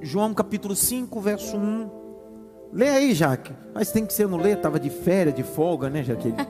João 0.00 0.34
capítulo 0.34 0.76
5, 0.76 1.20
verso 1.20 1.56
1. 1.56 1.90
Lê 2.72 2.88
aí, 2.88 3.14
Jaque. 3.14 3.52
Mas 3.74 3.90
tem 3.90 4.04
que 4.04 4.12
ser 4.12 4.28
no 4.28 4.36
ler, 4.36 4.56
estava 4.56 4.78
de 4.78 4.90
férias, 4.90 5.34
de 5.34 5.42
folga, 5.42 5.88
né, 5.88 6.02
Jaqueline? 6.02 6.38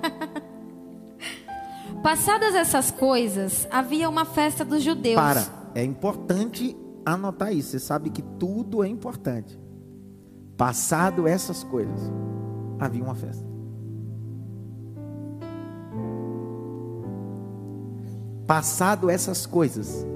Passadas 2.03 2.55
essas 2.55 2.91
coisas, 2.91 3.67
havia 3.71 4.09
uma 4.09 4.25
festa 4.25 4.65
dos 4.65 4.83
judeus. 4.83 5.17
Para, 5.17 5.45
é 5.75 5.83
importante 5.83 6.77
anotar 7.05 7.53
isso. 7.53 7.71
Você 7.71 7.79
sabe 7.79 8.11
que 8.11 8.23
tudo 8.23 8.83
é 8.85 8.89
importante. 8.89 9.59
Passado 10.57 11.27
essas 11.27 11.63
coisas, 11.65 12.01
havia 12.79 13.03
uma 13.03 13.15
festa. 13.15 13.45
Passado 18.47 19.11
essas 19.11 19.45
coisas, 19.45 20.07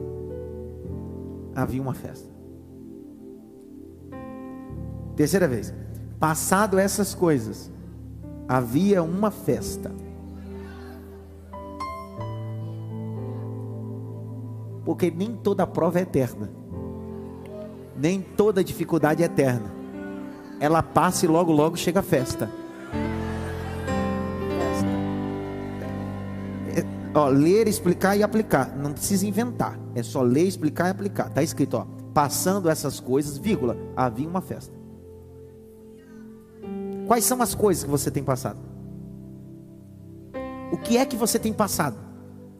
havia 1.55 1.83
uma 1.83 1.95
festa. 1.95 2.31
Terceira 5.21 5.47
vez. 5.47 5.75
Passado 6.19 6.79
essas 6.79 7.15
coisas, 7.15 7.71
havia 8.49 9.03
uma 9.03 9.31
festa. 9.31 9.93
Porque 14.83 15.11
nem 15.11 15.37
toda 15.37 15.67
prova 15.67 15.99
é 15.99 16.03
eterna. 16.05 16.49
Nem 17.95 18.23
toda 18.23 18.65
dificuldade 18.65 19.23
é 19.23 19.27
eterna. 19.27 19.71
Ela 20.59 20.83
passa 20.83 21.27
e 21.27 21.29
logo, 21.29 21.53
logo 21.53 21.77
chega 21.77 22.01
a 22.01 22.03
festa. 22.03 22.51
É, 26.75 26.83
ó, 27.13 27.29
ler, 27.29 27.69
explicar 27.69 28.17
e 28.17 28.23
aplicar. 28.23 28.75
Não 28.75 28.95
precisa 28.95 29.27
inventar. 29.27 29.79
É 29.95 30.03
só 30.03 30.23
ler, 30.23 30.47
explicar 30.47 30.87
e 30.87 30.91
aplicar. 30.93 31.27
Está 31.27 31.43
escrito, 31.43 31.77
ó. 31.77 31.87
Passando 32.15 32.71
essas 32.71 32.99
coisas, 32.99 33.37
vírgula, 33.37 33.77
havia 33.95 34.27
uma 34.27 34.41
festa. 34.41 34.80
Quais 37.11 37.25
são 37.25 37.43
as 37.43 37.57
coisas 37.57 37.83
que 37.83 37.91
você 37.91 38.09
tem 38.09 38.23
passado? 38.23 38.61
O 40.71 40.77
que 40.77 40.97
é 40.97 41.05
que 41.05 41.17
você 41.17 41.41
tem 41.41 41.53
passado? 41.53 41.97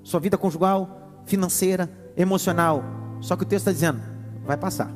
Sua 0.03 0.19
vida 0.19 0.37
conjugal, 0.37 1.23
financeira, 1.25 1.89
emocional. 2.17 2.83
Só 3.21 3.37
que 3.37 3.45
o 3.45 3.47
texto 3.47 3.69
está 3.69 3.73
dizendo: 3.73 4.01
vai 4.45 4.57
passar. 4.57 4.91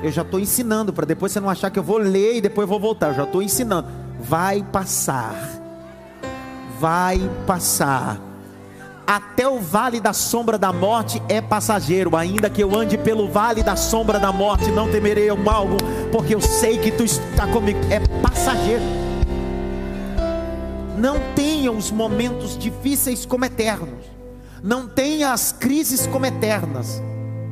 Eu 0.00 0.12
já 0.12 0.22
estou 0.22 0.38
ensinando 0.38 0.92
para 0.92 1.04
depois 1.04 1.32
você 1.32 1.40
não 1.40 1.50
achar 1.50 1.70
que 1.70 1.78
eu 1.80 1.82
vou 1.82 1.98
ler 1.98 2.36
e 2.36 2.40
depois 2.40 2.68
vou 2.68 2.78
voltar. 2.78 3.08
Eu 3.08 3.14
já 3.14 3.24
estou 3.24 3.42
ensinando. 3.42 3.88
Vai 4.20 4.62
passar. 4.62 5.34
Vai 6.78 7.18
passar. 7.48 8.20
Até 9.06 9.46
o 9.46 9.60
vale 9.60 10.00
da 10.00 10.12
sombra 10.12 10.56
da 10.56 10.72
morte 10.72 11.22
é 11.28 11.40
passageiro. 11.40 12.16
Ainda 12.16 12.48
que 12.48 12.62
eu 12.62 12.74
ande 12.74 12.96
pelo 12.96 13.28
vale 13.28 13.62
da 13.62 13.76
sombra 13.76 14.18
da 14.18 14.32
morte, 14.32 14.70
não 14.70 14.90
temerei 14.90 15.30
o 15.30 15.36
mal, 15.36 15.66
porque 16.14 16.32
eu 16.32 16.40
sei 16.40 16.78
que 16.78 16.92
tu 16.92 17.02
está 17.02 17.44
comigo. 17.48 17.80
É 17.90 17.98
passageiro. 18.22 18.84
Não 20.96 21.18
tenha 21.34 21.72
os 21.72 21.90
momentos 21.90 22.56
difíceis 22.56 23.26
como 23.26 23.44
eternos. 23.44 24.04
Não 24.62 24.86
tenha 24.86 25.32
as 25.32 25.50
crises 25.50 26.06
como 26.06 26.24
eternas. 26.24 27.02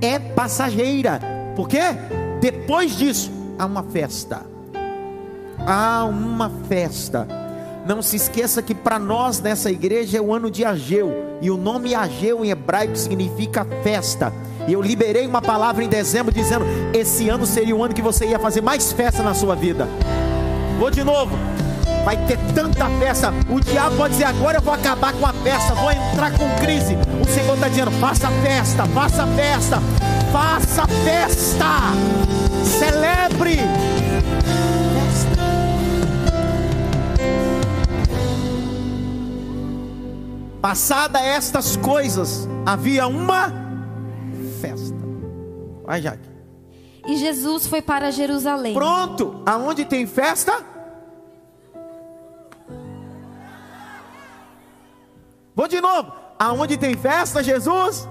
É 0.01 0.17
passageira. 0.17 1.21
Por 1.57 1.69
quê? 1.69 1.81
Depois 2.41 2.97
disso, 2.97 3.33
há 3.59 3.67
uma 3.67 3.83
festa. 3.83 4.47
Há 5.67 6.05
uma 6.05 6.49
festa. 6.69 7.27
Não 7.85 8.01
se 8.01 8.15
esqueça 8.15 8.63
que 8.63 8.77
para 8.77 8.97
nós 8.97 9.41
nessa 9.41 9.73
igreja 9.73 10.19
é 10.19 10.21
o 10.21 10.33
ano 10.33 10.49
de 10.49 10.65
Ageu. 10.65 11.13
E 11.41 11.51
o 11.51 11.57
nome 11.57 11.97
Ageu 11.97 12.45
em 12.45 12.51
hebraico 12.51 12.97
significa 12.97 13.67
festa. 13.83 14.33
E 14.67 14.73
eu 14.73 14.81
liberei 14.81 15.27
uma 15.27 15.43
palavra 15.43 15.83
em 15.83 15.89
dezembro 15.89 16.33
dizendo: 16.33 16.65
esse 16.93 17.29
ano 17.29 17.47
seria 17.47 17.75
o 17.75 17.83
ano 17.83 17.95
que 17.95 18.03
você 18.03 18.27
ia 18.27 18.39
fazer 18.39 18.61
mais 18.61 18.93
festa 18.93 19.23
na 19.23 19.35
sua 19.35 19.55
vida. 19.55 19.89
Vou 20.79 20.91
de 20.91 21.03
novo. 21.03 21.37
Vai 22.05 22.17
ter 22.27 22.39
tanta 22.55 22.89
festa. 22.99 23.33
O 23.49 23.61
diabo 23.61 23.97
pode 23.97 24.15
dizer: 24.15 24.25
agora 24.25 24.59
eu 24.59 24.63
vou 24.63 24.75
acabar 24.75 25.13
com 25.13 25.27
a 25.27 25.33
festa, 25.33 25.75
vou 25.75 25.91
entrar 25.91 26.33
com 26.33 26.49
crise. 26.61 26.97
O 27.21 27.29
Senhor 27.29 27.55
está 27.55 27.69
dizendo: 27.69 27.91
faça 27.93 28.29
festa, 28.43 28.87
faça 28.87 29.27
festa, 29.27 29.83
faça 30.33 30.87
festa. 31.05 31.67
Celebre. 32.65 33.59
Passada 40.61 41.21
estas 41.21 41.77
coisas, 41.77 42.49
havia 42.65 43.09
uma 43.09 43.62
festa. 44.63 44.97
Vai, 45.85 46.01
Jaque. 46.01 46.31
E 47.07 47.17
Jesus 47.17 47.67
foi 47.67 47.83
para 47.83 48.13
Jerusalém. 48.13 48.75
Pronto. 48.75 49.43
Aonde 49.45 49.85
tem 49.85 50.07
festa? 50.07 50.65
Vou 55.55 55.67
de 55.67 55.81
novo. 55.81 56.13
Aonde 56.39 56.77
tem 56.77 56.97
festa, 56.97 57.43
Jesus? 57.43 58.09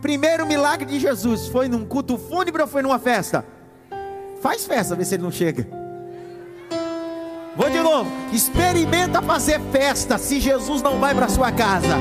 Primeiro 0.00 0.46
milagre 0.46 0.86
de 0.86 1.00
Jesus 1.00 1.48
foi 1.48 1.68
num 1.68 1.84
culto 1.84 2.16
fúnebre 2.16 2.62
ou 2.62 2.68
foi 2.68 2.82
numa 2.82 2.98
festa? 2.98 3.44
Faz 4.40 4.64
festa, 4.64 4.94
vê 4.94 5.04
se 5.04 5.14
ele 5.14 5.22
não 5.22 5.30
chega. 5.30 5.66
Vou 7.56 7.70
de 7.70 7.80
novo. 7.80 8.10
Experimenta 8.32 9.22
fazer 9.22 9.60
festa 9.72 10.18
se 10.18 10.40
Jesus 10.40 10.82
não 10.82 10.98
vai 11.00 11.14
para 11.14 11.28
sua 11.28 11.50
casa. 11.50 11.96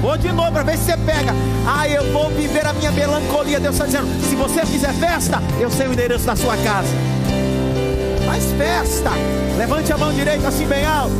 Vou 0.00 0.16
de 0.16 0.30
novo 0.32 0.52
para 0.52 0.62
ver 0.62 0.76
se 0.76 0.84
você 0.84 0.96
pega. 0.98 1.32
Ah, 1.66 1.88
eu 1.88 2.12
vou 2.12 2.28
viver 2.30 2.66
a 2.66 2.72
minha 2.72 2.90
melancolia. 2.92 3.58
Deus 3.58 3.74
está 3.74 3.86
dizendo: 3.86 4.06
se 4.28 4.34
você 4.34 4.64
fizer 4.66 4.92
festa, 4.94 5.42
eu 5.58 5.70
sei 5.70 5.86
o 5.86 5.92
endereço 5.92 6.26
da 6.26 6.36
sua 6.36 6.56
casa. 6.58 6.88
Faz 8.26 8.44
festa. 8.52 9.10
Levante 9.56 9.92
a 9.92 9.98
mão 9.98 10.12
direita 10.12 10.48
assim 10.48 10.66
bem 10.66 10.84
alto. 10.84 11.14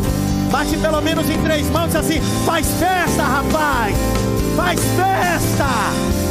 Bate 0.50 0.76
pelo 0.76 1.00
menos 1.00 1.28
em 1.28 1.40
três 1.42 1.68
mãos 1.70 1.94
assim. 1.94 2.20
Faz 2.44 2.66
festa, 2.78 3.22
rapaz. 3.22 3.96
Faz 4.56 4.80
festa. 4.80 6.25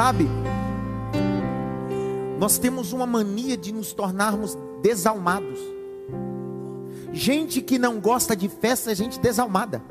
Sabe, 0.00 0.26
nós 2.38 2.56
temos 2.56 2.94
uma 2.94 3.06
mania 3.06 3.54
de 3.54 3.70
nos 3.70 3.92
tornarmos 3.92 4.56
desalmados. 4.80 5.60
Gente 7.12 7.60
que 7.60 7.78
não 7.78 8.00
gosta 8.00 8.34
de 8.34 8.48
festa 8.48 8.92
é 8.92 8.94
gente 8.94 9.20
desalmada. 9.20 9.82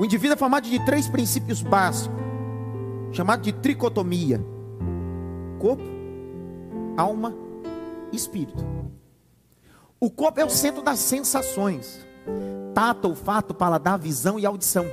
O 0.00 0.06
indivíduo 0.06 0.32
é 0.32 0.38
formado 0.38 0.70
de 0.70 0.82
três 0.86 1.06
princípios 1.06 1.60
básicos, 1.60 2.16
chamado 3.12 3.42
de 3.42 3.52
tricotomia: 3.52 4.42
corpo, 5.58 5.84
alma 6.96 7.34
e 8.10 8.16
espírito. 8.16 8.64
O 10.00 10.10
corpo 10.10 10.40
é 10.40 10.46
o 10.46 10.48
centro 10.48 10.80
das 10.80 11.00
sensações: 11.00 12.02
tato, 12.74 13.06
olfato, 13.06 13.52
paladar, 13.52 13.98
visão 13.98 14.38
e 14.38 14.46
audição. 14.46 14.86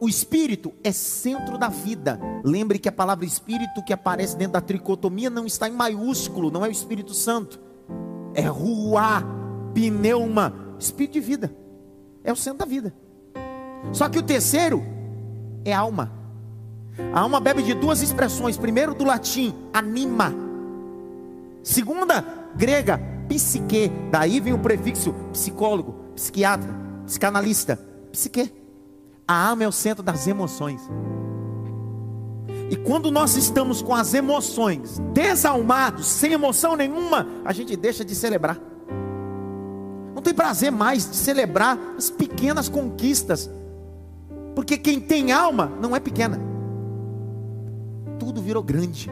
O 0.00 0.08
espírito 0.08 0.72
é 0.84 0.92
centro 0.92 1.58
da 1.58 1.68
vida. 1.68 2.20
Lembre 2.44 2.78
que 2.78 2.88
a 2.88 2.92
palavra 2.92 3.24
espírito 3.24 3.82
que 3.84 3.92
aparece 3.92 4.36
dentro 4.36 4.52
da 4.52 4.60
tricotomia 4.60 5.28
não 5.28 5.44
está 5.44 5.68
em 5.68 5.72
maiúsculo, 5.72 6.50
não 6.50 6.64
é 6.64 6.68
o 6.68 6.72
Espírito 6.72 7.12
Santo. 7.14 7.60
É 8.32 8.42
ruá, 8.42 9.24
pneuma, 9.74 10.54
espírito 10.78 11.14
de 11.14 11.20
vida. 11.20 11.56
É 12.22 12.32
o 12.32 12.36
centro 12.36 12.60
da 12.60 12.64
vida. 12.64 12.94
Só 13.92 14.08
que 14.08 14.18
o 14.18 14.22
terceiro 14.22 14.82
é 15.64 15.72
alma. 15.72 16.12
A 17.12 17.20
alma 17.20 17.40
bebe 17.40 17.62
de 17.62 17.74
duas 17.74 18.00
expressões. 18.00 18.56
Primeiro 18.56 18.94
do 18.94 19.04
latim, 19.04 19.54
anima. 19.72 20.32
Segunda, 21.62 22.24
grega, 22.56 23.00
psique. 23.28 23.90
Daí 24.10 24.40
vem 24.40 24.52
o 24.52 24.58
prefixo 24.58 25.12
psicólogo, 25.32 25.94
psiquiatra, 26.14 26.72
psicanalista, 27.04 27.76
psique. 28.12 28.57
A 29.28 29.48
alma 29.50 29.64
é 29.64 29.68
o 29.68 29.72
centro 29.72 30.02
das 30.02 30.26
emoções. 30.26 30.80
E 32.70 32.76
quando 32.76 33.10
nós 33.10 33.36
estamos 33.36 33.82
com 33.82 33.94
as 33.94 34.14
emoções 34.14 34.98
desalmados, 35.12 36.06
sem 36.06 36.32
emoção 36.32 36.74
nenhuma, 36.74 37.26
a 37.44 37.52
gente 37.52 37.76
deixa 37.76 38.02
de 38.02 38.14
celebrar. 38.14 38.58
Não 40.14 40.22
tem 40.22 40.32
prazer 40.32 40.72
mais 40.72 41.08
de 41.10 41.14
celebrar 41.14 41.78
as 41.96 42.08
pequenas 42.08 42.70
conquistas. 42.70 43.50
Porque 44.54 44.78
quem 44.78 44.98
tem 44.98 45.30
alma 45.30 45.70
não 45.78 45.94
é 45.94 46.00
pequena. 46.00 46.40
Tudo 48.18 48.40
virou 48.40 48.62
grande. 48.62 49.10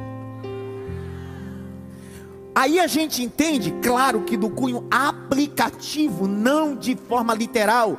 Aí 2.54 2.80
a 2.80 2.86
gente 2.86 3.22
entende, 3.22 3.70
claro 3.82 4.22
que 4.22 4.34
do 4.34 4.48
cunho 4.48 4.86
aplicativo, 4.90 6.26
não 6.26 6.74
de 6.74 6.96
forma 6.96 7.34
literal. 7.34 7.98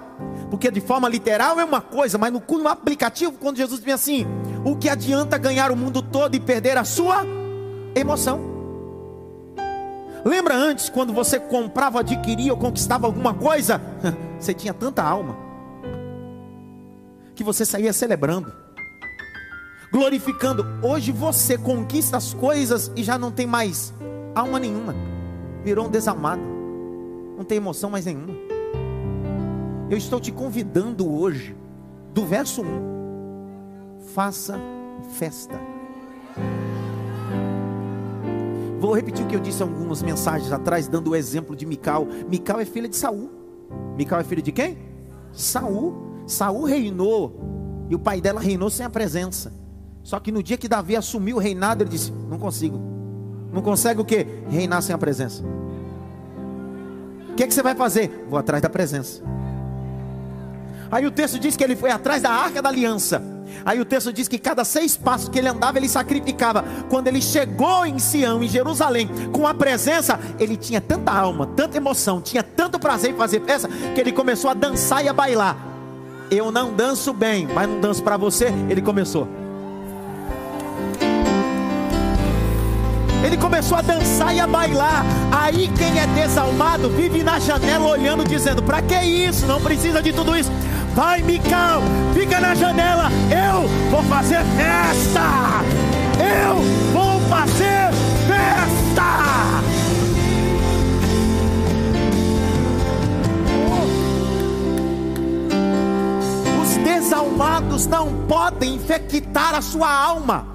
Porque 0.49 0.71
de 0.71 0.79
forma 0.79 1.09
literal 1.09 1.59
é 1.59 1.65
uma 1.65 1.81
coisa, 1.81 2.17
mas 2.17 2.31
no 2.31 2.39
cunho 2.39 2.67
aplicativo, 2.67 3.33
quando 3.33 3.57
Jesus 3.57 3.81
diz 3.81 3.93
assim: 3.93 4.25
o 4.63 4.75
que 4.75 4.89
adianta 4.89 5.37
ganhar 5.37 5.71
o 5.71 5.75
mundo 5.75 6.01
todo 6.01 6.35
e 6.35 6.39
perder 6.39 6.77
a 6.77 6.85
sua 6.85 7.25
emoção? 7.95 8.57
Lembra 10.23 10.55
antes, 10.55 10.89
quando 10.89 11.13
você 11.13 11.39
comprava, 11.39 11.99
adquiria 11.99 12.51
ou 12.51 12.59
conquistava 12.59 13.05
alguma 13.07 13.33
coisa? 13.33 13.81
Você 14.37 14.53
tinha 14.53 14.73
tanta 14.73 15.01
alma 15.01 15.35
que 17.33 17.43
você 17.43 17.65
saía 17.65 17.93
celebrando, 17.93 18.51
glorificando. 19.91 20.65
Hoje 20.83 21.11
você 21.11 21.57
conquista 21.57 22.17
as 22.17 22.33
coisas 22.33 22.91
e 22.95 23.03
já 23.03 23.17
não 23.17 23.31
tem 23.31 23.47
mais 23.47 23.93
alma 24.35 24.59
nenhuma, 24.59 24.95
virou 25.63 25.85
um 25.85 25.89
desalmado, 25.89 26.41
não 27.37 27.43
tem 27.43 27.57
emoção 27.57 27.89
mais 27.89 28.05
nenhuma. 28.05 28.46
Eu 29.89 29.97
estou 29.97 30.19
te 30.19 30.33
convidando 30.33 31.09
hoje, 31.09 31.55
do 32.13 32.25
verso 32.25 32.61
1, 32.61 32.65
faça 34.13 34.59
festa. 35.13 35.57
Vou 38.81 38.93
repetir 38.93 39.25
o 39.25 39.29
que 39.29 39.35
eu 39.35 39.39
disse 39.39 39.63
algumas 39.63 40.03
mensagens 40.03 40.51
atrás, 40.51 40.89
dando 40.89 41.11
o 41.11 41.15
exemplo 41.15 41.55
de 41.55 41.65
Mical. 41.65 42.05
Mical 42.29 42.59
é 42.59 42.65
filha 42.65 42.89
de 42.89 42.97
Saul. 42.97 43.31
Mical 43.95 44.19
é 44.19 44.23
filha 44.25 44.41
de 44.41 44.51
quem? 44.51 44.77
Saul. 45.31 45.95
Saul 46.27 46.65
reinou 46.65 47.39
e 47.89 47.95
o 47.95 47.99
pai 47.99 48.19
dela 48.19 48.41
reinou 48.41 48.69
sem 48.69 48.85
a 48.85 48.89
presença. 48.89 49.53
Só 50.03 50.19
que 50.19 50.33
no 50.33 50.43
dia 50.43 50.57
que 50.57 50.67
Davi 50.67 50.97
assumiu 50.97 51.37
o 51.37 51.39
reinado, 51.39 51.83
ele 51.83 51.89
disse: 51.89 52.11
Não 52.11 52.37
consigo. 52.37 52.77
Não 53.53 53.61
consegue 53.61 54.01
o 54.01 54.05
que? 54.05 54.27
Reinar 54.49 54.81
sem 54.81 54.93
a 54.93 54.97
presença. 54.97 55.43
O 57.29 57.35
que, 57.35 57.43
é 57.43 57.47
que 57.47 57.53
você 57.53 57.63
vai 57.63 57.73
fazer? 57.73 58.25
Vou 58.29 58.37
atrás 58.37 58.61
da 58.61 58.69
presença. 58.69 59.36
Aí 60.91 61.05
o 61.05 61.11
texto 61.11 61.39
diz 61.39 61.55
que 61.55 61.63
ele 61.63 61.75
foi 61.75 61.91
atrás 61.91 62.21
da 62.21 62.31
arca 62.31 62.61
da 62.61 62.69
aliança. 62.69 63.21
Aí 63.65 63.79
o 63.79 63.85
texto 63.85 64.13
diz 64.13 64.27
que 64.27 64.37
cada 64.37 64.63
seis 64.63 64.95
passos 64.95 65.29
que 65.29 65.39
ele 65.39 65.47
andava, 65.47 65.77
ele 65.77 65.89
sacrificava. 65.89 66.63
Quando 66.89 67.07
ele 67.07 67.21
chegou 67.21 67.85
em 67.85 67.99
Sião, 67.99 68.43
em 68.43 68.47
Jerusalém, 68.47 69.09
com 69.31 69.47
a 69.47 69.53
presença, 69.53 70.19
ele 70.39 70.55
tinha 70.55 70.79
tanta 70.79 71.11
alma, 71.11 71.47
tanta 71.47 71.77
emoção, 71.77 72.21
tinha 72.21 72.43
tanto 72.43 72.79
prazer 72.79 73.11
em 73.11 73.15
fazer 73.15 73.41
festa, 73.41 73.67
que 73.93 73.99
ele 73.99 74.11
começou 74.11 74.49
a 74.49 74.53
dançar 74.53 75.03
e 75.03 75.09
a 75.09 75.13
bailar. 75.13 75.57
Eu 76.29 76.51
não 76.51 76.73
danço 76.73 77.13
bem, 77.13 77.47
mas 77.53 77.67
não 77.67 77.79
danço 77.79 78.03
para 78.03 78.17
você. 78.17 78.53
Ele 78.69 78.81
começou. 78.81 79.27
Ele 83.23 83.35
começou 83.35 83.77
a 83.77 83.81
dançar 83.81 84.33
e 84.35 84.39
a 84.39 84.47
bailar. 84.47 85.03
Aí 85.31 85.69
quem 85.77 85.99
é 85.99 86.07
desalmado 86.07 86.89
vive 86.89 87.23
na 87.23 87.39
janela 87.39 87.89
olhando, 87.89 88.23
dizendo: 88.23 88.61
Para 88.61 88.81
que 88.81 88.95
isso? 88.95 89.45
Não 89.45 89.59
precisa 89.59 90.01
de 90.01 90.13
tudo 90.13 90.35
isso. 90.35 90.51
Vai, 90.97 91.21
Mical, 91.21 91.83
fica 92.11 92.39
na 92.39 92.55
janela. 92.55 93.11
Eu 93.29 93.67
vou 93.91 94.01
fazer 94.05 94.43
festa. 94.57 95.61
Eu 96.17 96.55
vou 96.91 97.19
fazer 97.29 97.91
festa. 98.25 99.03
Os 106.59 106.77
desalmados 106.77 107.85
não 107.85 108.25
podem 108.27 108.73
infectar 108.73 109.53
a 109.53 109.61
sua 109.61 109.93
alma. 109.93 110.47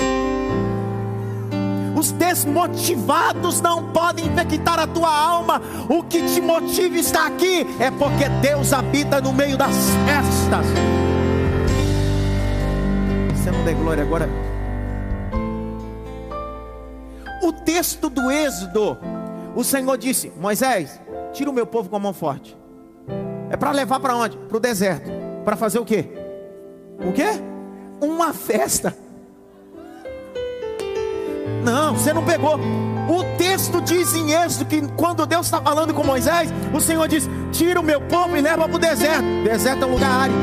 Os 2.02 2.10
desmotivados 2.10 3.60
não 3.60 3.92
podem 3.92 4.26
infectar 4.26 4.76
a 4.76 4.88
tua 4.88 5.08
alma. 5.08 5.62
O 5.88 6.02
que 6.02 6.20
te 6.22 6.40
motiva 6.40 6.96
está 6.96 7.28
aqui 7.28 7.64
é 7.78 7.92
porque 7.92 8.28
Deus 8.40 8.72
habita 8.72 9.20
no 9.20 9.32
meio 9.32 9.56
das 9.56 9.76
festas. 10.04 10.66
Você 13.32 13.52
não 13.52 13.64
dê 13.64 13.72
glória 13.74 14.02
agora. 14.02 14.28
O 17.40 17.52
texto 17.52 18.10
do 18.10 18.32
Êxodo, 18.32 18.98
o 19.54 19.62
Senhor 19.62 19.96
disse: 19.96 20.32
Moisés, 20.40 21.00
tira 21.32 21.50
o 21.50 21.52
meu 21.52 21.68
povo 21.68 21.88
com 21.88 21.94
a 21.94 22.00
mão 22.00 22.12
forte. 22.12 22.58
É 23.48 23.56
para 23.56 23.70
levar 23.70 24.00
para 24.00 24.16
onde? 24.16 24.36
Para 24.36 24.56
o 24.56 24.60
deserto. 24.60 25.08
Para 25.44 25.54
fazer 25.54 25.78
o 25.78 25.84
quê? 25.84 26.08
O 26.98 27.12
quê? 27.12 27.28
Uma 28.00 28.32
festa. 28.32 29.01
Não, 31.62 31.94
você 31.94 32.12
não 32.12 32.24
pegou. 32.24 32.58
O 33.08 33.24
texto 33.36 33.80
diz 33.80 34.14
em 34.14 34.32
Êxodo 34.32 34.64
que 34.64 34.80
quando 34.96 35.26
Deus 35.26 35.46
está 35.46 35.60
falando 35.60 35.92
com 35.92 36.04
Moisés, 36.04 36.52
o 36.72 36.80
Senhor 36.80 37.06
diz: 37.08 37.28
Tira 37.52 37.80
o 37.80 37.82
meu 37.82 38.00
povo 38.00 38.36
e 38.36 38.40
leva 38.40 38.68
para 38.68 38.76
o 38.76 38.78
deserto. 38.78 39.24
Deserto 39.44 39.82
é 39.82 39.86
um 39.86 39.92
lugar 39.92 40.10
árido. 40.22 40.38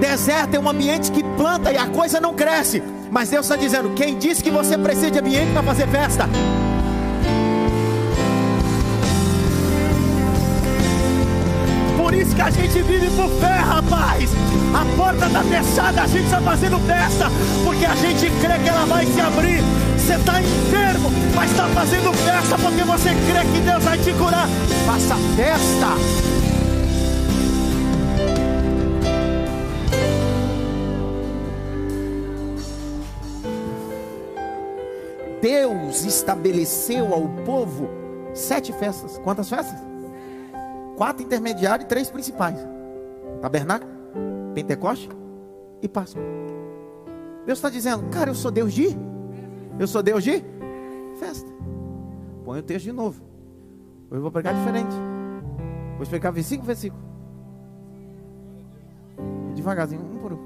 Deserto 0.00 0.54
é 0.54 0.58
um 0.58 0.68
ambiente 0.68 1.10
que 1.10 1.22
planta 1.36 1.72
e 1.72 1.76
a 1.76 1.86
coisa 1.86 2.20
não 2.20 2.34
cresce. 2.34 2.82
Mas 3.10 3.30
Deus 3.30 3.46
está 3.46 3.56
dizendo: 3.56 3.90
Quem 3.94 4.18
disse 4.18 4.42
que 4.42 4.50
você 4.50 4.76
precisa 4.76 5.10
de 5.10 5.18
ambiente 5.18 5.52
para 5.52 5.62
fazer 5.62 5.88
festa? 5.88 6.28
A 12.44 12.50
gente 12.50 12.82
vive 12.82 13.08
por 13.16 13.30
fé, 13.40 13.56
rapaz. 13.56 14.30
A 14.74 14.96
porta 14.96 15.26
está 15.26 15.42
fechada, 15.42 16.02
a 16.02 16.06
gente 16.06 16.24
está 16.26 16.42
fazendo 16.42 16.78
festa, 16.80 17.30
porque 17.64 17.86
a 17.86 17.94
gente 17.94 18.30
crê 18.38 18.58
que 18.58 18.68
ela 18.68 18.84
vai 18.84 19.06
se 19.06 19.18
abrir. 19.18 19.62
Você 19.96 20.14
está 20.16 20.42
enfermo, 20.42 21.10
mas 21.34 21.50
está 21.50 21.66
fazendo 21.68 22.12
festa 22.12 22.58
porque 22.58 22.84
você 22.84 23.08
crê 23.08 23.44
que 23.50 23.60
Deus 23.60 23.82
vai 23.82 23.96
te 23.96 24.12
curar. 24.12 24.46
Faça 24.84 25.16
festa. 25.36 25.88
Deus 35.40 36.04
estabeleceu 36.04 37.14
ao 37.14 37.26
povo 37.46 37.88
sete 38.34 38.70
festas. 38.74 39.18
Quantas 39.24 39.48
festas? 39.48 39.93
Quatro 40.96 41.24
intermediários 41.24 41.84
e 41.86 41.88
três 41.88 42.10
principais: 42.10 42.58
Tabernáculo, 43.40 43.90
Pentecoste 44.54 45.08
e 45.82 45.88
Páscoa. 45.88 46.22
Deus 47.46 47.58
está 47.58 47.68
dizendo, 47.68 48.08
cara, 48.10 48.30
eu 48.30 48.34
sou 48.34 48.50
Deus 48.50 48.72
de? 48.72 48.88
Eu 49.78 49.86
sou 49.86 50.02
Deus 50.02 50.24
de? 50.24 50.42
Festa. 51.18 51.50
Põe 52.44 52.60
o 52.60 52.62
texto 52.62 52.84
de 52.84 52.92
novo. 52.92 53.22
Hoje 54.10 54.18
eu 54.18 54.22
vou 54.22 54.30
pregar 54.30 54.54
diferente. 54.54 54.94
Vou 55.94 56.02
explicar 56.02 56.30
versículo 56.30 56.66
versículo. 56.66 57.02
Devagarzinho, 59.54 60.02
um 60.02 60.18
por 60.18 60.32
um. 60.32 60.38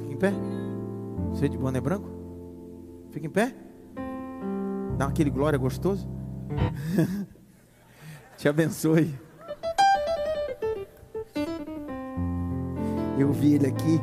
Fica 0.00 0.12
em 0.12 0.16
pé. 0.16 0.32
Você 1.30 1.48
de 1.48 1.58
boné 1.58 1.80
branco? 1.80 2.08
Fica 3.10 3.26
em 3.26 3.30
pé. 3.30 3.54
Dá 4.98 5.06
aquele 5.06 5.30
glória 5.30 5.56
gostoso. 5.56 6.08
Te 8.36 8.48
abençoe. 8.48 9.14
Eu 13.16 13.32
vi 13.32 13.54
ele 13.54 13.68
aqui. 13.68 14.00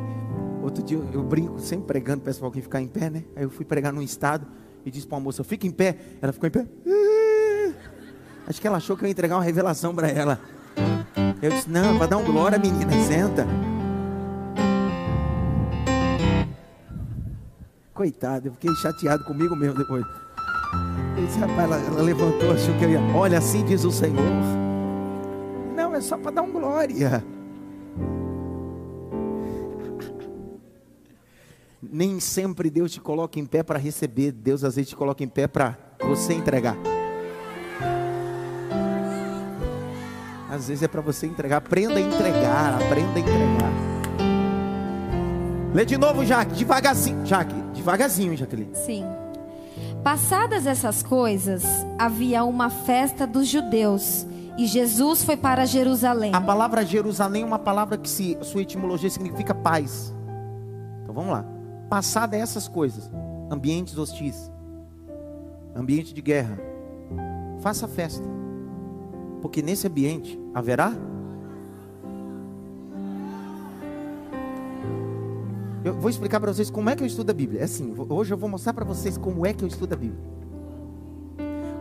Outro 0.62 0.82
dia 0.82 0.96
eu 0.96 1.22
brinco, 1.22 1.60
sempre 1.60 1.86
pregando, 1.86 2.22
para 2.22 2.32
alguém 2.40 2.62
ficar 2.62 2.80
em 2.80 2.88
pé, 2.88 3.10
né? 3.10 3.24
Aí 3.36 3.42
eu 3.42 3.50
fui 3.50 3.66
pregar 3.66 3.92
num 3.92 4.00
estado 4.00 4.46
e 4.86 4.90
disse 4.90 5.06
para 5.06 5.18
uma 5.18 5.24
moça: 5.24 5.44
Fica 5.44 5.66
em 5.66 5.70
pé. 5.70 5.98
Ela 6.22 6.32
ficou 6.32 6.46
em 6.46 6.50
pé. 6.50 6.66
Acho 8.48 8.58
que 8.58 8.66
ela 8.66 8.78
achou 8.78 8.96
que 8.96 9.04
eu 9.04 9.06
ia 9.06 9.12
entregar 9.12 9.36
uma 9.36 9.44
revelação 9.44 9.94
para 9.94 10.08
ela. 10.08 10.40
Eu 11.42 11.50
disse: 11.50 11.68
Não, 11.68 11.98
para 11.98 12.06
dar 12.06 12.16
um 12.16 12.24
glória, 12.24 12.58
menina, 12.58 12.90
senta. 13.06 13.46
Coitado, 17.92 18.48
eu 18.48 18.52
fiquei 18.52 18.74
chateado 18.76 19.24
comigo 19.24 19.54
mesmo 19.54 19.76
depois. 19.76 20.06
Esse 21.26 21.38
rapaz, 21.40 21.58
ela, 21.58 21.76
ela 21.78 22.02
levantou, 22.02 22.52
achou 22.52 22.74
que 22.78 22.84
eu 22.84 22.90
ia. 22.90 23.00
Olha, 23.14 23.38
assim 23.38 23.64
diz 23.64 23.84
o 23.84 23.90
Senhor. 23.90 24.16
Não, 25.74 25.94
é 25.94 26.00
só 26.00 26.16
para 26.16 26.30
dar 26.30 26.42
um 26.42 26.52
glória. 26.52 27.24
Nem 31.82 32.20
sempre 32.20 32.70
Deus 32.70 32.92
te 32.92 33.00
coloca 33.00 33.38
em 33.40 33.46
pé 33.46 33.62
para 33.62 33.78
receber, 33.78 34.32
Deus 34.32 34.62
às 34.62 34.76
vezes 34.76 34.90
te 34.90 34.96
coloca 34.96 35.24
em 35.24 35.28
pé 35.28 35.46
para 35.46 35.76
você 36.00 36.32
entregar. 36.34 36.76
Às 40.48 40.68
vezes 40.68 40.82
é 40.82 40.88
para 40.88 41.00
você 41.00 41.26
entregar. 41.26 41.58
Aprenda 41.58 41.96
a 41.96 42.00
entregar, 42.00 42.74
aprenda 42.74 43.16
a 43.16 43.18
entregar. 43.18 43.72
Lê 45.74 45.84
de 45.84 45.98
novo, 45.98 46.24
Jaque, 46.24 46.54
devagarzinho. 46.54 47.26
Jaque, 47.26 47.54
devagarzinho, 47.74 48.36
Jaqueline. 48.36 48.74
Sim. 48.74 49.04
Passadas 50.06 50.68
essas 50.68 51.02
coisas, 51.02 51.64
havia 51.98 52.44
uma 52.44 52.70
festa 52.70 53.26
dos 53.26 53.48
judeus 53.48 54.24
e 54.56 54.64
Jesus 54.64 55.24
foi 55.24 55.36
para 55.36 55.66
Jerusalém. 55.66 56.32
A 56.32 56.40
palavra 56.40 56.86
Jerusalém 56.86 57.42
é 57.42 57.44
uma 57.44 57.58
palavra 57.58 57.98
que 57.98 58.08
se, 58.08 58.38
sua 58.42 58.62
etimologia 58.62 59.10
significa 59.10 59.52
paz. 59.52 60.14
Então 61.02 61.12
vamos 61.12 61.32
lá. 61.32 61.44
Passada 61.90 62.36
essas 62.36 62.68
coisas, 62.68 63.10
ambientes 63.50 63.98
hostis, 63.98 64.48
ambiente 65.74 66.14
de 66.14 66.22
guerra, 66.22 66.56
faça 67.58 67.88
festa. 67.88 68.22
Porque 69.42 69.60
nesse 69.60 69.88
ambiente 69.88 70.38
haverá 70.54 70.92
Eu 75.86 75.94
vou 75.94 76.10
explicar 76.10 76.40
para 76.40 76.52
vocês 76.52 76.68
como 76.68 76.90
é 76.90 76.96
que 76.96 77.04
eu 77.04 77.06
estudo 77.06 77.30
a 77.30 77.32
Bíblia. 77.32 77.60
É 77.60 77.62
assim, 77.62 77.94
hoje 78.08 78.34
eu 78.34 78.36
vou 78.36 78.48
mostrar 78.48 78.74
para 78.74 78.84
vocês 78.84 79.16
como 79.16 79.46
é 79.46 79.52
que 79.52 79.62
eu 79.62 79.68
estudo 79.68 79.92
a 79.92 79.96
Bíblia. 79.96 80.20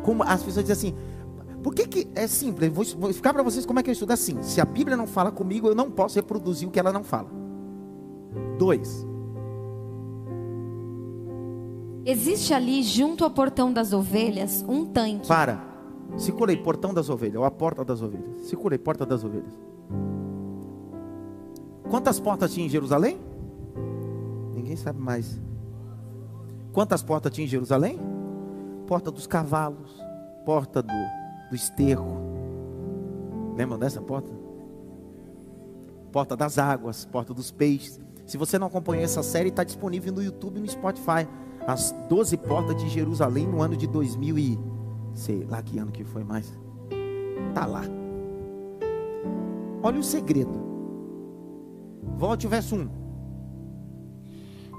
Como 0.04 0.22
as 0.22 0.44
pessoas 0.44 0.64
dizem 0.64 0.92
assim, 0.92 0.98
por 1.64 1.74
que, 1.74 1.88
que 1.88 2.08
é 2.14 2.28
simples? 2.28 2.72
Vou, 2.72 2.86
vou 3.00 3.10
explicar 3.10 3.34
para 3.34 3.42
vocês 3.42 3.66
como 3.66 3.80
é 3.80 3.84
que 3.84 3.90
eu 3.90 3.94
estudo 3.94 4.12
assim. 4.12 4.44
Se 4.44 4.62
a 4.62 4.66
Bíblia 4.66 4.96
não 4.96 5.08
fala 5.08 5.32
comigo, 5.32 5.68
eu 5.68 5.74
não 5.74 5.90
posso 5.90 6.18
reproduzir 6.18 6.68
o 6.68 6.72
que 6.72 6.80
ela 6.80 6.94
não 6.94 7.04
fala. 7.04 7.32
Dois. 8.60 9.08
Existe 12.06 12.54
ali, 12.54 12.84
junto 12.84 13.24
ao 13.24 13.32
portão 13.32 13.74
das 13.74 13.92
ovelhas, 13.92 14.64
um 14.70 14.86
tanque. 14.86 15.28
Para. 15.28 15.60
Segurei, 16.16 16.58
portão 16.58 16.94
das 16.94 17.10
ovelhas, 17.10 17.38
ou 17.38 17.44
a 17.44 17.50
porta 17.50 17.84
das 17.84 18.04
ovelhas. 18.04 18.42
Segurei, 18.42 18.78
porta 18.78 19.04
das 19.04 19.24
ovelhas. 19.24 19.60
Quantas 21.90 22.20
portas 22.20 22.54
tinha 22.54 22.68
em 22.68 22.70
Jerusalém? 22.70 23.34
Ninguém 24.56 24.76
sabe 24.78 25.00
mais. 25.00 25.42
Quantas 26.72 27.04
portas 27.04 27.34
tinha 27.34 27.46
em 27.46 27.50
Jerusalém? 27.50 28.00
Porta 28.88 29.12
dos 29.12 29.28
cavalos, 29.28 30.02
porta 30.46 30.82
do, 30.82 30.94
do 31.50 31.56
esterro. 31.56 32.18
Lembram 33.56 33.78
dessa 33.78 34.02
porta? 34.02 34.34
Porta 36.12 36.36
das 36.36 36.58
águas, 36.58 37.06
porta 37.06 37.34
dos 37.34 37.52
peixes. 37.52 38.00
Se 38.26 38.38
você 38.38 38.58
não 38.58 38.68
acompanhou 38.68 39.04
essa 39.04 39.22
série, 39.22 39.50
está 39.50 39.64
disponível 39.64 40.14
no 40.14 40.24
YouTube 40.24 40.58
e 40.58 40.62
no 40.62 40.68
Spotify. 40.68 41.28
As 41.68 41.94
12 42.10 42.38
portas 42.38 42.76
de 42.78 42.88
Jerusalém 42.90 43.48
no 43.48 43.62
ano 43.62 43.76
de 43.76 43.88
2000 43.88 44.38
e 44.38 44.60
sei 45.14 45.44
lá 45.44 45.62
que 45.62 45.78
ano 45.78 45.92
que 45.92 46.04
foi 46.04 46.24
mais. 46.24 46.52
Tá 47.54 47.66
lá. 47.66 47.84
Olha 49.82 50.00
o 50.00 50.04
segredo. 50.04 50.64
Volte 52.18 52.48
o 52.48 52.50
verso 52.50 52.76
1. 52.76 53.05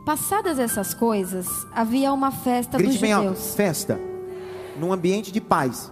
Passadas 0.06 0.60
essas 0.60 0.94
coisas, 0.94 1.66
havia 1.72 2.12
uma 2.12 2.30
festa 2.30 2.78
Grite 2.78 2.92
dos 2.92 3.00
bem 3.00 3.12
judeus. 3.12 3.38
Alto. 3.40 3.56
Festa. 3.56 4.00
Num 4.78 4.92
ambiente 4.92 5.32
de 5.32 5.40
paz. 5.40 5.90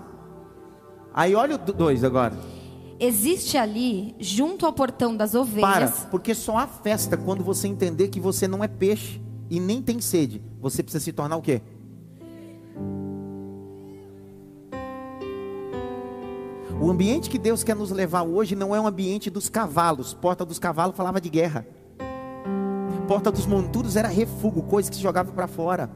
Aí 1.12 1.34
olha 1.34 1.56
o 1.56 1.58
2 1.58 2.04
agora. 2.04 2.32
Existe 3.00 3.58
ali, 3.58 4.14
junto 4.20 4.66
ao 4.66 4.72
portão 4.72 5.16
das 5.16 5.34
ovelhas. 5.34 5.90
Para, 5.90 6.10
porque 6.12 6.32
só 6.32 6.58
há 6.58 6.66
festa 6.68 7.16
quando 7.16 7.42
você 7.42 7.66
entender 7.66 8.06
que 8.06 8.20
você 8.20 8.46
não 8.46 8.62
é 8.62 8.68
peixe 8.68 9.20
e 9.50 9.58
nem 9.58 9.82
tem 9.82 10.00
sede. 10.00 10.40
Você 10.60 10.80
precisa 10.80 11.02
se 11.02 11.12
tornar 11.12 11.36
o 11.36 11.42
quê? 11.42 11.60
O 16.80 16.88
ambiente 16.88 17.28
que 17.28 17.38
Deus 17.38 17.64
quer 17.64 17.74
nos 17.74 17.90
levar 17.90 18.22
hoje 18.22 18.54
não 18.54 18.76
é 18.76 18.80
um 18.80 18.86
ambiente 18.86 19.28
dos 19.28 19.48
cavalos. 19.48 20.14
Porta 20.14 20.44
dos 20.44 20.60
cavalos 20.60 20.96
falava 20.96 21.20
de 21.20 21.28
guerra. 21.28 21.66
Porta 23.06 23.30
dos 23.30 23.46
monturos 23.46 23.96
era 23.96 24.08
refúgio, 24.08 24.62
coisa 24.62 24.88
que 24.90 24.96
se 24.96 25.02
jogava 25.02 25.30
para 25.30 25.46
fora. 25.46 25.90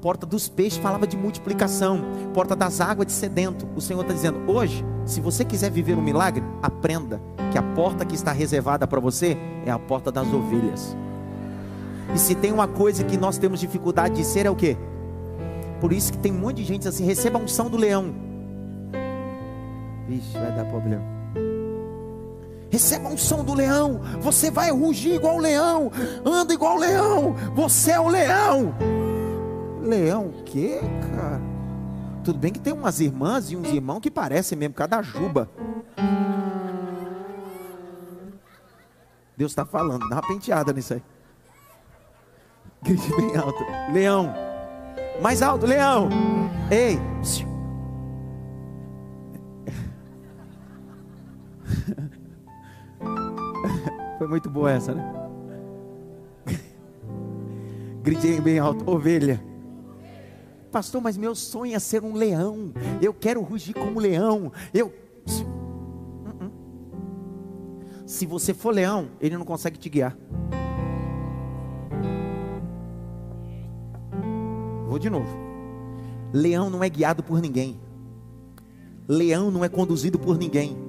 Porta 0.00 0.26
dos 0.26 0.48
peixes 0.48 0.78
falava 0.78 1.06
de 1.06 1.16
multiplicação. 1.16 2.00
Porta 2.32 2.56
das 2.56 2.80
águas 2.80 3.06
de 3.06 3.12
sedento. 3.12 3.66
O 3.76 3.80
Senhor 3.80 4.00
está 4.00 4.14
dizendo: 4.14 4.50
hoje, 4.50 4.84
se 5.04 5.20
você 5.20 5.44
quiser 5.44 5.70
viver 5.70 5.96
um 5.96 6.02
milagre, 6.02 6.42
aprenda 6.62 7.20
que 7.52 7.58
a 7.58 7.62
porta 7.62 8.04
que 8.04 8.14
está 8.14 8.32
reservada 8.32 8.86
para 8.86 9.00
você 9.00 9.36
é 9.64 9.70
a 9.70 9.78
porta 9.78 10.10
das 10.10 10.26
ovelhas. 10.32 10.96
E 12.14 12.18
se 12.18 12.34
tem 12.34 12.52
uma 12.52 12.68
coisa 12.68 13.04
que 13.04 13.16
nós 13.16 13.38
temos 13.38 13.60
dificuldade 13.60 14.16
de 14.16 14.24
ser, 14.24 14.46
é 14.46 14.50
o 14.50 14.56
que? 14.56 14.76
Por 15.80 15.92
isso 15.92 16.12
que 16.12 16.18
tem 16.18 16.32
um 16.32 16.38
monte 16.38 16.56
de 16.56 16.64
gente 16.64 16.88
assim: 16.88 17.04
receba 17.04 17.38
a 17.38 17.42
unção 17.42 17.68
do 17.68 17.76
leão. 17.76 18.14
Vixe, 20.08 20.32
vai 20.32 20.52
dar 20.52 20.64
problema. 20.66 21.13
Receba 22.74 23.08
um 23.08 23.16
som 23.16 23.44
do 23.44 23.54
leão. 23.54 24.00
Você 24.20 24.50
vai 24.50 24.72
rugir 24.72 25.14
igual 25.14 25.36
o 25.36 25.38
leão. 25.38 25.92
Anda 26.26 26.52
igual 26.52 26.74
o 26.74 26.80
leão. 26.80 27.36
Você 27.54 27.92
é 27.92 28.00
o 28.00 28.08
leão. 28.08 28.74
Leão 29.80 30.26
o 30.26 30.42
quê, 30.42 30.80
cara? 31.08 31.40
Tudo 32.24 32.36
bem 32.36 32.52
que 32.52 32.58
tem 32.58 32.72
umas 32.72 32.98
irmãs 32.98 33.52
e 33.52 33.56
uns 33.56 33.68
irmãos 33.68 34.00
que 34.00 34.10
parecem 34.10 34.58
mesmo 34.58 34.74
cada 34.74 35.00
juba. 35.02 35.48
Deus 39.36 39.52
está 39.52 39.64
falando, 39.64 40.08
dá 40.08 40.16
uma 40.16 40.26
penteada 40.26 40.72
nisso 40.72 40.94
aí. 40.94 41.02
Grite 42.82 43.08
bem 43.14 43.36
alto. 43.36 43.64
Leão. 43.92 44.34
Mais 45.22 45.42
alto, 45.42 45.64
leão. 45.64 46.08
Ei. 46.72 46.98
Foi 54.24 54.30
muito 54.30 54.48
boa 54.48 54.72
essa, 54.72 54.94
né? 54.94 55.04
Gritei 58.02 58.40
bem 58.40 58.58
alto, 58.58 58.90
ovelha. 58.90 59.38
Pastor, 60.72 61.02
mas 61.02 61.14
meu 61.18 61.34
sonho 61.34 61.76
é 61.76 61.78
ser 61.78 62.02
um 62.02 62.14
leão. 62.14 62.72
Eu 63.02 63.12
quero 63.12 63.42
rugir 63.42 63.74
como 63.74 64.00
leão. 64.00 64.50
Eu. 64.72 64.86
Uh-uh. 65.28 66.50
Se 68.06 68.24
você 68.24 68.54
for 68.54 68.72
leão, 68.72 69.10
ele 69.20 69.36
não 69.36 69.44
consegue 69.44 69.76
te 69.76 69.90
guiar. 69.90 70.16
Vou 74.88 74.98
de 74.98 75.10
novo. 75.10 75.36
Leão 76.32 76.70
não 76.70 76.82
é 76.82 76.88
guiado 76.88 77.22
por 77.22 77.42
ninguém. 77.42 77.78
Leão 79.06 79.50
não 79.50 79.62
é 79.62 79.68
conduzido 79.68 80.18
por 80.18 80.38
ninguém. 80.38 80.83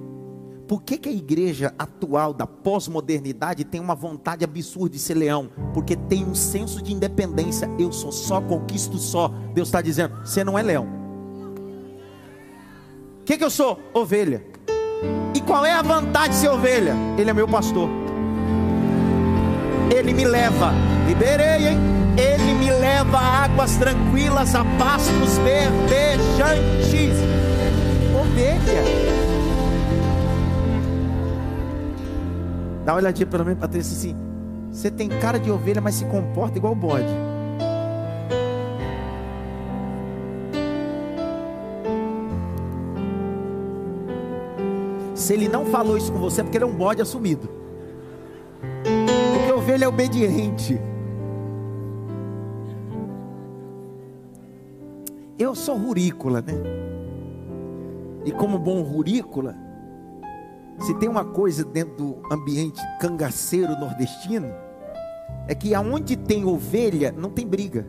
Por 0.67 0.81
que, 0.81 0.97
que 0.97 1.09
a 1.09 1.11
igreja 1.11 1.73
atual 1.77 2.33
da 2.33 2.47
pós-modernidade 2.47 3.63
tem 3.63 3.79
uma 3.79 3.93
vontade 3.93 4.43
absurda 4.43 4.95
de 4.95 4.99
ser 4.99 5.13
leão? 5.13 5.49
Porque 5.73 5.95
tem 5.95 6.25
um 6.25 6.33
senso 6.33 6.81
de 6.81 6.91
independência. 6.91 7.69
Eu 7.77 7.91
sou 7.91 8.11
só, 8.11 8.41
conquisto 8.41 8.97
só. 8.97 9.27
Deus 9.53 9.67
está 9.67 9.79
dizendo: 9.79 10.15
você 10.25 10.43
não 10.43 10.57
é 10.57 10.63
leão. 10.63 10.87
O 13.21 13.25
que, 13.25 13.37
que 13.37 13.43
eu 13.43 13.49
sou? 13.49 13.79
Ovelha. 13.93 14.43
E 15.35 15.41
qual 15.41 15.65
é 15.65 15.71
a 15.71 15.81
vantagem 15.81 16.31
de 16.31 16.37
ser 16.37 16.49
ovelha? 16.49 16.95
Ele 17.17 17.29
é 17.29 17.33
meu 17.33 17.47
pastor. 17.47 17.89
Ele 19.95 20.13
me 20.13 20.25
leva. 20.25 20.71
Liberei, 21.07 21.67
hein? 21.67 21.77
Ele 22.17 22.53
me 22.53 22.71
leva 22.71 23.17
a 23.17 23.43
águas 23.43 23.75
tranquilas, 23.77 24.55
a 24.55 24.63
pastos 24.79 25.37
verdejantes. 25.39 27.13
Ovelha. 28.19 29.24
Dá 32.85 32.93
uma 32.93 32.99
olhadinha 32.99 33.25
pelo 33.25 33.43
menos 33.43 33.57
para 33.57 33.67
ter 33.67 33.79
assim. 33.79 34.15
Você 34.71 34.91
tem 34.91 35.09
cara 35.09 35.39
de 35.39 35.49
ovelha, 35.49 35.81
mas 35.81 35.95
se 35.95 36.05
comporta 36.05 36.57
igual 36.57 36.75
bode. 36.75 37.09
Se 45.15 45.33
ele 45.33 45.49
não 45.49 45.65
falou 45.65 45.97
isso 45.97 46.11
com 46.11 46.19
você, 46.19 46.41
é 46.41 46.43
porque 46.43 46.57
ele 46.57 46.65
é 46.65 46.67
um 46.67 46.75
bode 46.75 47.01
assumido. 47.01 47.49
Porque 49.33 49.51
ovelha 49.51 49.85
é 49.85 49.87
obediente. 49.87 50.79
Eu 55.39 55.55
sou 55.55 55.75
rurícola, 55.75 56.41
né? 56.41 56.53
E 58.23 58.31
como 58.31 58.59
bom 58.59 58.83
rurícola, 58.83 59.55
se 60.79 60.93
tem 60.95 61.07
uma 61.09 61.23
coisa 61.23 61.63
dentro 61.63 61.95
do 61.95 62.21
ambiente 62.31 62.81
cangaceiro 62.99 63.77
nordestino, 63.79 64.53
é 65.47 65.55
que 65.55 65.73
aonde 65.73 66.15
tem 66.15 66.45
ovelha, 66.45 67.11
não 67.11 67.29
tem 67.29 67.47
briga. 67.47 67.87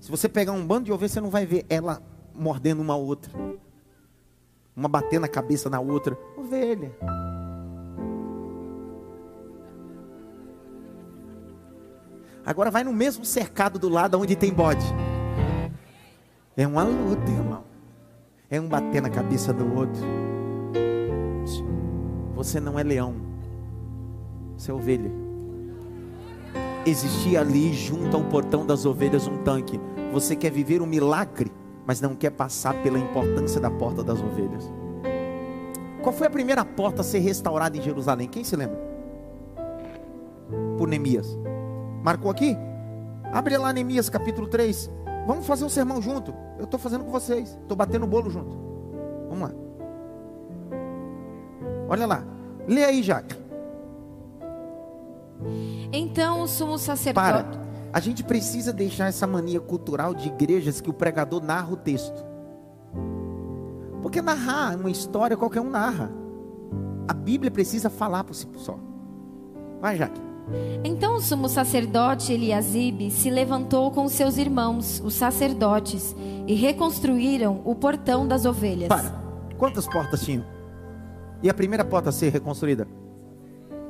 Se 0.00 0.10
você 0.10 0.28
pegar 0.28 0.52
um 0.52 0.66
bando 0.66 0.84
de 0.84 0.92
ovelhas, 0.92 1.12
você 1.12 1.20
não 1.20 1.30
vai 1.30 1.46
ver 1.46 1.64
ela 1.68 2.02
mordendo 2.34 2.82
uma 2.82 2.96
outra, 2.96 3.32
uma 4.76 4.88
batendo 4.88 5.24
a 5.24 5.28
cabeça 5.28 5.70
na 5.70 5.80
outra. 5.80 6.18
Ovelha. 6.36 6.92
Agora 12.44 12.70
vai 12.70 12.84
no 12.84 12.92
mesmo 12.92 13.24
cercado 13.24 13.78
do 13.78 13.88
lado 13.88 14.20
onde 14.20 14.36
tem 14.36 14.52
bode. 14.52 14.84
É 16.56 16.66
uma 16.66 16.84
luta, 16.84 17.30
irmão. 17.30 17.64
É 18.50 18.60
um 18.60 18.68
bater 18.68 19.00
na 19.00 19.08
cabeça 19.08 19.52
do 19.52 19.74
outro. 19.74 20.02
Você 22.34 22.60
não 22.60 22.78
é 22.78 22.82
leão. 22.82 23.14
Você 24.56 24.70
é 24.70 24.74
ovelha. 24.74 25.10
Existia 26.86 27.40
ali, 27.40 27.72
junto 27.72 28.16
ao 28.16 28.24
portão 28.24 28.66
das 28.66 28.84
ovelhas, 28.84 29.26
um 29.26 29.38
tanque. 29.38 29.80
Você 30.12 30.36
quer 30.36 30.50
viver 30.50 30.82
um 30.82 30.86
milagre, 30.86 31.50
mas 31.86 32.00
não 32.00 32.14
quer 32.14 32.30
passar 32.30 32.74
pela 32.82 32.98
importância 32.98 33.60
da 33.60 33.70
porta 33.70 34.04
das 34.04 34.20
ovelhas. 34.20 34.70
Qual 36.02 36.12
foi 36.12 36.26
a 36.26 36.30
primeira 36.30 36.64
porta 36.64 37.00
a 37.00 37.04
ser 37.04 37.20
restaurada 37.20 37.76
em 37.78 37.82
Jerusalém? 37.82 38.28
Quem 38.28 38.44
se 38.44 38.54
lembra? 38.54 38.78
Por 40.76 40.86
Neemias. 40.86 41.26
Marcou 42.02 42.30
aqui? 42.30 42.54
Abre 43.32 43.56
lá 43.56 43.72
Neemias 43.72 44.10
capítulo 44.10 44.46
3. 44.46 44.90
Vamos 45.26 45.46
fazer 45.46 45.64
um 45.64 45.70
sermão 45.70 46.02
junto. 46.02 46.34
Eu 46.58 46.64
estou 46.64 46.78
fazendo 46.78 47.04
com 47.04 47.10
vocês. 47.10 47.58
Estou 47.62 47.74
batendo 47.74 48.04
o 48.04 48.08
bolo 48.08 48.28
junto. 48.28 48.54
Vamos 49.30 49.48
lá. 49.48 49.63
Olha 51.94 52.06
lá. 52.06 52.24
Lê 52.66 52.84
aí, 52.84 53.04
Jaque. 53.04 53.36
Então 55.92 56.42
o 56.42 56.48
sumo 56.48 56.76
sacerdote. 56.76 57.44
Para. 57.44 57.64
A 57.92 58.00
gente 58.00 58.24
precisa 58.24 58.72
deixar 58.72 59.06
essa 59.06 59.28
mania 59.28 59.60
cultural 59.60 60.12
de 60.12 60.26
igrejas 60.26 60.80
que 60.80 60.90
o 60.90 60.92
pregador 60.92 61.40
narra 61.40 61.72
o 61.72 61.76
texto. 61.76 62.24
Porque 64.02 64.20
narrar 64.20 64.76
uma 64.76 64.90
história 64.90 65.36
qualquer 65.36 65.60
um 65.60 65.70
narra. 65.70 66.10
A 67.06 67.14
Bíblia 67.14 67.52
precisa 67.52 67.88
falar 67.88 68.24
por 68.24 68.34
si 68.34 68.48
só. 68.56 68.76
Vai, 69.80 69.96
Jaque. 69.96 70.20
Então 70.82 71.14
o 71.14 71.20
sumo 71.20 71.48
sacerdote 71.48 72.32
Eliasibe 72.32 73.08
se 73.12 73.30
levantou 73.30 73.92
com 73.92 74.08
seus 74.08 74.36
irmãos, 74.36 75.00
os 75.04 75.14
sacerdotes, 75.14 76.14
e 76.48 76.54
reconstruíram 76.54 77.62
o 77.64 77.76
portão 77.76 78.26
das 78.26 78.44
ovelhas. 78.44 78.88
Para. 78.88 79.22
Quantas 79.56 79.86
portas 79.86 80.24
tinham? 80.24 80.53
E 81.44 81.50
a 81.50 81.52
primeira 81.52 81.84
porta 81.84 82.08
a 82.08 82.12
ser 82.12 82.32
reconstruída? 82.32 82.88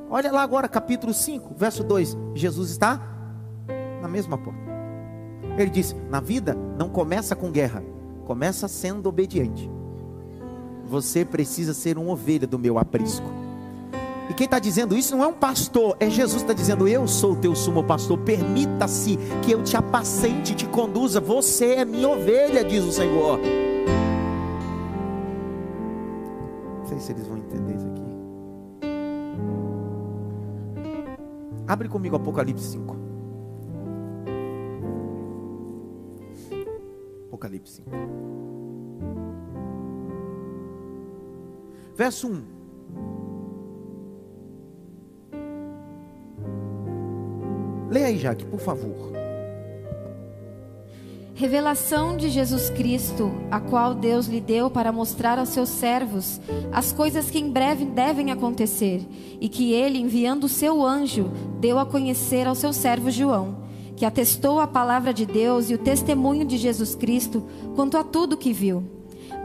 Olha 0.09 0.29
lá 0.29 0.43
agora, 0.43 0.67
capítulo 0.67 1.13
5, 1.13 1.55
verso 1.55 1.85
2. 1.85 2.17
Jesus 2.33 2.69
está 2.69 3.01
na 4.01 4.09
mesma 4.09 4.37
porta. 4.37 4.59
Ele 5.57 5.69
disse: 5.69 5.95
Na 6.09 6.19
vida 6.19 6.53
não 6.77 6.89
começa 6.89 7.33
com 7.33 7.49
guerra, 7.49 7.81
começa 8.25 8.67
sendo 8.67 9.07
obediente. 9.07 9.71
Você 10.85 11.23
precisa 11.23 11.73
ser 11.73 11.97
uma 11.97 12.11
ovelha 12.11 12.45
do 12.45 12.59
meu 12.59 12.77
aprisco. 12.77 13.25
E 14.29 14.33
quem 14.33 14.45
está 14.45 14.59
dizendo 14.59 14.93
isso 14.93 15.15
não 15.15 15.23
é 15.23 15.27
um 15.27 15.33
pastor, 15.33 15.95
é 16.01 16.09
Jesus 16.09 16.41
está 16.41 16.51
dizendo: 16.51 16.89
Eu 16.89 17.07
sou 17.07 17.31
o 17.31 17.37
teu 17.37 17.55
sumo 17.55 17.85
pastor. 17.85 18.17
Permita-se 18.17 19.17
que 19.41 19.53
eu 19.53 19.63
te 19.63 19.77
apacente, 19.77 20.55
te 20.55 20.65
conduza. 20.67 21.21
Você 21.21 21.75
é 21.75 21.85
minha 21.85 22.09
ovelha, 22.09 22.65
diz 22.65 22.83
o 22.83 22.91
Senhor. 22.91 23.39
Sei 26.99 26.99
se 26.99 27.11
eles 27.13 27.27
vão 27.27 27.37
entender 27.37 27.75
isso 27.75 27.87
aqui. 27.87 28.03
Abre 31.67 31.89
comigo 31.89 32.15
Apocalipse 32.15 32.63
5. 32.63 32.95
Apocalipse 37.27 37.73
5. 37.73 37.89
Verso 41.95 42.27
1. 42.27 42.43
Leia 47.89 48.07
aí, 48.07 48.17
Jaque, 48.17 48.45
por 48.45 48.59
favor. 48.59 49.11
Revelação 51.37 52.15
de 52.15 52.29
Jesus 52.29 52.69
Cristo, 52.69 53.29
a 53.51 53.59
qual 53.59 53.93
Deus 53.93 54.25
lhe 54.25 54.39
deu 54.39 54.69
para 54.69 54.89
mostrar 54.89 55.37
aos 55.37 55.49
seus 55.49 55.67
servos 55.67 56.39
as 56.71 56.93
coisas 56.93 57.29
que 57.29 57.37
em 57.37 57.51
breve 57.51 57.83
devem 57.83 58.31
acontecer, 58.31 59.05
e 59.41 59.49
que 59.49 59.73
ele, 59.73 59.99
enviando 59.99 60.45
o 60.45 60.49
seu 60.49 60.81
anjo, 60.81 61.29
deu 61.59 61.77
a 61.77 61.85
conhecer 61.85 62.47
ao 62.47 62.55
seu 62.55 62.71
servo 62.71 63.11
João, 63.11 63.57
que 63.97 64.05
atestou 64.05 64.61
a 64.61 64.67
palavra 64.67 65.13
de 65.13 65.25
Deus 65.25 65.69
e 65.69 65.73
o 65.73 65.77
testemunho 65.77 66.45
de 66.45 66.55
Jesus 66.55 66.95
Cristo 66.95 67.43
quanto 67.75 67.97
a 67.97 68.03
tudo 68.03 68.37
que 68.37 68.53
viu. 68.53 68.81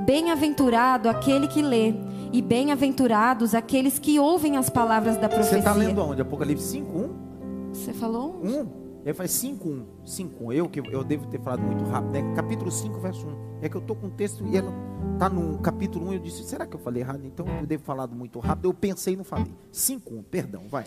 Bem-aventurado 0.06 1.08
aquele 1.08 1.48
que 1.48 1.60
lê, 1.60 1.92
e 2.32 2.40
bem-aventurados 2.40 3.52
aqueles 3.52 3.98
que 3.98 4.16
ouvem 4.20 4.56
as 4.56 4.70
palavras 4.70 5.16
da 5.16 5.26
Você 5.26 5.34
profecia. 5.34 5.58
está 5.58 5.72
lendo 5.72 6.00
onde? 6.00 6.22
Apocalipse 6.22 6.68
5, 6.68 6.96
1? 6.96 7.74
Você 7.74 7.92
falou? 7.92 8.40
1. 8.44 8.89
Ele 9.04 9.14
faz 9.14 9.30
5, 9.30 9.68
1. 9.68 9.86
5. 10.04 10.52
Eu 10.52 10.68
que 10.68 10.80
eu 10.80 11.02
devo 11.02 11.26
ter 11.26 11.40
falado 11.40 11.62
muito 11.62 11.84
rápido, 11.84 12.12
né? 12.12 12.34
Capítulo 12.34 12.70
5, 12.70 13.00
verso 13.00 13.26
1. 13.26 13.60
É 13.62 13.68
que 13.68 13.76
eu 13.76 13.80
estou 13.80 13.96
com 13.96 14.08
o 14.08 14.10
texto 14.10 14.46
e 14.46 14.56
ela 14.56 14.72
está 15.14 15.28
no 15.28 15.58
capítulo 15.58 16.08
1. 16.08 16.12
Eu 16.14 16.18
disse, 16.18 16.44
será 16.44 16.66
que 16.66 16.76
eu 16.76 16.80
falei 16.80 17.02
errado? 17.02 17.24
Então 17.24 17.46
eu 17.60 17.66
devo 17.66 17.82
falado 17.82 18.14
muito 18.14 18.38
rápido. 18.38 18.66
Eu 18.66 18.74
pensei 18.74 19.14
e 19.14 19.16
não 19.16 19.24
falei. 19.24 19.52
5, 19.72 20.14
1. 20.14 20.22
Perdão, 20.24 20.64
vai. 20.68 20.84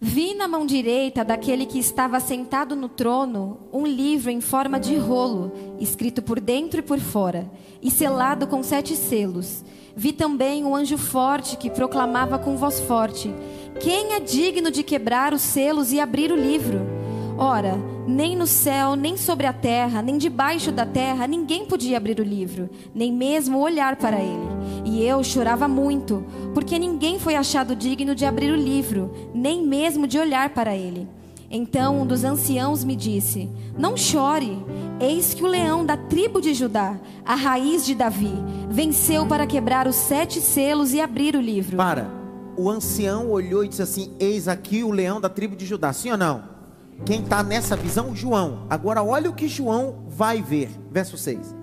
Vi 0.00 0.32
na 0.34 0.46
mão 0.46 0.64
direita 0.64 1.24
daquele 1.24 1.66
que 1.66 1.80
estava 1.80 2.20
sentado 2.20 2.76
no 2.76 2.88
trono 2.88 3.58
um 3.72 3.84
livro 3.84 4.30
em 4.30 4.40
forma 4.40 4.78
de 4.78 4.94
rolo, 4.96 5.50
escrito 5.80 6.22
por 6.22 6.38
dentro 6.38 6.78
e 6.78 6.82
por 6.84 7.00
fora, 7.00 7.50
e 7.82 7.90
selado 7.90 8.46
com 8.46 8.62
sete 8.62 8.94
selos. 8.94 9.64
Vi 9.96 10.12
também 10.12 10.64
um 10.64 10.76
anjo 10.76 10.96
forte 10.96 11.56
que 11.56 11.68
proclamava 11.68 12.38
com 12.38 12.56
voz 12.56 12.78
forte: 12.78 13.34
Quem 13.80 14.12
é 14.14 14.20
digno 14.20 14.70
de 14.70 14.84
quebrar 14.84 15.34
os 15.34 15.42
selos 15.42 15.90
e 15.90 15.98
abrir 15.98 16.30
o 16.30 16.36
livro? 16.36 16.97
Ora, 17.40 17.78
nem 18.04 18.34
no 18.34 18.48
céu, 18.48 18.96
nem 18.96 19.16
sobre 19.16 19.46
a 19.46 19.52
terra, 19.52 20.02
nem 20.02 20.18
debaixo 20.18 20.72
da 20.72 20.84
terra, 20.84 21.24
ninguém 21.24 21.64
podia 21.66 21.96
abrir 21.96 22.18
o 22.18 22.24
livro, 22.24 22.68
nem 22.92 23.12
mesmo 23.12 23.60
olhar 23.60 23.94
para 23.94 24.18
ele. 24.18 24.48
E 24.84 25.04
eu 25.04 25.22
chorava 25.22 25.68
muito, 25.68 26.26
porque 26.52 26.80
ninguém 26.80 27.20
foi 27.20 27.36
achado 27.36 27.76
digno 27.76 28.12
de 28.12 28.24
abrir 28.24 28.50
o 28.50 28.56
livro, 28.56 29.14
nem 29.32 29.64
mesmo 29.64 30.04
de 30.08 30.18
olhar 30.18 30.50
para 30.50 30.74
ele. 30.74 31.06
Então 31.48 32.02
um 32.02 32.06
dos 32.06 32.24
anciãos 32.24 32.82
me 32.82 32.96
disse: 32.96 33.48
Não 33.78 33.96
chore, 33.96 34.58
eis 34.98 35.32
que 35.32 35.44
o 35.44 35.46
leão 35.46 35.86
da 35.86 35.96
tribo 35.96 36.40
de 36.40 36.52
Judá, 36.52 36.98
a 37.24 37.36
raiz 37.36 37.86
de 37.86 37.94
Davi, 37.94 38.34
venceu 38.68 39.24
para 39.26 39.46
quebrar 39.46 39.86
os 39.86 39.94
sete 39.94 40.40
selos 40.40 40.92
e 40.92 41.00
abrir 41.00 41.36
o 41.36 41.40
livro. 41.40 41.76
Para. 41.76 42.10
O 42.56 42.68
ancião 42.68 43.30
olhou 43.30 43.64
e 43.64 43.68
disse 43.68 43.82
assim: 43.82 44.12
Eis 44.18 44.48
aqui 44.48 44.82
o 44.82 44.90
leão 44.90 45.20
da 45.20 45.28
tribo 45.28 45.54
de 45.54 45.64
Judá. 45.64 45.92
Sim 45.92 46.10
ou 46.10 46.18
não? 46.18 46.57
Quem 47.04 47.22
está 47.22 47.42
nessa 47.42 47.76
visão? 47.76 48.14
João. 48.14 48.66
Agora 48.68 49.02
olha 49.02 49.30
o 49.30 49.34
que 49.34 49.48
João 49.48 50.04
vai 50.08 50.42
ver. 50.42 50.68
Verso 50.90 51.16
6. 51.16 51.54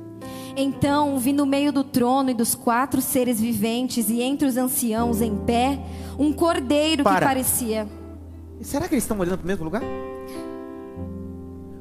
Então 0.58 1.19
vi 1.19 1.34
no 1.34 1.45
meio 1.45 1.71
do 1.74 1.84
trono 1.84 2.30
e 2.30 2.34
dos 2.34 2.56
quatro 2.56 3.02
seres 3.02 3.39
viventes 3.39 4.10
e 4.10 4.21
entre 4.21 4.48
os 4.48 4.56
anciãos 4.56 5.21
em 5.21 5.36
pé 5.36 5.80
um 6.17 6.32
cordeiro 6.32 7.04
que 7.04 7.10
Para. 7.10 7.26
parecia. 7.26 7.88
Será 8.62 8.88
que 8.88 8.93
eles 8.95 9.04
estão 9.04 9.19
olhando 9.19 9.38
para 9.39 9.43
o 9.43 9.48
mesmo 9.48 9.65
lugar? 9.65 9.82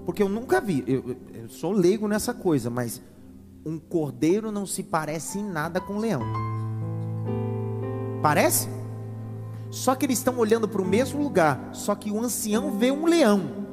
Porque 0.04 0.22
eu 0.22 0.28
nunca 0.28 0.60
vi. 0.60 0.82
Eu, 0.86 1.04
eu- 1.10 1.16
eu 1.42 1.48
sou 1.48 1.70
leigo 1.72 2.08
nessa 2.08 2.34
coisa, 2.34 2.68
mas 2.68 3.00
um 3.64 3.78
cordeiro 3.78 4.50
não 4.50 4.66
se 4.66 4.82
parece 4.82 5.38
em 5.38 5.44
nada 5.44 5.80
com 5.80 5.94
um 5.94 5.98
leão. 5.98 6.20
Parece? 8.20 8.68
Só 9.74 9.96
que 9.96 10.06
eles 10.06 10.18
estão 10.18 10.38
olhando 10.38 10.68
para 10.68 10.80
o 10.80 10.84
mesmo 10.84 11.20
lugar. 11.20 11.70
Só 11.72 11.96
que 11.96 12.08
o 12.08 12.20
ancião 12.20 12.70
vê 12.70 12.92
um 12.92 13.06
leão. 13.06 13.66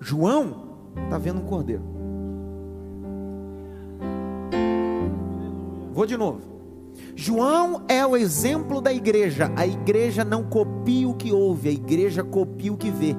João 0.00 0.74
está 1.04 1.18
vendo 1.18 1.40
um 1.40 1.44
cordeiro. 1.44 1.84
Vou 5.92 6.04
de 6.04 6.16
novo. 6.16 6.40
João 7.14 7.84
é 7.88 8.04
o 8.04 8.16
exemplo 8.16 8.80
da 8.80 8.92
igreja. 8.92 9.52
A 9.54 9.64
igreja 9.64 10.24
não 10.24 10.42
copia 10.42 11.08
o 11.08 11.14
que 11.14 11.32
ouve, 11.32 11.68
a 11.68 11.72
igreja 11.72 12.24
copia 12.24 12.72
o 12.72 12.76
que 12.76 12.90
vê. 12.90 13.14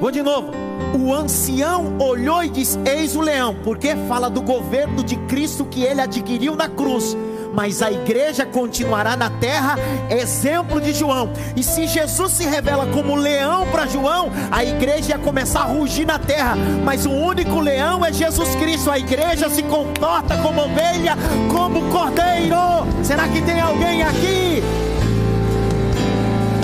Vou 0.00 0.10
de 0.10 0.22
novo. 0.22 0.52
O 0.98 1.12
ancião 1.12 1.98
olhou 1.98 2.42
e 2.42 2.48
disse: 2.48 2.78
Eis 2.86 3.14
o 3.14 3.20
leão, 3.20 3.54
porque 3.62 3.94
fala 4.08 4.30
do 4.30 4.40
governo 4.40 5.04
de 5.04 5.16
Cristo 5.26 5.66
que 5.66 5.82
ele 5.82 6.00
adquiriu 6.00 6.56
na 6.56 6.68
cruz. 6.68 7.14
Mas 7.52 7.82
a 7.82 7.90
igreja 7.90 8.46
continuará 8.46 9.16
na 9.16 9.28
terra, 9.28 9.76
exemplo 10.10 10.80
de 10.80 10.92
João. 10.92 11.30
E 11.54 11.62
se 11.62 11.86
Jesus 11.86 12.32
se 12.32 12.44
revela 12.44 12.86
como 12.86 13.14
leão 13.14 13.66
para 13.70 13.86
João, 13.86 14.30
a 14.50 14.64
igreja 14.64 15.12
ia 15.12 15.18
começar 15.18 15.60
a 15.60 15.64
rugir 15.64 16.06
na 16.06 16.18
terra. 16.18 16.56
Mas 16.84 17.04
o 17.04 17.10
único 17.10 17.60
leão 17.60 18.04
é 18.04 18.12
Jesus 18.12 18.54
Cristo. 18.56 18.90
A 18.90 18.98
igreja 18.98 19.50
se 19.50 19.62
comporta 19.62 20.36
como 20.38 20.62
ovelha, 20.62 21.16
como 21.50 21.82
cordeiro. 21.90 22.56
Será 23.02 23.28
que 23.28 23.42
tem 23.42 23.60
alguém 23.60 24.02
aqui? 24.02 24.62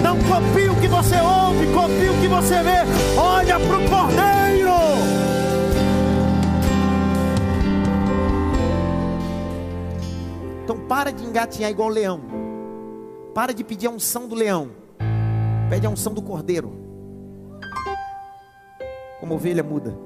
Não 0.03 0.17
copie 0.21 0.69
o 0.69 0.77
que 0.77 0.89
você 0.89 1.17
ouve, 1.17 1.67
copie 1.67 2.09
o 2.09 2.21
que 2.21 2.29
você 2.29 2.63
vê. 2.63 3.19
Olha 3.19 3.59
para 3.61 3.79
o 3.79 3.91
cordeiro. 3.91 4.38
Então 10.69 10.87
para 10.87 11.11
de 11.11 11.25
engatinhar 11.25 11.71
igual 11.71 11.89
leão. 11.89 12.21
Para 13.35 13.55
de 13.55 13.65
pedir 13.65 13.87
a 13.87 13.91
unção 13.91 14.29
do 14.29 14.35
leão. 14.35 14.69
Pede 15.71 15.87
a 15.87 15.89
unção 15.89 16.13
do 16.13 16.21
cordeiro. 16.21 16.79
Como 19.19 19.35
ovelha 19.35 19.63
muda. 19.63 19.99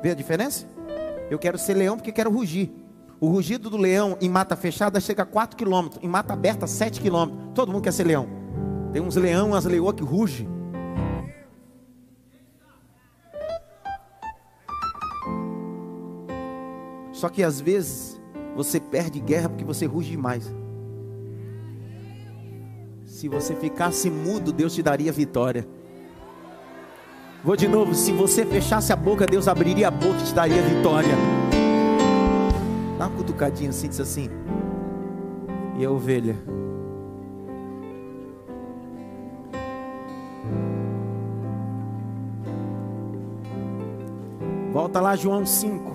Vê 0.00 0.12
a 0.12 0.14
diferença? 0.14 0.68
Eu 1.28 1.36
quero 1.36 1.58
ser 1.58 1.74
leão 1.74 1.96
porque 1.96 2.12
quero 2.12 2.30
rugir. 2.30 2.72
O 3.20 3.26
rugido 3.26 3.68
do 3.68 3.76
leão 3.76 4.16
em 4.20 4.28
mata 4.28 4.54
fechada 4.54 5.00
chega 5.00 5.24
a 5.24 5.26
4 5.26 5.56
km, 5.56 5.88
em 6.00 6.06
mata 6.06 6.32
aberta 6.32 6.68
7 6.68 7.00
km. 7.00 7.52
Todo 7.52 7.72
mundo 7.72 7.82
quer 7.82 7.92
ser 7.92 8.04
leão. 8.04 8.28
Tem 8.92 9.02
uns 9.02 9.16
leão, 9.16 9.48
umas 9.48 9.64
leoas 9.64 9.96
que 9.96 10.04
rugem. 10.04 10.48
Só 17.22 17.28
que 17.28 17.44
às 17.44 17.60
vezes 17.60 18.20
você 18.56 18.80
perde 18.80 19.20
guerra 19.20 19.48
porque 19.48 19.64
você 19.64 19.86
ruge 19.86 20.10
demais. 20.10 20.52
Se 23.04 23.28
você 23.28 23.54
ficasse 23.54 24.10
mudo, 24.10 24.52
Deus 24.52 24.74
te 24.74 24.82
daria 24.82 25.12
vitória. 25.12 25.64
Vou 27.44 27.54
de 27.54 27.68
novo, 27.68 27.94
se 27.94 28.10
você 28.10 28.44
fechasse 28.44 28.92
a 28.92 28.96
boca, 28.96 29.24
Deus 29.24 29.46
abriria 29.46 29.86
a 29.86 29.90
boca 29.92 30.18
e 30.18 30.24
te 30.24 30.34
daria 30.34 30.60
vitória. 30.62 31.14
Dá 32.98 33.06
uma 33.06 33.16
cutucadinha 33.16 33.70
assim, 33.70 33.88
diz 33.88 34.00
assim. 34.00 34.28
E 35.78 35.84
a 35.84 35.90
ovelha? 35.92 36.36
Volta 44.72 45.00
lá, 45.00 45.14
João 45.14 45.46
5. 45.46 45.91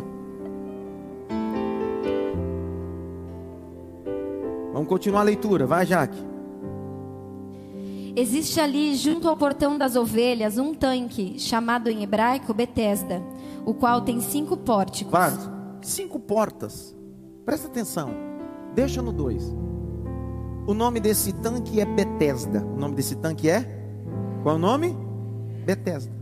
Vamos 4.87 4.99
continuar 4.99 5.19
a 5.19 5.23
leitura, 5.23 5.67
vai, 5.67 5.85
Jaque. 5.85 6.17
Existe 8.15 8.59
ali, 8.59 8.95
junto 8.95 9.27
ao 9.27 9.35
portão 9.35 9.77
das 9.77 9.97
ovelhas, 9.97 10.57
um 10.57 10.73
tanque, 10.73 11.37
chamado 11.37 11.89
em 11.89 12.03
hebraico 12.03 12.53
Betesda, 12.53 13.21
o 13.65 13.73
qual 13.73 14.01
tem 14.01 14.21
cinco 14.21 14.55
pórticos. 14.55 15.11
Claro, 15.11 15.35
cinco 15.81 16.17
portas. 16.19 16.95
Presta 17.45 17.67
atenção. 17.67 18.11
Deixa 18.73 19.01
no 19.01 19.11
2. 19.11 19.53
O 20.65 20.73
nome 20.73 21.01
desse 21.01 21.33
tanque 21.33 21.81
é 21.81 21.85
Betesda. 21.85 22.63
O 22.63 22.77
nome 22.77 22.95
desse 22.95 23.15
tanque 23.15 23.49
é? 23.49 23.63
Qual 24.41 24.55
é 24.55 24.57
o 24.57 24.61
nome? 24.61 24.97
Betesda. 25.65 26.15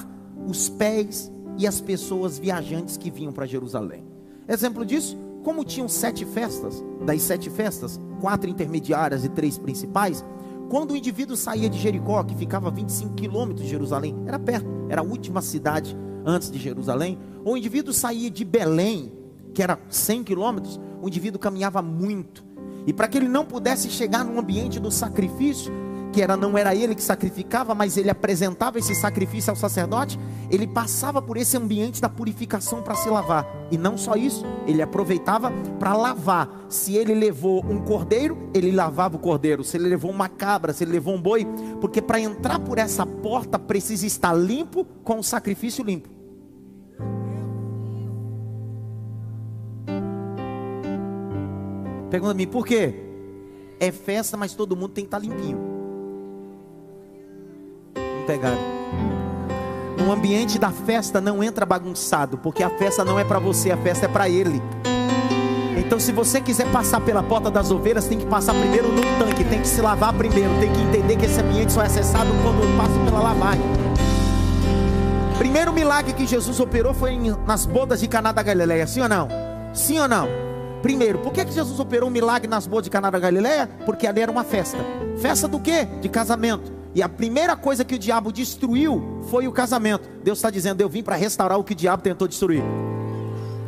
os 0.46 0.68
pés 0.68 1.28
e 1.59 1.66
as 1.66 1.81
pessoas 1.81 2.38
viajantes 2.38 2.96
que 2.96 3.11
vinham 3.11 3.33
para 3.33 3.44
Jerusalém? 3.44 4.04
Exemplo 4.46 4.87
disso, 4.87 5.18
como 5.42 5.64
tinham 5.64 5.88
sete 5.88 6.24
festas, 6.24 6.81
das 7.04 7.20
sete 7.22 7.50
festas, 7.50 7.98
quatro 8.20 8.48
intermediárias 8.48 9.24
e 9.24 9.28
três 9.28 9.59
principais, 9.59 10.24
quando 10.70 10.92
o 10.92 10.96
indivíduo 10.96 11.37
saía 11.37 11.68
de 11.68 11.76
Jericó, 11.76 12.22
que 12.22 12.37
ficava 12.37 12.68
a 12.68 12.70
25 12.70 13.14
quilômetros 13.14 13.64
de 13.64 13.70
Jerusalém, 13.72 14.14
era 14.28 14.38
perto, 14.38 14.68
era 14.88 15.00
a 15.00 15.04
última 15.04 15.42
cidade 15.42 15.96
antes 16.24 16.52
de 16.52 16.59
Jerusalém, 16.61 17.18
ou 17.44 17.54
o 17.54 17.57
indivíduo 17.57 17.92
saía 17.92 18.31
de 18.31 18.44
Belém, 18.44 19.12
que 19.52 19.61
era 19.61 19.76
100 19.90 20.22
quilômetros, 20.22 20.78
o 21.02 21.09
indivíduo 21.09 21.40
caminhava 21.40 21.83
muito, 21.83 22.44
e 22.86 22.92
para 22.92 23.08
que 23.08 23.18
ele 23.18 23.28
não 23.28 23.44
pudesse 23.44 23.90
chegar 23.90 24.24
no 24.24 24.38
ambiente 24.38 24.80
do 24.80 24.90
sacrifício, 24.90 25.72
que 26.12 26.22
era 26.22 26.36
não 26.36 26.56
era 26.56 26.74
ele 26.74 26.94
que 26.94 27.02
sacrificava, 27.02 27.74
mas 27.74 27.96
ele 27.96 28.10
apresentava 28.10 28.78
esse 28.78 28.94
sacrifício 28.94 29.50
ao 29.50 29.56
sacerdote, 29.56 30.18
ele 30.50 30.66
passava 30.66 31.20
por 31.20 31.36
esse 31.36 31.56
ambiente 31.56 32.00
da 32.00 32.08
purificação 32.08 32.82
para 32.82 32.94
se 32.94 33.08
lavar. 33.08 33.46
E 33.70 33.76
não 33.76 33.96
só 33.96 34.16
isso, 34.16 34.44
ele 34.66 34.82
aproveitava 34.82 35.52
para 35.78 35.94
lavar. 35.94 36.66
Se 36.68 36.96
ele 36.96 37.14
levou 37.14 37.64
um 37.64 37.78
cordeiro, 37.78 38.50
ele 38.54 38.72
lavava 38.72 39.16
o 39.16 39.20
cordeiro. 39.20 39.62
Se 39.62 39.76
ele 39.76 39.88
levou 39.88 40.10
uma 40.10 40.28
cabra, 40.28 40.72
se 40.72 40.84
ele 40.84 40.92
levou 40.92 41.14
um 41.14 41.20
boi, 41.20 41.46
porque 41.80 42.00
para 42.00 42.20
entrar 42.20 42.58
por 42.58 42.78
essa 42.78 43.06
porta 43.06 43.58
precisa 43.58 44.06
estar 44.06 44.32
limpo 44.32 44.84
com 45.04 45.18
o 45.18 45.24
sacrifício 45.24 45.84
limpo. 45.84 46.17
Pergunta 52.10 52.32
a 52.32 52.34
mim, 52.34 52.46
por 52.46 52.66
quê? 52.66 52.94
É 53.78 53.92
festa, 53.92 54.36
mas 54.36 54.54
todo 54.54 54.76
mundo 54.76 54.90
tem 54.90 55.04
que 55.04 55.08
estar 55.08 55.18
limpinho. 55.18 55.58
Não 57.94 58.26
pegaram. 58.26 58.58
No 59.98 60.12
ambiente 60.12 60.58
da 60.58 60.70
festa 60.70 61.20
não 61.20 61.42
entra 61.42 61.66
bagunçado, 61.66 62.38
porque 62.38 62.62
a 62.62 62.70
festa 62.70 63.04
não 63.04 63.18
é 63.18 63.24
para 63.24 63.38
você, 63.38 63.70
a 63.70 63.76
festa 63.76 64.06
é 64.06 64.08
para 64.08 64.28
ele. 64.28 64.62
Então, 65.76 65.98
se 65.98 66.12
você 66.12 66.40
quiser 66.40 66.70
passar 66.72 67.00
pela 67.00 67.22
porta 67.22 67.50
das 67.50 67.70
ovelhas, 67.70 68.06
tem 68.06 68.18
que 68.18 68.26
passar 68.26 68.54
primeiro 68.54 68.92
no 68.92 69.02
tanque, 69.18 69.44
tem 69.44 69.60
que 69.60 69.68
se 69.68 69.80
lavar 69.80 70.12
primeiro, 70.12 70.50
tem 70.60 70.72
que 70.72 70.80
entender 70.80 71.16
que 71.16 71.26
esse 71.26 71.40
ambiente 71.40 71.72
só 71.72 71.82
é 71.82 71.86
acessado 71.86 72.30
quando 72.42 72.62
eu 72.62 72.76
passo 72.76 72.98
pela 73.04 73.20
lavagem. 73.20 73.62
Primeiro 75.36 75.72
milagre 75.72 76.12
que 76.12 76.26
Jesus 76.26 76.58
operou 76.58 76.92
foi 76.92 77.16
nas 77.46 77.64
bodas 77.64 78.00
de 78.00 78.08
Caná 78.08 78.32
da 78.32 78.42
Galileia, 78.42 78.86
sim 78.86 79.00
ou 79.00 79.08
não? 79.08 79.28
Sim 79.72 80.00
ou 80.00 80.08
não? 80.08 80.47
Primeiro, 80.82 81.18
por 81.18 81.32
que, 81.32 81.44
Jesus 81.50 81.80
operou 81.80 82.08
um 82.08 82.12
milagre 82.12 82.48
nas 82.48 82.66
bodas 82.66 82.84
de 82.84 82.90
Caná 82.90 83.10
da 83.10 83.18
Galileia? 83.18 83.68
Porque 83.84 84.06
ali 84.06 84.20
era 84.20 84.30
uma 84.30 84.44
festa. 84.44 84.78
Festa 85.18 85.48
do 85.48 85.58
quê? 85.58 85.86
De 86.00 86.08
casamento. 86.08 86.72
E 86.94 87.02
a 87.02 87.08
primeira 87.08 87.56
coisa 87.56 87.84
que 87.84 87.94
o 87.94 87.98
diabo 87.98 88.32
destruiu 88.32 89.20
foi 89.30 89.46
o 89.46 89.52
casamento. 89.52 90.08
Deus 90.22 90.38
está 90.38 90.50
dizendo: 90.50 90.80
Eu 90.80 90.88
vim 90.88 91.02
para 91.02 91.16
restaurar 91.16 91.58
o 91.58 91.64
que 91.64 91.72
o 91.72 91.76
diabo 91.76 92.02
tentou 92.02 92.28
destruir. 92.28 92.62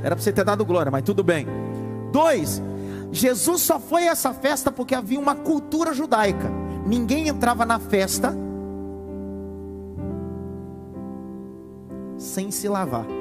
Era 0.02 0.14
para 0.14 0.22
você 0.22 0.32
ter 0.32 0.44
dado 0.44 0.64
glória, 0.64 0.90
mas 0.90 1.02
tudo 1.02 1.22
bem. 1.22 1.46
Dois, 2.12 2.62
Jesus 3.12 3.62
só 3.62 3.78
foi 3.78 4.08
a 4.08 4.12
essa 4.12 4.32
festa 4.32 4.70
porque 4.70 4.94
havia 4.94 5.18
uma 5.18 5.34
cultura 5.34 5.92
judaica. 5.92 6.50
Ninguém 6.86 7.28
entrava 7.28 7.66
na 7.66 7.78
festa 7.78 8.34
sem 12.16 12.50
se 12.50 12.68
lavar. 12.68 13.19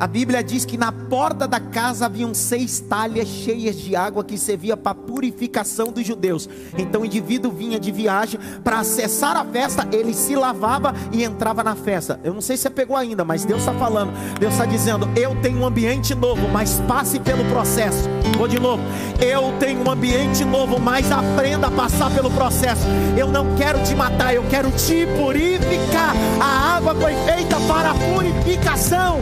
A 0.00 0.06
Bíblia 0.06 0.42
diz 0.42 0.64
que 0.64 0.78
na 0.78 0.90
porta 0.90 1.46
da 1.46 1.60
casa 1.60 2.06
haviam 2.06 2.32
seis 2.32 2.80
talhas 2.80 3.28
cheias 3.28 3.76
de 3.76 3.94
água 3.94 4.24
que 4.24 4.38
servia 4.38 4.74
para 4.74 4.94
purificação 4.94 5.92
dos 5.92 6.06
judeus. 6.06 6.48
Então 6.78 7.02
o 7.02 7.04
indivíduo 7.04 7.52
vinha 7.52 7.78
de 7.78 7.92
viagem 7.92 8.40
para 8.64 8.80
acessar 8.80 9.36
a 9.36 9.44
festa, 9.44 9.86
ele 9.92 10.14
se 10.14 10.34
lavava 10.34 10.94
e 11.12 11.22
entrava 11.22 11.62
na 11.62 11.76
festa. 11.76 12.18
Eu 12.24 12.32
não 12.32 12.40
sei 12.40 12.56
se 12.56 12.62
você 12.62 12.70
pegou 12.70 12.96
ainda, 12.96 13.26
mas 13.26 13.44
Deus 13.44 13.60
está 13.60 13.74
falando. 13.74 14.10
Deus 14.38 14.54
está 14.54 14.64
dizendo: 14.64 15.06
Eu 15.14 15.38
tenho 15.42 15.58
um 15.58 15.66
ambiente 15.66 16.14
novo, 16.14 16.48
mas 16.48 16.80
passe 16.88 17.20
pelo 17.20 17.44
processo. 17.50 18.08
Vou 18.38 18.48
de 18.48 18.58
novo. 18.58 18.82
Eu 19.20 19.52
tenho 19.60 19.86
um 19.86 19.90
ambiente 19.90 20.46
novo, 20.46 20.80
mas 20.80 21.12
aprenda 21.12 21.66
a 21.66 21.70
passar 21.70 22.10
pelo 22.10 22.30
processo. 22.30 22.86
Eu 23.18 23.28
não 23.28 23.54
quero 23.54 23.82
te 23.82 23.94
matar, 23.94 24.32
eu 24.32 24.44
quero 24.48 24.70
te 24.70 25.06
purificar. 25.18 26.14
A 26.40 26.76
água 26.76 26.94
foi 26.94 27.12
feita 27.26 27.56
para 27.68 27.92
purificação. 28.14 29.20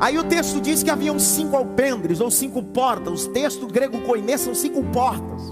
Aí 0.00 0.18
o 0.18 0.24
texto 0.24 0.62
diz 0.62 0.82
que 0.82 0.90
haviam 0.90 1.18
cinco 1.18 1.54
alpendres 1.54 2.22
ou 2.22 2.30
cinco 2.30 2.62
portas. 2.62 3.12
Os 3.12 3.26
textos 3.26 3.70
grego 3.70 4.00
coinê 4.00 4.38
são 4.38 4.54
cinco 4.54 4.82
portas. 4.84 5.42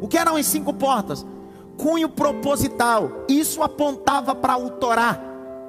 O 0.00 0.08
que 0.08 0.16
eram 0.16 0.36
as 0.36 0.46
cinco 0.46 0.72
portas? 0.72 1.26
Cunho 1.76 2.08
proposital. 2.08 3.10
Isso 3.28 3.62
apontava 3.62 4.34
para 4.34 4.56
o 4.56 4.70
Torá, 4.70 5.20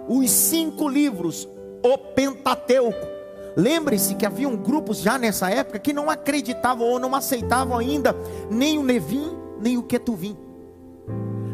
os 0.07 0.31
cinco 0.31 0.87
livros, 0.87 1.47
o 1.83 1.97
Pentateuco. 1.97 3.11
Lembre-se 3.57 4.15
que 4.15 4.25
haviam 4.25 4.55
grupos 4.55 4.99
já 4.99 5.17
nessa 5.17 5.49
época 5.49 5.77
que 5.77 5.91
não 5.91 6.09
acreditavam 6.09 6.87
ou 6.87 6.97
não 6.97 7.13
aceitavam 7.13 7.77
ainda 7.77 8.15
nem 8.49 8.77
o 8.79 8.83
Nevim, 8.83 9.37
nem 9.59 9.77
o 9.77 9.83
Ketuvim. 9.83 10.37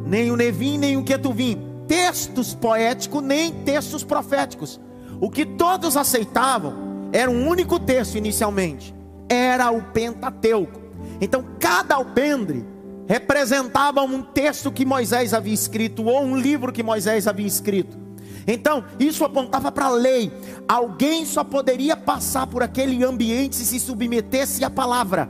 Nem 0.05 0.29
o 0.29 0.35
Nevim, 0.35 0.77
nem 0.77 0.97
o 0.97 1.03
Ketuvim. 1.03 1.57
Textos 1.87 2.53
poéticos, 2.53 3.23
nem 3.23 3.51
textos 3.51 4.03
proféticos. 4.03 4.79
O 5.19 5.29
que 5.29 5.45
todos 5.45 5.97
aceitavam 5.97 7.09
era 7.11 7.29
um 7.29 7.47
único 7.47 7.79
texto 7.79 8.17
inicialmente. 8.17 8.93
Era 9.29 9.71
o 9.71 9.81
Pentateuco. 9.81 10.79
Então, 11.19 11.43
cada 11.59 11.95
alpendre 11.95 12.65
representava 13.07 14.01
um 14.01 14.21
texto 14.21 14.71
que 14.71 14.85
Moisés 14.85 15.33
havia 15.33 15.53
escrito, 15.53 16.03
ou 16.05 16.21
um 16.21 16.35
livro 16.35 16.71
que 16.71 16.83
Moisés 16.83 17.27
havia 17.27 17.47
escrito. 17.47 17.97
Então, 18.45 18.83
isso 18.99 19.25
apontava 19.25 19.71
para 19.71 19.85
a 19.85 19.91
lei. 19.91 20.31
Alguém 20.67 21.25
só 21.25 21.43
poderia 21.43 21.97
passar 21.97 22.47
por 22.47 22.63
aquele 22.63 23.03
ambiente 23.03 23.55
se 23.55 23.65
se 23.65 23.79
submetesse 23.79 24.63
à 24.63 24.69
palavra. 24.69 25.29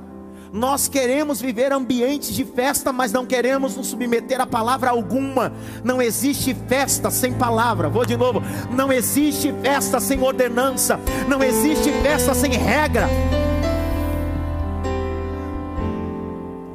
Nós 0.52 0.88
queremos 0.88 1.42
viver 1.42 1.72
ambientes 1.72 2.34
de 2.34 2.46
festa, 2.46 2.94
mas 2.94 3.12
não 3.12 3.26
queremos 3.26 3.76
nos 3.76 3.88
submeter 3.88 4.40
a 4.40 4.46
palavra 4.46 4.90
alguma. 4.90 5.52
Não 5.84 6.02
existe 6.02 6.54
festa 6.68 7.12
sem 7.12 7.34
palavra. 7.34 7.90
Vou 7.90 8.06
de 8.06 8.16
novo. 8.16 8.42
Não 8.72 8.92
existe 8.92 9.54
festa 9.62 10.00
sem 10.00 10.22
ordenança. 10.22 11.00
Não 11.28 11.44
existe 11.44 11.92
festa 12.02 12.34
sem 12.34 12.52
regra. 12.52 13.08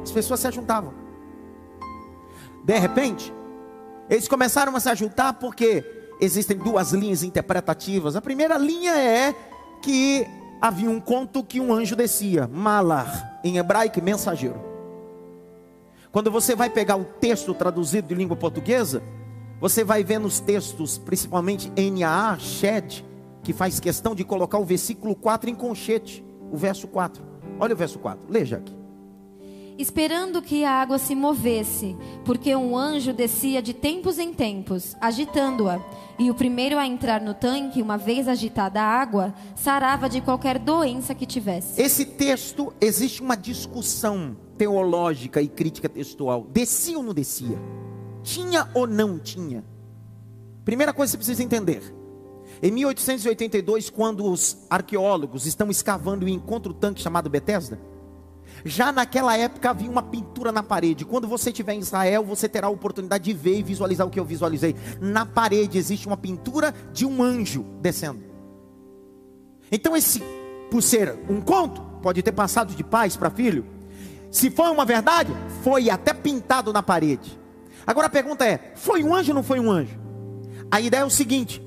As 0.03 0.11
pessoas 0.11 0.39
se 0.39 0.51
juntavam. 0.51 0.93
De 2.63 2.77
repente, 2.77 3.33
eles 4.09 4.27
começaram 4.27 4.75
a 4.75 4.79
se 4.79 4.95
juntar 4.95 5.33
porque 5.33 5.83
existem 6.19 6.57
duas 6.57 6.91
linhas 6.91 7.23
interpretativas. 7.23 8.15
A 8.15 8.21
primeira 8.21 8.57
linha 8.57 8.95
é 8.95 9.33
que 9.81 10.25
havia 10.63 10.89
um 10.89 10.97
conto 10.97 11.43
que 11.43 11.59
um 11.59 11.73
anjo 11.73 11.93
descia, 11.93 12.47
malar, 12.47 13.41
em 13.43 13.57
hebraico, 13.57 14.01
mensageiro. 14.01 14.63
Quando 16.09 16.31
você 16.31 16.55
vai 16.55 16.69
pegar 16.69 16.95
o 16.95 17.03
texto 17.03 17.53
traduzido 17.53 18.07
de 18.07 18.15
língua 18.15 18.37
portuguesa, 18.37 19.03
você 19.59 19.83
vai 19.83 20.05
ver 20.05 20.19
nos 20.19 20.39
textos, 20.39 20.97
principalmente 20.97 21.69
NAA, 21.75 22.39
Shed, 22.39 23.03
que 23.43 23.51
faz 23.51 23.81
questão 23.81 24.15
de 24.15 24.23
colocar 24.23 24.57
o 24.57 24.63
versículo 24.63 25.17
4 25.17 25.49
em 25.49 25.55
conchete, 25.55 26.23
o 26.49 26.55
verso 26.55 26.87
4. 26.87 27.21
Olha 27.59 27.73
o 27.73 27.77
verso 27.77 27.99
4, 27.99 28.25
leia 28.29 28.55
aqui 28.55 28.82
esperando 29.77 30.41
que 30.41 30.63
a 30.63 30.71
água 30.71 30.97
se 30.97 31.15
movesse, 31.15 31.95
porque 32.25 32.55
um 32.55 32.77
anjo 32.77 33.13
descia 33.13 33.61
de 33.61 33.73
tempos 33.73 34.19
em 34.19 34.33
tempos, 34.33 34.95
agitando-a. 35.01 35.81
E 36.19 36.29
o 36.29 36.35
primeiro 36.35 36.77
a 36.77 36.85
entrar 36.85 37.21
no 37.21 37.33
tanque, 37.33 37.81
uma 37.81 37.97
vez 37.97 38.27
agitada 38.27 38.81
a 38.81 38.85
água, 38.85 39.33
sarava 39.55 40.07
de 40.07 40.21
qualquer 40.21 40.59
doença 40.59 41.15
que 41.15 41.25
tivesse. 41.25 41.81
Esse 41.81 42.05
texto 42.05 42.73
existe 42.79 43.21
uma 43.21 43.35
discussão 43.35 44.37
teológica 44.57 45.41
e 45.41 45.47
crítica 45.47 45.89
textual. 45.89 46.47
Descia 46.51 46.97
ou 46.97 47.03
não 47.03 47.13
descia? 47.13 47.57
Tinha 48.21 48.69
ou 48.73 48.87
não 48.87 49.17
tinha? 49.17 49.63
Primeira 50.63 50.93
coisa 50.93 51.17
que 51.17 51.23
você 51.23 51.33
precisa 51.33 51.43
entender. 51.43 51.93
Em 52.61 52.71
1882, 52.71 53.89
quando 53.89 54.25
os 54.25 54.57
arqueólogos 54.69 55.45
estão 55.45 55.69
escavando 55.69 56.27
e 56.27 56.31
encontram 56.31 56.71
o 56.71 56.75
tanque 56.75 57.01
chamado 57.01 57.29
Bethesda, 57.29 57.79
já 58.65 58.91
naquela 58.91 59.37
época 59.37 59.69
havia 59.69 59.89
uma 59.89 60.01
pintura 60.01 60.51
na 60.51 60.63
parede. 60.63 61.05
Quando 61.05 61.27
você 61.27 61.49
estiver 61.49 61.73
em 61.73 61.79
Israel, 61.79 62.23
você 62.23 62.47
terá 62.47 62.67
a 62.67 62.69
oportunidade 62.69 63.23
de 63.23 63.33
ver 63.33 63.59
e 63.59 63.63
visualizar 63.63 64.07
o 64.07 64.09
que 64.09 64.19
eu 64.19 64.25
visualizei. 64.25 64.75
Na 65.01 65.25
parede 65.25 65.77
existe 65.77 66.07
uma 66.07 66.17
pintura 66.17 66.73
de 66.91 67.05
um 67.05 67.21
anjo 67.21 67.65
descendo. 67.81 68.23
Então, 69.71 69.95
esse, 69.95 70.21
por 70.71 70.81
ser 70.81 71.17
um 71.29 71.41
conto, 71.41 71.81
pode 72.01 72.21
ter 72.21 72.31
passado 72.31 72.73
de 72.73 72.83
pais 72.83 73.17
para 73.17 73.29
filho. 73.29 73.65
Se 74.31 74.49
foi 74.49 74.69
uma 74.69 74.85
verdade, 74.85 75.31
foi 75.63 75.89
até 75.89 76.13
pintado 76.13 76.71
na 76.71 76.81
parede. 76.81 77.39
Agora 77.85 78.07
a 78.07 78.09
pergunta 78.09 78.45
é: 78.45 78.71
foi 78.75 79.03
um 79.03 79.13
anjo 79.13 79.31
ou 79.31 79.35
não 79.35 79.43
foi 79.43 79.59
um 79.59 79.69
anjo? 79.69 79.99
A 80.71 80.79
ideia 80.79 81.01
é 81.01 81.05
o 81.05 81.09
seguinte: 81.09 81.61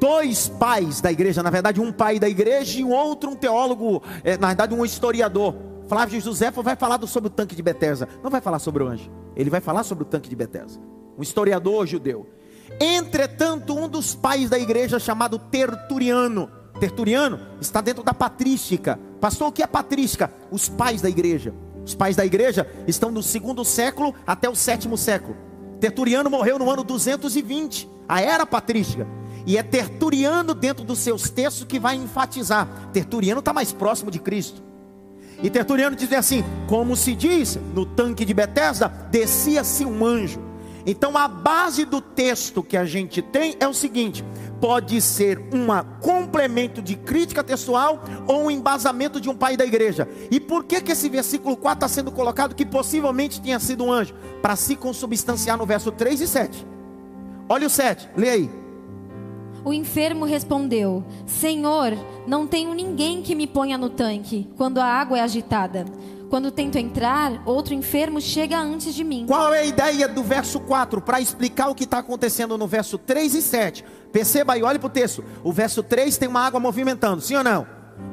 dois 0.00 0.48
pais 0.48 1.00
da 1.00 1.12
igreja, 1.12 1.42
na 1.42 1.50
verdade, 1.50 1.80
um 1.80 1.92
pai 1.92 2.18
da 2.18 2.28
igreja 2.28 2.80
e 2.80 2.84
outro, 2.84 3.30
um 3.30 3.36
teólogo, 3.36 4.02
é, 4.22 4.36
na 4.36 4.48
verdade, 4.48 4.74
um 4.74 4.84
historiador 4.84 5.73
Flávio 5.86 6.20
José 6.20 6.50
vai 6.50 6.76
falar 6.76 7.04
sobre 7.06 7.28
o 7.28 7.30
tanque 7.30 7.54
de 7.54 7.62
Betesda, 7.62 8.08
não 8.22 8.30
vai 8.30 8.40
falar 8.40 8.58
sobre 8.58 8.82
o 8.82 8.88
anjo. 8.88 9.10
Ele 9.36 9.50
vai 9.50 9.60
falar 9.60 9.82
sobre 9.82 10.04
o 10.04 10.06
tanque 10.06 10.28
de 10.28 10.36
Betesda. 10.36 10.80
Um 11.18 11.22
historiador 11.22 11.86
judeu. 11.86 12.26
Entretanto, 12.80 13.76
um 13.76 13.88
dos 13.88 14.14
pais 14.14 14.48
da 14.48 14.58
igreja 14.58 14.98
chamado 14.98 15.38
Tertuliano, 15.38 16.50
Tertuliano 16.80 17.38
está 17.60 17.80
dentro 17.80 18.02
da 18.02 18.12
patrística. 18.12 18.98
Pastor, 19.20 19.48
o 19.48 19.52
que 19.52 19.62
é 19.62 19.66
patrística? 19.66 20.32
Os 20.50 20.68
pais 20.68 21.00
da 21.00 21.08
igreja. 21.08 21.54
Os 21.84 21.94
pais 21.94 22.16
da 22.16 22.24
igreja 22.24 22.68
estão 22.86 23.12
do 23.12 23.22
segundo 23.22 23.64
século 23.64 24.14
até 24.26 24.48
o 24.48 24.56
sétimo 24.56 24.96
século. 24.96 25.36
Tertuliano 25.80 26.30
morreu 26.30 26.58
no 26.58 26.70
ano 26.70 26.82
220, 26.82 27.88
a 28.08 28.20
era 28.20 28.46
patrística. 28.46 29.06
E 29.46 29.58
é 29.58 29.62
Tertuliano 29.62 30.54
dentro 30.54 30.84
dos 30.84 30.98
seus 30.98 31.28
textos 31.28 31.64
que 31.64 31.78
vai 31.78 31.94
enfatizar. 31.94 32.66
Tertuliano 32.92 33.40
está 33.40 33.52
mais 33.52 33.72
próximo 33.72 34.10
de 34.10 34.18
Cristo. 34.18 34.62
E 35.42 35.50
Tertuliano 35.50 35.96
dizia 35.96 36.18
assim: 36.18 36.44
como 36.66 36.96
se 36.96 37.14
diz, 37.14 37.58
no 37.74 37.84
tanque 37.84 38.24
de 38.24 38.34
Betesda, 38.34 38.88
descia-se 39.10 39.84
um 39.84 40.04
anjo. 40.04 40.40
Então 40.86 41.16
a 41.16 41.26
base 41.26 41.84
do 41.84 42.00
texto 42.00 42.62
que 42.62 42.76
a 42.76 42.84
gente 42.84 43.22
tem 43.22 43.56
é 43.58 43.66
o 43.66 43.74
seguinte: 43.74 44.24
pode 44.60 45.00
ser 45.00 45.38
um 45.52 45.66
complemento 46.00 46.80
de 46.80 46.94
crítica 46.94 47.42
textual 47.42 48.02
ou 48.26 48.44
um 48.44 48.50
embasamento 48.50 49.20
de 49.20 49.28
um 49.28 49.34
pai 49.34 49.56
da 49.56 49.64
igreja. 49.64 50.08
E 50.30 50.38
por 50.38 50.64
que, 50.64 50.80
que 50.80 50.92
esse 50.92 51.08
versículo 51.08 51.56
4 51.56 51.76
está 51.76 51.88
sendo 51.88 52.12
colocado 52.12 52.54
que 52.54 52.66
possivelmente 52.66 53.40
tinha 53.40 53.58
sido 53.58 53.84
um 53.84 53.92
anjo? 53.92 54.14
Para 54.42 54.56
se 54.56 54.76
consubstanciar 54.76 55.56
no 55.56 55.66
verso 55.66 55.90
3 55.90 56.20
e 56.20 56.26
7. 56.26 56.66
Olha 57.48 57.66
o 57.66 57.70
7, 57.70 58.08
lê 58.16 58.30
aí. 58.30 58.63
O 59.64 59.72
enfermo 59.72 60.24
respondeu: 60.24 61.04
Senhor, 61.26 61.92
não 62.26 62.46
tenho 62.46 62.74
ninguém 62.74 63.22
que 63.22 63.34
me 63.34 63.46
ponha 63.46 63.78
no 63.78 63.88
tanque 63.88 64.48
quando 64.56 64.78
a 64.78 64.84
água 64.84 65.18
é 65.18 65.22
agitada. 65.22 65.86
Quando 66.28 66.50
tento 66.50 66.76
entrar, 66.76 67.42
outro 67.46 67.74
enfermo 67.74 68.20
chega 68.20 68.58
antes 68.58 68.94
de 68.94 69.04
mim. 69.04 69.24
Qual 69.26 69.54
é 69.54 69.60
a 69.60 69.64
ideia 69.64 70.08
do 70.08 70.22
verso 70.22 70.58
4 70.58 71.00
para 71.00 71.20
explicar 71.20 71.68
o 71.68 71.74
que 71.74 71.84
está 71.84 71.98
acontecendo 71.98 72.58
no 72.58 72.66
verso 72.66 72.98
3 72.98 73.34
e 73.34 73.42
7? 73.42 73.84
Perceba 74.10 74.58
e 74.58 74.62
olhe 74.62 74.78
para 74.78 74.88
o 74.88 74.90
texto. 74.90 75.24
O 75.44 75.52
verso 75.52 75.82
3 75.82 76.16
tem 76.16 76.28
uma 76.28 76.40
água 76.40 76.58
movimentando, 76.58 77.20
sim 77.20 77.36
ou 77.36 77.44
não? 77.44 77.66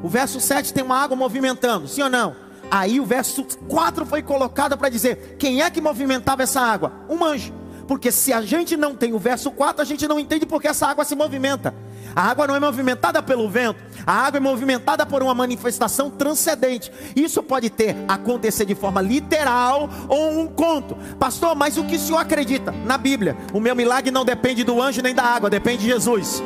O 0.04 0.08
verso 0.08 0.40
7 0.40 0.74
tem 0.74 0.84
uma 0.84 0.98
água 0.98 1.18
movimentando, 1.18 1.88
sim 1.88 2.04
ou 2.04 2.10
não? 2.10 2.36
Aí 2.70 3.00
o 3.00 3.06
verso 3.06 3.44
4 3.68 4.06
foi 4.06 4.22
colocado 4.22 4.78
para 4.78 4.90
dizer: 4.90 5.36
quem 5.40 5.62
é 5.62 5.70
que 5.70 5.82
movimentava 5.82 6.44
essa 6.44 6.62
água? 6.62 6.94
Um 7.10 7.24
anjo. 7.26 7.61
Porque 7.92 8.10
se 8.10 8.32
a 8.32 8.42
gente 8.42 8.78
não 8.78 8.96
tem 8.96 9.12
o 9.12 9.20
verso 9.20 9.52
4, 9.52 9.82
a 9.82 9.86
gente 9.86 10.08
não 10.08 10.18
entende 10.18 10.46
porque 10.46 10.66
essa 10.66 10.88
água 10.88 11.04
se 11.04 11.14
movimenta. 11.14 11.76
A 12.16 12.22
água 12.22 12.48
não 12.48 12.56
é 12.56 12.60
movimentada 12.60 13.22
pelo 13.22 13.50
vento, 13.50 13.82
a 14.08 14.14
água 14.14 14.38
é 14.38 14.40
movimentada 14.40 15.06
por 15.06 15.22
uma 15.22 15.36
manifestação 15.36 16.10
transcendente. 16.10 16.90
Isso 17.14 17.44
pode 17.44 17.70
ter 17.70 17.98
acontecer 18.08 18.64
de 18.64 18.76
forma 18.76 19.02
literal 19.02 19.90
ou 20.08 20.40
um 20.40 20.48
conto. 20.48 20.96
Pastor, 21.20 21.54
mas 21.54 21.78
o 21.78 21.84
que 21.84 21.98
o 21.98 22.00
senhor 22.00 22.20
acredita? 22.20 22.72
Na 22.72 22.98
Bíblia, 22.98 23.36
o 23.52 23.60
meu 23.60 23.76
milagre 23.76 24.10
não 24.10 24.24
depende 24.24 24.64
do 24.64 24.82
anjo 24.82 25.02
nem 25.02 25.14
da 25.14 25.24
água, 25.24 25.50
depende 25.50 25.80
de 25.80 25.90
Jesus. 25.90 26.42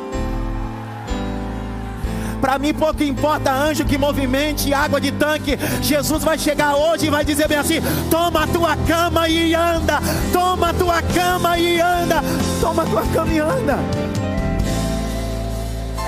Para 2.40 2.58
mim 2.58 2.74
pouco 2.74 3.02
importa 3.02 3.52
anjo 3.52 3.84
que 3.84 3.98
movimente 3.98 4.72
água 4.72 5.00
de 5.00 5.12
tanque. 5.12 5.58
Jesus 5.82 6.22
vai 6.22 6.38
chegar 6.38 6.76
hoje 6.76 7.06
e 7.06 7.10
vai 7.10 7.24
dizer 7.24 7.48
bem 7.48 7.58
assim: 7.58 7.80
toma 8.10 8.44
a 8.44 8.46
tua 8.46 8.76
cama 8.76 9.28
e 9.28 9.54
anda. 9.54 10.00
Toma 10.32 10.70
a 10.70 10.74
tua 10.74 11.02
cama 11.02 11.58
e 11.58 11.80
anda. 11.80 12.22
Toma 12.60 12.82
a 12.82 12.86
tua 12.86 13.02
cama 13.06 13.32
e 13.32 13.38
anda. 13.38 14.25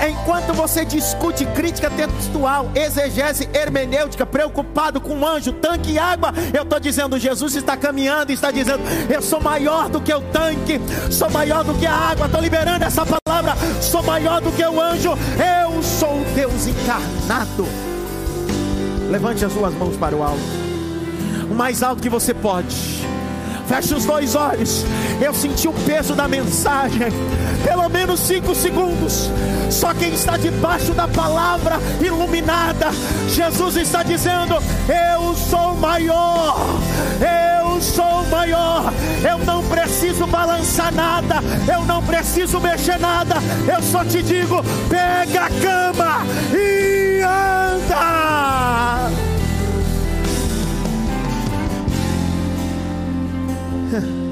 Enquanto 0.07 0.53
você 0.53 0.85
discute 0.85 1.45
crítica 1.47 1.89
textual, 1.89 2.71
exegese 2.73 3.49
hermenêutica, 3.53 4.25
preocupado 4.25 5.01
com 5.01 5.25
anjo, 5.25 5.51
tanque 5.51 5.91
e 5.91 5.99
água, 5.99 6.33
eu 6.53 6.63
estou 6.63 6.79
dizendo, 6.79 7.19
Jesus 7.19 7.55
está 7.55 7.75
caminhando, 7.75 8.31
está 8.31 8.49
dizendo, 8.49 8.81
eu 9.09 9.21
sou 9.21 9.41
maior 9.41 9.89
do 9.89 9.99
que 9.99 10.13
o 10.13 10.21
tanque, 10.21 10.79
sou 11.11 11.29
maior 11.29 11.63
do 11.63 11.73
que 11.73 11.85
a 11.85 11.93
água, 11.93 12.27
estou 12.27 12.41
liberando 12.41 12.85
essa 12.85 13.05
palavra, 13.05 13.55
sou 13.81 14.01
maior 14.01 14.39
do 14.39 14.51
que 14.51 14.63
o 14.63 14.79
anjo, 14.79 15.11
eu 15.11 15.83
sou 15.83 16.23
Deus 16.33 16.67
encarnado. 16.67 17.67
Levante 19.09 19.43
as 19.43 19.51
suas 19.51 19.73
mãos 19.73 19.97
para 19.97 20.15
o 20.15 20.23
alto, 20.23 20.39
o 21.49 21.53
mais 21.53 21.83
alto 21.83 22.01
que 22.01 22.09
você 22.09 22.33
pode. 22.33 23.09
Feche 23.69 23.93
os 23.93 24.03
dois 24.03 24.33
olhos. 24.33 24.83
Eu 25.21 25.31
senti 25.31 25.67
o 25.67 25.73
peso 25.85 26.15
da 26.15 26.27
mensagem. 26.27 27.11
Pelo 27.63 27.87
menos 27.87 28.19
cinco 28.21 28.55
segundos. 28.55 29.29
Só 29.69 29.93
quem 29.93 30.11
está 30.11 30.37
debaixo 30.37 30.91
da 30.95 31.07
palavra 31.07 31.75
iluminada. 32.01 32.87
Jesus 33.27 33.75
está 33.75 34.01
dizendo: 34.01 34.55
Eu 34.89 35.35
sou 35.35 35.75
maior. 35.75 36.79
Eu 37.21 37.79
sou 37.79 38.25
maior. 38.25 38.91
Eu 39.23 39.37
não 39.45 39.63
preciso 39.63 40.25
balançar 40.25 40.91
nada. 40.91 41.35
Eu 41.71 41.85
não 41.85 42.01
preciso 42.01 42.59
mexer 42.59 42.97
nada. 42.97 43.35
Eu 43.71 43.83
só 43.83 44.03
te 44.03 44.23
digo: 44.23 44.63
pega 44.89 45.45
a 45.45 45.49
cama 45.49 46.25
e 46.55 47.21
anda. 47.21 47.69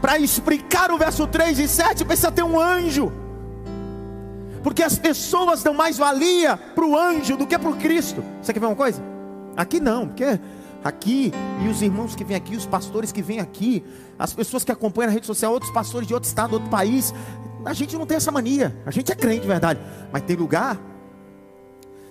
Para 0.00 0.18
explicar 0.18 0.90
o 0.90 0.98
verso 0.98 1.26
3 1.26 1.58
e 1.58 1.68
7, 1.68 2.04
precisa 2.04 2.32
ter 2.32 2.42
um 2.42 2.58
anjo. 2.58 3.12
Porque 4.62 4.82
as 4.82 4.98
pessoas 4.98 5.62
dão 5.62 5.74
mais 5.74 5.98
valia 5.98 6.56
para 6.56 6.84
o 6.84 6.98
anjo 6.98 7.36
do 7.36 7.46
que 7.46 7.58
para 7.58 7.70
o 7.70 7.76
Cristo. 7.76 8.24
Você 8.40 8.52
quer 8.52 8.60
ver 8.60 8.66
uma 8.66 8.76
coisa? 8.76 9.02
Aqui 9.56 9.80
não, 9.80 10.08
porque 10.08 10.40
aqui, 10.84 11.32
e 11.64 11.68
os 11.68 11.82
irmãos 11.82 12.14
que 12.14 12.24
vêm 12.24 12.36
aqui, 12.36 12.56
os 12.56 12.66
pastores 12.66 13.12
que 13.12 13.22
vêm 13.22 13.38
aqui, 13.40 13.84
as 14.18 14.32
pessoas 14.32 14.64
que 14.64 14.72
acompanham 14.72 15.08
na 15.08 15.14
rede 15.14 15.26
social, 15.26 15.52
outros 15.52 15.70
pastores 15.70 16.06
de 16.06 16.14
outro 16.14 16.28
estado, 16.28 16.54
outro 16.54 16.68
país, 16.68 17.14
a 17.64 17.72
gente 17.72 17.96
não 17.96 18.06
tem 18.06 18.16
essa 18.16 18.32
mania. 18.32 18.76
A 18.84 18.90
gente 18.90 19.12
é 19.12 19.14
crente 19.14 19.42
de 19.42 19.46
verdade. 19.46 19.80
Mas 20.12 20.22
tem 20.22 20.36
lugar 20.36 20.80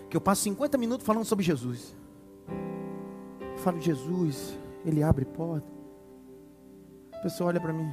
que 0.10 0.16
eu 0.16 0.22
passo 0.22 0.44
50 0.44 0.78
minutos 0.78 1.06
falando 1.06 1.26
sobre 1.26 1.44
Jesus. 1.44 1.96
Eu 3.42 3.58
falo 3.58 3.80
Jesus, 3.80 4.58
ele 4.86 5.04
abre 5.04 5.26
porta. 5.26 5.68
A 7.14 7.18
pessoa 7.18 7.50
olha 7.50 7.60
para 7.60 7.74
mim. 7.74 7.92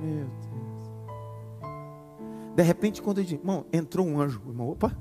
Meu 0.00 0.26
Deus. 0.26 0.66
De 2.54 2.62
repente, 2.62 3.02
quando 3.02 3.18
eu 3.18 3.24
digo, 3.24 3.42
irmão, 3.42 3.66
entrou 3.72 4.06
um 4.06 4.20
anjo. 4.20 4.40
Irmão, 4.46 4.70
opa, 4.70 4.96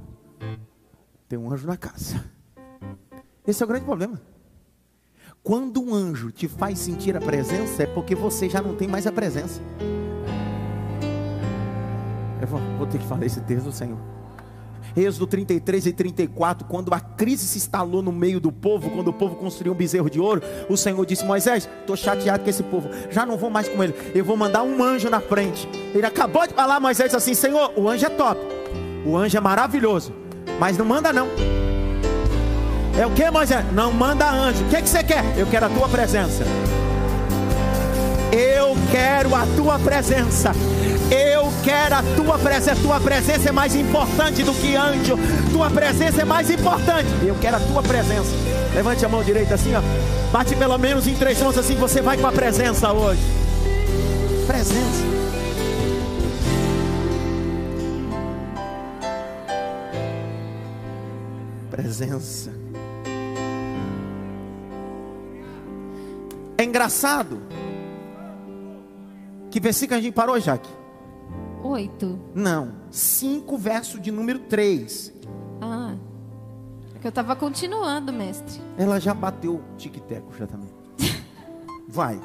tem 1.27 1.39
um 1.39 1.51
anjo 1.51 1.65
na 1.65 1.77
casa. 1.77 2.23
Esse 3.47 3.63
é 3.63 3.65
o 3.65 3.67
grande 3.67 3.86
problema. 3.86 4.19
Quando 5.45 5.79
um 5.79 5.93
anjo 5.93 6.31
te 6.31 6.47
faz 6.47 6.79
sentir 6.79 7.15
a 7.15 7.21
presença, 7.21 7.84
é 7.84 7.86
porque 7.86 8.15
você 8.15 8.49
já 8.49 8.63
não 8.63 8.73
tem 8.73 8.88
mais 8.88 9.05
a 9.05 9.12
presença. 9.12 9.62
Eu 12.41 12.47
vou, 12.47 12.60
vou 12.79 12.88
ter 12.88 12.97
que 12.97 13.05
falar 13.05 13.27
esse 13.27 13.39
texto, 13.41 13.71
Senhor. 13.71 13.99
Êxodo 14.97 15.27
33 15.27 15.86
e 15.86 15.93
34, 15.93 16.67
quando 16.67 16.91
a 16.95 16.99
crise 16.99 17.45
se 17.45 17.60
instalou 17.60 18.01
no 18.01 18.12
meio 18.12 18.39
do 18.39 18.51
povo, 18.51 18.89
quando 18.89 19.10
o 19.10 19.13
povo 19.13 19.36
construiu 19.36 19.73
um 19.73 19.75
bezerro 19.75 20.10
de 20.10 20.19
ouro, 20.19 20.41
o 20.67 20.75
Senhor 20.75 21.05
disse: 21.05 21.23
Moisés, 21.23 21.69
estou 21.81 21.95
chateado 21.95 22.43
com 22.43 22.49
esse 22.49 22.63
povo, 22.63 22.89
já 23.12 23.23
não 23.23 23.38
vou 23.38 23.51
mais 23.51 23.69
com 23.69 23.84
ele, 23.84 23.93
eu 24.15 24.25
vou 24.25 24.36
mandar 24.36 24.63
um 24.63 24.81
anjo 24.81 25.12
na 25.12 25.19
frente. 25.19 25.69
Ele 25.93 26.08
acabou 26.08 26.47
de 26.47 26.55
falar, 26.55 26.79
Moisés 26.79 27.13
assim: 27.13 27.36
Senhor, 27.36 27.71
o 27.77 27.88
anjo 27.88 28.03
é 28.03 28.10
top, 28.10 28.41
o 29.05 29.15
anjo 29.15 29.38
é 29.38 29.41
maravilhoso, 29.41 30.12
mas 30.60 30.75
não 30.75 30.86
manda 30.86 31.13
não. 31.13 31.27
É 32.97 33.05
o 33.05 33.12
que, 33.12 33.29
Moisés? 33.29 33.65
Não 33.73 33.91
manda 33.91 34.29
anjo. 34.29 34.63
O 34.63 34.69
que, 34.69 34.81
que 34.81 34.88
você 34.88 35.03
quer? 35.03 35.23
Eu 35.38 35.45
quero 35.47 35.65
a 35.65 35.69
tua 35.69 35.89
presença. 35.89 36.45
Eu 38.31 38.75
quero 38.89 39.36
a 39.36 39.45
tua 39.55 39.77
presença. 39.77 40.53
Eu 41.12 41.51
quero 41.62 41.95
a 41.95 42.03
tua 42.15 42.39
presença. 42.39 42.81
Tua 42.81 42.99
presença 43.01 43.49
é 43.49 43.51
mais 43.51 43.75
importante 43.75 44.43
do 44.43 44.53
que 44.53 44.77
anjo. 44.77 45.17
Tua 45.51 45.69
presença 45.69 46.21
é 46.21 46.25
mais 46.25 46.49
importante. 46.49 47.10
Eu 47.21 47.36
quero 47.36 47.58
a 47.58 47.60
tua 47.60 47.84
presença. 47.84 48.31
Levante 48.73 49.05
a 49.05 49.10
mão 49.10 49.21
direita 49.23 49.55
assim, 49.55 49.73
ó. 49.75 49.81
Bate 50.31 50.55
pelo 50.55 50.77
menos 50.77 51.05
em 51.05 51.15
três 51.15 51.41
mãos 51.41 51.58
assim. 51.58 51.75
Você 51.75 52.01
vai 52.01 52.17
com 52.17 52.27
a 52.27 52.31
presença 52.31 52.93
hoje. 52.93 53.21
Presença. 54.47 55.03
Presença. 61.69 62.64
É 66.57 66.63
engraçado. 66.63 67.41
Que 69.51 69.59
versículo 69.59 69.99
a 69.99 70.01
gente 70.01 70.13
parou, 70.13 70.39
Jaque? 70.39 70.69
Oito. 71.63 72.19
Não, 72.33 72.73
5, 72.91 73.57
verso 73.57 73.99
de 73.99 74.11
número 74.11 74.39
3. 74.39 75.13
Ah, 75.61 75.95
é 76.95 76.99
que 76.99 77.07
eu 77.07 77.09
estava 77.09 77.35
continuando, 77.35 78.13
mestre. 78.13 78.61
Ela 78.77 78.99
já 78.99 79.13
bateu 79.13 79.55
o 79.55 79.63
tic-teco 79.77 80.33
já 80.37 80.45
também. 80.45 80.69
Vai. 81.89 82.21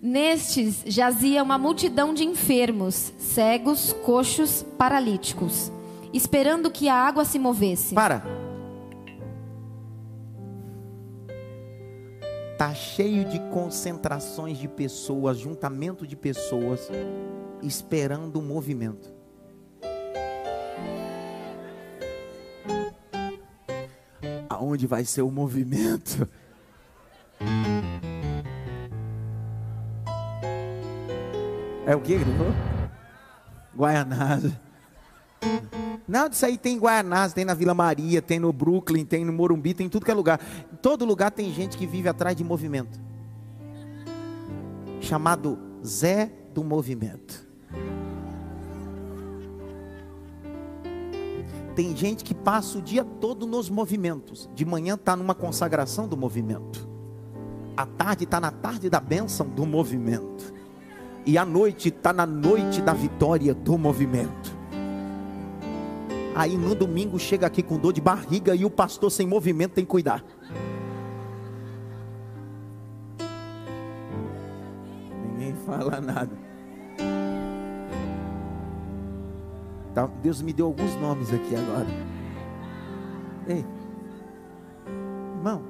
Nestes 0.00 0.82
jazia 0.86 1.42
uma 1.42 1.58
multidão 1.58 2.14
de 2.14 2.24
enfermos, 2.24 3.12
cegos, 3.18 3.92
coxos, 4.04 4.64
paralíticos, 4.78 5.72
esperando 6.12 6.70
que 6.70 6.88
a 6.88 6.94
água 6.94 7.24
se 7.24 7.38
movesse. 7.38 7.94
Para. 7.94 8.22
Tá 12.58 12.74
cheio 12.74 13.24
de 13.24 13.38
concentrações 13.50 14.58
de 14.58 14.66
pessoas, 14.66 15.38
juntamento 15.38 16.04
de 16.04 16.16
pessoas 16.16 16.90
esperando 17.62 18.40
o 18.40 18.42
movimento. 18.42 19.14
Aonde 24.48 24.88
vai 24.88 25.04
ser 25.04 25.22
o 25.22 25.30
movimento? 25.30 26.28
É 31.86 31.94
o 31.94 32.00
que 32.00 32.14
ele 32.14 32.24
falou? 32.24 32.52
Não, 36.08 36.26
disso 36.26 36.46
aí 36.46 36.56
tem 36.56 36.76
em 36.76 36.78
Guaianazes, 36.78 37.34
tem 37.34 37.44
na 37.44 37.52
Vila 37.52 37.74
Maria, 37.74 38.22
tem 38.22 38.40
no 38.40 38.50
Brooklyn, 38.50 39.04
tem 39.04 39.26
no 39.26 39.32
Morumbi, 39.32 39.74
tem 39.74 39.86
em 39.86 39.90
tudo 39.90 40.06
que 40.06 40.10
é 40.10 40.14
lugar. 40.14 40.40
Em 40.72 40.76
todo 40.76 41.04
lugar 41.04 41.30
tem 41.30 41.52
gente 41.52 41.76
que 41.76 41.86
vive 41.86 42.08
atrás 42.08 42.34
de 42.34 42.42
movimento. 42.42 42.98
Chamado 45.02 45.58
Zé 45.84 46.32
do 46.54 46.64
Movimento. 46.64 47.46
Tem 51.76 51.94
gente 51.94 52.24
que 52.24 52.34
passa 52.34 52.78
o 52.78 52.82
dia 52.82 53.04
todo 53.04 53.46
nos 53.46 53.68
movimentos. 53.68 54.48
De 54.54 54.64
manhã 54.64 54.94
está 54.94 55.14
numa 55.14 55.34
consagração 55.34 56.08
do 56.08 56.16
movimento. 56.16 56.88
À 57.76 57.86
tarde 57.86 58.24
está 58.24 58.40
na 58.40 58.50
tarde 58.50 58.90
da 58.90 58.98
bênção 58.98 59.46
do 59.46 59.64
movimento. 59.64 60.52
E 61.24 61.36
à 61.36 61.44
noite 61.44 61.90
está 61.90 62.12
na 62.12 62.26
noite 62.26 62.80
da 62.80 62.94
vitória 62.94 63.54
do 63.54 63.78
movimento. 63.78 64.57
Aí 66.38 66.56
no 66.56 66.72
domingo 66.72 67.18
chega 67.18 67.48
aqui 67.48 67.64
com 67.64 67.76
dor 67.76 67.92
de 67.92 68.00
barriga 68.00 68.54
e 68.54 68.64
o 68.64 68.70
pastor 68.70 69.10
sem 69.10 69.26
movimento 69.26 69.72
tem 69.72 69.84
que 69.84 69.90
cuidar. 69.90 70.24
Ninguém 75.20 75.52
fala 75.66 76.00
nada. 76.00 76.30
Tá? 79.92 80.06
Deus 80.22 80.40
me 80.40 80.52
deu 80.52 80.66
alguns 80.66 80.94
nomes 81.00 81.34
aqui 81.34 81.56
agora. 81.56 81.88
Ei, 83.48 83.64
irmão, 85.34 85.60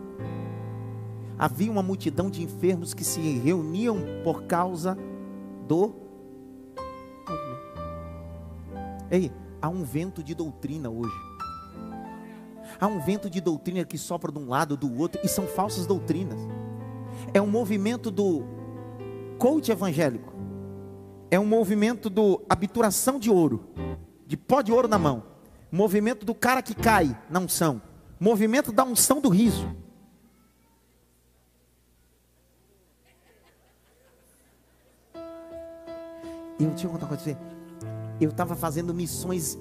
havia 1.38 1.72
uma 1.72 1.82
multidão 1.82 2.28
de 2.28 2.42
enfermos 2.42 2.92
que 2.92 3.04
se 3.04 3.22
reuniam 3.38 3.96
por 4.22 4.42
causa 4.42 4.98
do. 5.66 5.94
Ei, 9.10 9.32
há 9.60 9.68
um 9.68 9.82
vento 9.82 10.22
de 10.22 10.34
doutrina 10.34 10.90
hoje. 10.90 11.14
Há 12.80 12.86
um 12.86 13.00
vento 13.00 13.28
de 13.28 13.40
doutrina 13.40 13.84
que 13.84 13.98
sopra 13.98 14.30
de 14.30 14.38
um 14.38 14.48
lado, 14.48 14.76
do 14.76 14.98
outro, 14.98 15.20
e 15.24 15.28
são 15.28 15.46
falsas 15.46 15.86
doutrinas. 15.86 16.40
É 17.32 17.40
um 17.40 17.46
movimento 17.46 18.10
do 18.10 18.44
coach 19.38 19.70
evangélico. 19.70 20.32
É 21.30 21.38
um 21.38 21.46
movimento 21.46 22.08
do 22.08 22.42
habituração 22.48 23.18
de 23.18 23.30
ouro 23.30 23.68
de 24.28 24.36
pó 24.36 24.60
de 24.60 24.70
ouro 24.70 24.86
na 24.86 24.98
mão. 24.98 25.24
Movimento 25.72 26.26
do 26.26 26.34
cara 26.34 26.60
que 26.60 26.74
cai 26.74 27.18
na 27.30 27.40
unção. 27.40 27.80
Movimento 28.20 28.70
da 28.70 28.84
unção 28.84 29.22
do 29.22 29.30
riso. 29.30 29.74
Eu 36.60 36.74
tinha 36.74 36.92
contar 36.92 37.06
com 37.06 37.16
você. 37.16 37.36
Eu 38.20 38.30
estava 38.30 38.56
fazendo 38.56 38.92
missões 38.92 39.58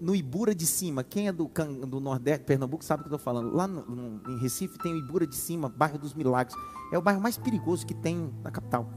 no 0.00 0.14
Ibura 0.14 0.54
de 0.54 0.66
Cima. 0.66 1.04
Quem 1.04 1.28
é 1.28 1.32
do, 1.32 1.50
do 1.86 2.00
Nordeste, 2.00 2.44
Pernambuco, 2.44 2.84
sabe 2.84 3.02
o 3.02 3.04
que 3.04 3.12
eu 3.12 3.16
estou 3.16 3.24
falando. 3.24 3.54
Lá 3.54 3.66
no, 3.66 3.84
no, 3.86 4.30
em 4.32 4.38
Recife 4.38 4.76
tem 4.78 4.92
o 4.92 4.96
Ibura 4.96 5.26
de 5.26 5.36
Cima, 5.36 5.68
bairro 5.68 5.98
dos 5.98 6.14
Milagres. 6.14 6.56
É 6.92 6.98
o 6.98 7.02
bairro 7.02 7.20
mais 7.20 7.38
perigoso 7.38 7.86
que 7.86 7.94
tem 7.94 8.32
na 8.42 8.50
capital. 8.50 8.88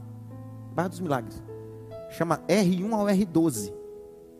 Bairro 0.74 0.90
dos 0.90 1.00
Milagres. 1.00 1.42
Chama 2.10 2.38
R1 2.48 2.92
ao 2.92 3.06
R12. 3.06 3.72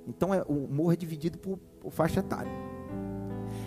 Então 0.06 0.34
é, 0.34 0.42
o 0.48 0.66
morro 0.68 0.92
é 0.92 0.96
dividido 0.96 1.38
por, 1.38 1.58
por 1.80 1.92
faixa 1.92 2.20
etária. 2.20 2.50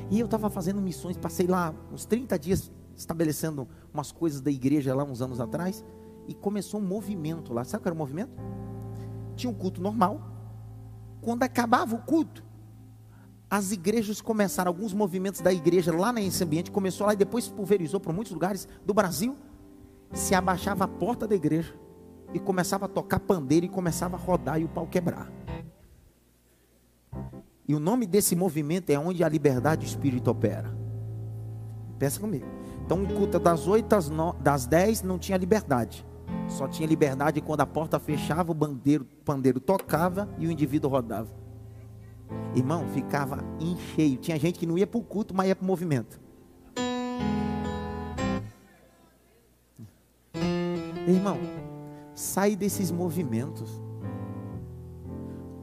E 0.09 0.19
eu 0.19 0.25
estava 0.25 0.49
fazendo 0.49 0.81
missões, 0.81 1.17
passei 1.17 1.47
lá 1.47 1.73
uns 1.91 2.05
30 2.05 2.37
dias 2.37 2.71
estabelecendo 2.95 3.67
umas 3.93 4.11
coisas 4.11 4.41
da 4.41 4.51
igreja 4.51 4.93
lá 4.93 5.03
uns 5.03 5.21
anos 5.21 5.39
atrás. 5.39 5.83
E 6.27 6.33
começou 6.33 6.79
um 6.79 6.83
movimento 6.83 7.53
lá. 7.53 7.63
Sabe 7.63 7.79
o 7.79 7.83
que 7.83 7.87
era 7.87 7.95
o 7.95 7.97
movimento? 7.97 8.31
Tinha 9.35 9.49
um 9.49 9.55
culto 9.55 9.81
normal. 9.81 10.40
Quando 11.21 11.43
acabava 11.43 11.95
o 11.95 11.99
culto, 11.99 12.43
as 13.49 13.71
igrejas 13.71 14.21
começaram, 14.21 14.69
alguns 14.69 14.93
movimentos 14.93 15.41
da 15.41 15.51
igreja 15.51 15.95
lá 15.95 16.11
nesse 16.11 16.43
ambiente, 16.43 16.71
começou 16.71 17.05
lá 17.05 17.13
e 17.13 17.17
depois 17.17 17.47
pulverizou 17.47 17.99
para 17.99 18.13
muitos 18.13 18.33
lugares 18.33 18.67
do 18.85 18.93
Brasil. 18.93 19.35
Se 20.13 20.33
abaixava 20.33 20.85
a 20.85 20.87
porta 20.87 21.27
da 21.27 21.35
igreja 21.35 21.73
e 22.33 22.39
começava 22.39 22.85
a 22.85 22.87
tocar 22.87 23.19
pandeiro 23.19 23.65
e 23.65 23.69
começava 23.69 24.15
a 24.15 24.19
rodar 24.19 24.59
e 24.59 24.65
o 24.65 24.69
pau 24.69 24.87
quebrar. 24.87 25.31
E 27.67 27.75
o 27.75 27.79
nome 27.79 28.05
desse 28.05 28.35
movimento 28.35 28.89
é 28.89 28.97
onde 28.97 29.23
a 29.23 29.29
liberdade 29.29 29.85
do 29.85 29.89
espírito 29.89 30.29
opera. 30.29 30.75
Pensa 31.99 32.19
comigo. 32.19 32.45
Então, 32.83 33.03
o 33.03 33.07
culto 33.13 33.39
das 33.39 33.67
8 33.67 33.93
às, 33.93 34.09
9, 34.09 34.41
das 34.41 34.65
10 34.65 35.03
não 35.03 35.19
tinha 35.19 35.37
liberdade. 35.37 36.05
Só 36.47 36.67
tinha 36.67 36.87
liberdade 36.87 37.41
quando 37.41 37.61
a 37.61 37.65
porta 37.65 37.97
fechava, 37.99 38.51
o 38.51 38.55
bandeiro, 38.55 39.05
pandeiro 39.23 39.59
tocava 39.59 40.29
e 40.37 40.47
o 40.47 40.51
indivíduo 40.51 40.91
rodava. 40.91 41.29
Irmão, 42.55 42.85
ficava 42.93 43.43
em 43.59 43.77
cheio. 43.77 44.17
Tinha 44.17 44.37
gente 44.37 44.59
que 44.59 44.65
não 44.65 44.77
ia 44.77 44.85
para 44.85 44.99
o 44.99 45.03
culto, 45.03 45.33
mas 45.33 45.47
ia 45.47 45.55
para 45.55 45.63
o 45.63 45.67
movimento. 45.67 46.19
Irmão, 51.07 51.37
sai 52.13 52.55
desses 52.55 52.91
movimentos. 52.91 53.81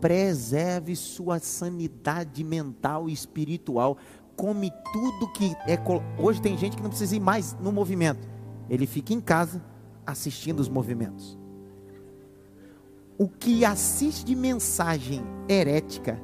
Preserve 0.01 0.95
sua 0.97 1.39
sanidade 1.39 2.43
mental 2.45 3.09
e 3.09 3.13
espiritual. 3.13 3.99
Come 4.37 4.71
tudo 4.93 5.33
que 5.33 5.55
é. 5.67 5.79
Hoje 6.19 6.41
tem 6.41 6.57
gente 6.57 6.77
que 6.77 6.83
não 6.83 6.91
precisa 6.91 7.17
ir 7.17 7.21
mais 7.21 7.55
no 7.61 7.73
movimento. 7.73 8.27
Ele 8.71 8.87
fica 8.87 9.13
em 9.13 9.21
casa 9.21 9.63
assistindo 10.09 10.61
os 10.61 10.69
movimentos. 10.71 11.39
O 13.19 13.29
que 13.29 13.65
assiste 13.65 14.25
de 14.25 14.35
mensagem 14.35 15.23
herética, 15.47 16.19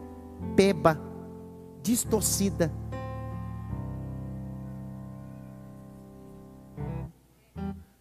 peba, 0.56 0.98
distorcida, 1.82 2.72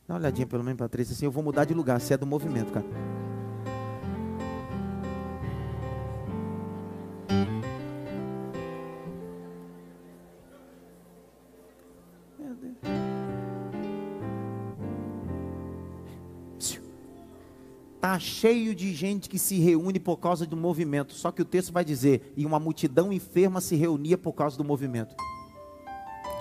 Dá 0.05 0.15
uma 0.15 0.19
olhadinha 0.19 0.45
pelo 0.45 0.63
menos, 0.63 0.77
Patrícia, 0.77 1.13
assim, 1.13 1.25
eu 1.25 1.31
vou 1.31 1.41
mudar 1.41 1.63
de 1.63 1.73
lugar, 1.73 1.99
se 1.99 2.13
é 2.13 2.17
do 2.17 2.25
movimento, 2.25 2.71
cara. 2.73 2.85
Cheio 18.23 18.73
de 18.73 18.93
gente 18.93 19.29
que 19.29 19.37
se 19.37 19.59
reúne 19.59 19.99
por 19.99 20.17
causa 20.17 20.45
do 20.45 20.57
movimento. 20.57 21.13
Só 21.13 21.31
que 21.31 21.41
o 21.41 21.45
texto 21.45 21.71
vai 21.71 21.85
dizer: 21.85 22.33
e 22.35 22.45
uma 22.45 22.59
multidão 22.59 23.11
enferma 23.13 23.61
se 23.61 23.75
reunia 23.75 24.17
por 24.17 24.33
causa 24.33 24.57
do 24.57 24.63
movimento. 24.63 25.15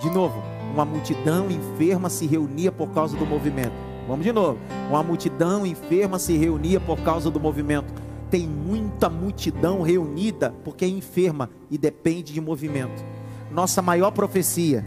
De 0.01 0.09
novo, 0.09 0.41
uma 0.73 0.85
multidão 0.85 1.49
enferma 1.51 2.09
se 2.09 2.25
reunia 2.25 2.71
por 2.71 2.89
causa 2.89 3.15
do 3.15 3.25
movimento. 3.25 3.73
Vamos 4.07 4.25
de 4.25 4.31
novo. 4.31 4.57
Uma 4.89 5.03
multidão 5.03 5.65
enferma 5.65 6.17
se 6.19 6.35
reunia 6.35 6.79
por 6.79 6.99
causa 7.01 7.29
do 7.29 7.39
movimento. 7.39 7.93
Tem 8.29 8.47
muita 8.47 9.09
multidão 9.09 9.81
reunida 9.81 10.53
porque 10.63 10.85
é 10.85 10.87
enferma 10.87 11.49
e 11.69 11.77
depende 11.77 12.33
de 12.33 12.41
movimento. 12.41 13.03
Nossa 13.51 13.81
maior 13.81 14.11
profecia. 14.11 14.85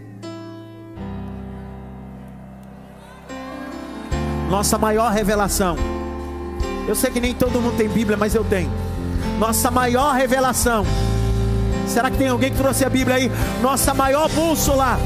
Nossa 4.49 4.77
maior 4.77 5.11
revelação 5.11 5.96
eu 6.87 6.95
sei 6.95 7.11
que 7.11 7.19
nem 7.19 7.33
todo 7.33 7.59
mundo 7.61 7.75
tem 7.77 7.89
Bíblia, 7.89 8.17
mas 8.17 8.33
eu 8.33 8.43
tenho. 8.43 8.71
Nossa 9.37 9.69
maior 9.69 10.15
revelação. 10.15 10.85
Será 11.87 12.09
que 12.09 12.17
tem 12.17 12.27
alguém 12.27 12.51
que 12.51 12.57
trouxe 12.57 12.85
a 12.85 12.89
Bíblia 12.89 13.17
aí? 13.17 13.31
Nossa 13.61 13.93
maior 13.93 14.29
bússola. 14.29 14.99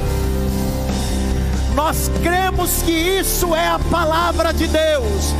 Nós 1.76 2.12
cremos 2.22 2.82
que 2.84 2.92
isso 2.92 3.56
é 3.56 3.68
a 3.68 3.80
palavra 3.80 4.54
de 4.54 4.68
Deus. 4.68 5.34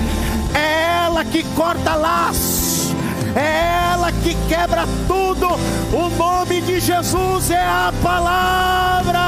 É 0.54 1.06
ela 1.06 1.24
que 1.24 1.44
corta 1.56 1.96
laços. 1.96 2.92
É 3.36 3.92
ela 3.94 4.12
que 4.12 4.36
quebra 4.48 4.86
tudo. 5.08 5.48
O 5.94 6.10
nome 6.18 6.62
de 6.62 6.80
Jesus 6.80 7.52
é 7.52 7.66
a 7.66 7.94
palavra. 8.02 9.22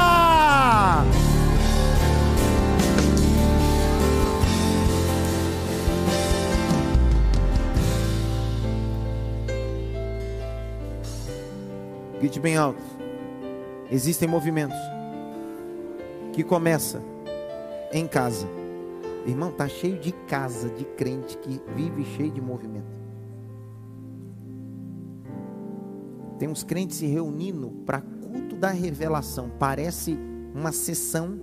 Grite 12.24 12.40
bem 12.40 12.56
alto. 12.56 12.80
Existem 13.90 14.26
movimentos 14.26 14.78
que 16.32 16.42
começa 16.42 17.02
em 17.92 18.06
casa. 18.08 18.48
Irmão, 19.26 19.52
tá 19.52 19.68
cheio 19.68 19.98
de 19.98 20.10
casa 20.10 20.70
de 20.70 20.86
crente 20.86 21.36
que 21.36 21.60
vive 21.76 22.02
cheio 22.16 22.30
de 22.30 22.40
movimento. 22.40 22.86
Tem 26.38 26.48
uns 26.48 26.62
crentes 26.62 26.96
se 26.96 27.04
reunindo 27.04 27.68
para 27.84 28.00
culto 28.00 28.56
da 28.56 28.70
revelação. 28.70 29.50
Parece 29.58 30.18
uma 30.54 30.72
sessão 30.72 31.38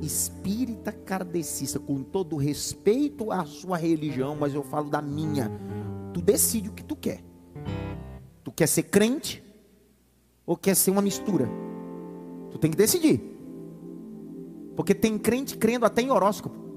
espírita 0.00 0.90
kardecista, 0.90 1.78
com 1.78 2.02
todo 2.02 2.34
respeito 2.34 3.30
à 3.30 3.44
sua 3.44 3.76
religião, 3.76 4.34
mas 4.34 4.52
eu 4.52 4.64
falo 4.64 4.90
da 4.90 5.00
minha. 5.00 5.48
Tu 6.12 6.20
decide 6.20 6.70
o 6.70 6.72
que 6.72 6.82
tu 6.82 6.96
quer. 6.96 7.22
Tu 8.44 8.50
quer 8.50 8.66
ser 8.66 8.84
crente 8.84 9.42
ou 10.44 10.56
quer 10.56 10.74
ser 10.74 10.90
uma 10.90 11.02
mistura? 11.02 11.48
Tu 12.50 12.58
tem 12.58 12.70
que 12.70 12.76
decidir. 12.76 13.20
Porque 14.76 14.94
tem 14.94 15.18
crente 15.18 15.56
crendo 15.56 15.86
até 15.86 16.02
em 16.02 16.10
horóscopo. 16.10 16.71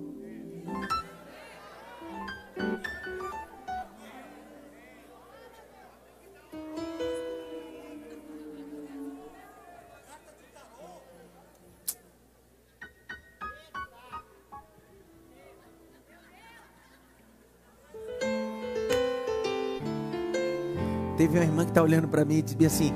Está 21.76 21.84
olhando 21.84 22.08
para 22.08 22.24
mim 22.24 22.38
e 22.38 22.42
disse 22.42 22.66
assim: 22.66 22.94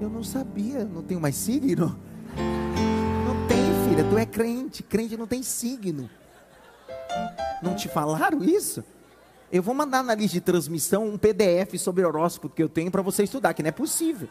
Eu 0.00 0.10
não 0.10 0.24
sabia, 0.24 0.84
não 0.84 1.00
tenho 1.00 1.20
mais 1.20 1.36
signo. 1.36 1.96
Não 2.36 3.46
tem, 3.46 3.88
filha, 3.88 4.02
tu 4.10 4.18
é 4.18 4.26
crente. 4.26 4.82
Crente 4.82 5.16
não 5.16 5.28
tem 5.28 5.44
signo. 5.44 6.10
Não 7.62 7.76
te 7.76 7.88
falaram 7.88 8.42
isso? 8.42 8.82
Eu 9.52 9.62
vou 9.62 9.72
mandar 9.72 10.02
na 10.02 10.12
lista 10.12 10.32
de 10.32 10.40
transmissão 10.40 11.06
um 11.06 11.16
PDF 11.16 11.78
sobre 11.78 12.04
horóscopo 12.04 12.52
que 12.52 12.60
eu 12.60 12.68
tenho 12.68 12.90
para 12.90 13.00
você 13.00 13.22
estudar, 13.22 13.54
que 13.54 13.62
não 13.62 13.68
é 13.68 13.72
possível. 13.72 14.28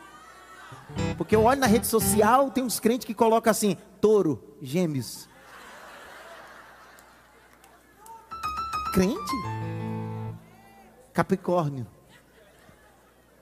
Porque 1.17 1.33
eu 1.33 1.43
olho 1.43 1.61
na 1.61 1.67
rede 1.67 1.87
social, 1.87 2.51
tem 2.51 2.65
uns 2.65 2.81
crentes 2.81 3.07
que 3.07 3.13
colocam 3.13 3.49
assim: 3.49 3.77
touro, 4.01 4.43
gêmeos. 4.61 5.29
Crente? 8.93 9.33
Capricórnio 11.13 11.87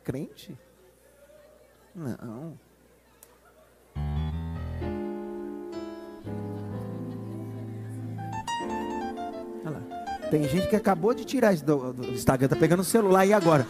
crente? 0.04 0.58
Não. 1.96 2.58
Olha 9.64 9.70
lá. 9.70 9.82
Tem 10.30 10.44
gente 10.48 10.68
que 10.68 10.76
acabou 10.76 11.14
de 11.14 11.26
tirar 11.26 11.56
do, 11.58 11.94
do 11.94 12.12
Instagram, 12.12 12.48
tá 12.48 12.56
pegando 12.56 12.80
o 12.80 12.86
celular 12.86 13.26
e 13.26 13.34
agora? 13.34 13.66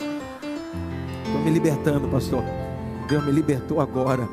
Estou 1.26 1.42
me 1.42 1.50
libertando, 1.50 2.08
pastor. 2.10 2.44
Deus 3.08 3.26
me 3.26 3.32
libertou 3.32 3.82
agora. 3.82 4.28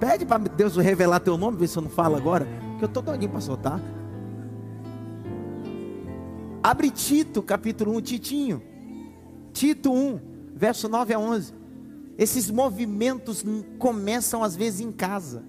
Pede 0.00 0.24
para 0.26 0.38
Deus 0.38 0.76
revelar 0.76 1.20
teu 1.20 1.36
nome, 1.38 1.56
ver 1.56 1.68
se 1.68 1.76
eu 1.76 1.82
não 1.82 1.90
falo 1.90 2.16
agora. 2.16 2.46
Que 2.78 2.84
eu 2.84 2.88
estou 2.88 3.02
doidinho 3.02 3.30
para 3.30 3.40
soltar. 3.40 3.80
Abre 6.62 6.90
Tito, 6.90 7.42
capítulo 7.42 7.96
1, 7.96 8.00
Titinho. 8.00 8.62
Tito 9.52 9.92
1 9.92 10.33
verso 10.54 10.88
9 10.88 11.14
a 11.14 11.18
11. 11.18 11.52
Esses 12.16 12.50
movimentos 12.50 13.44
começam 13.78 14.42
às 14.42 14.54
vezes 14.54 14.80
em 14.80 14.92
casa. 14.92 15.42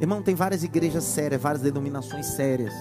Irmão, 0.00 0.22
tem 0.22 0.34
várias 0.34 0.62
igrejas 0.62 1.04
sérias, 1.04 1.40
várias 1.40 1.62
denominações 1.62 2.26
sérias. 2.26 2.74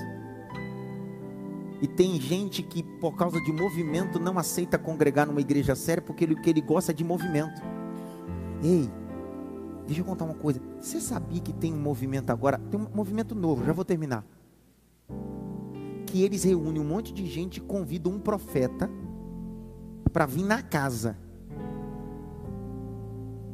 E 1.81 1.87
tem 1.87 2.19
gente 2.19 2.63
que, 2.63 2.81
por 2.81 3.15
causa 3.15 3.39
de 3.41 3.51
movimento, 3.51 4.19
não 4.19 4.39
aceita 4.39 4.77
congregar 4.77 5.27
numa 5.27 5.41
igreja 5.41 5.75
séria, 5.75 6.01
porque 6.01 6.25
o 6.25 6.41
que 6.41 6.49
ele 6.49 6.61
gosta 6.61 6.91
é 6.91 6.95
de 6.95 7.03
movimento. 7.03 7.61
Ei, 8.63 8.89
Deixa 9.87 10.01
eu 10.01 10.05
contar 10.05 10.25
uma 10.25 10.33
coisa. 10.33 10.61
Você 10.81 10.99
sabia 10.99 11.39
que 11.39 11.53
tem 11.53 11.73
um 11.73 11.79
movimento 11.79 12.29
agora? 12.29 12.59
Tem 12.69 12.77
um 12.77 12.87
movimento 12.93 13.33
novo, 13.33 13.65
já 13.65 13.71
vou 13.71 13.85
terminar. 13.85 14.25
Que 16.08 16.24
eles 16.24 16.43
reúnem 16.43 16.82
um 16.82 16.86
monte 16.86 17.14
de 17.14 17.28
gente 17.28 17.58
e 17.58 17.62
convidam 17.62 18.14
um 18.14 18.20
profeta 18.20 18.89
para 20.12 20.26
vir 20.26 20.43
na 20.43 20.64
casa. 20.64 21.16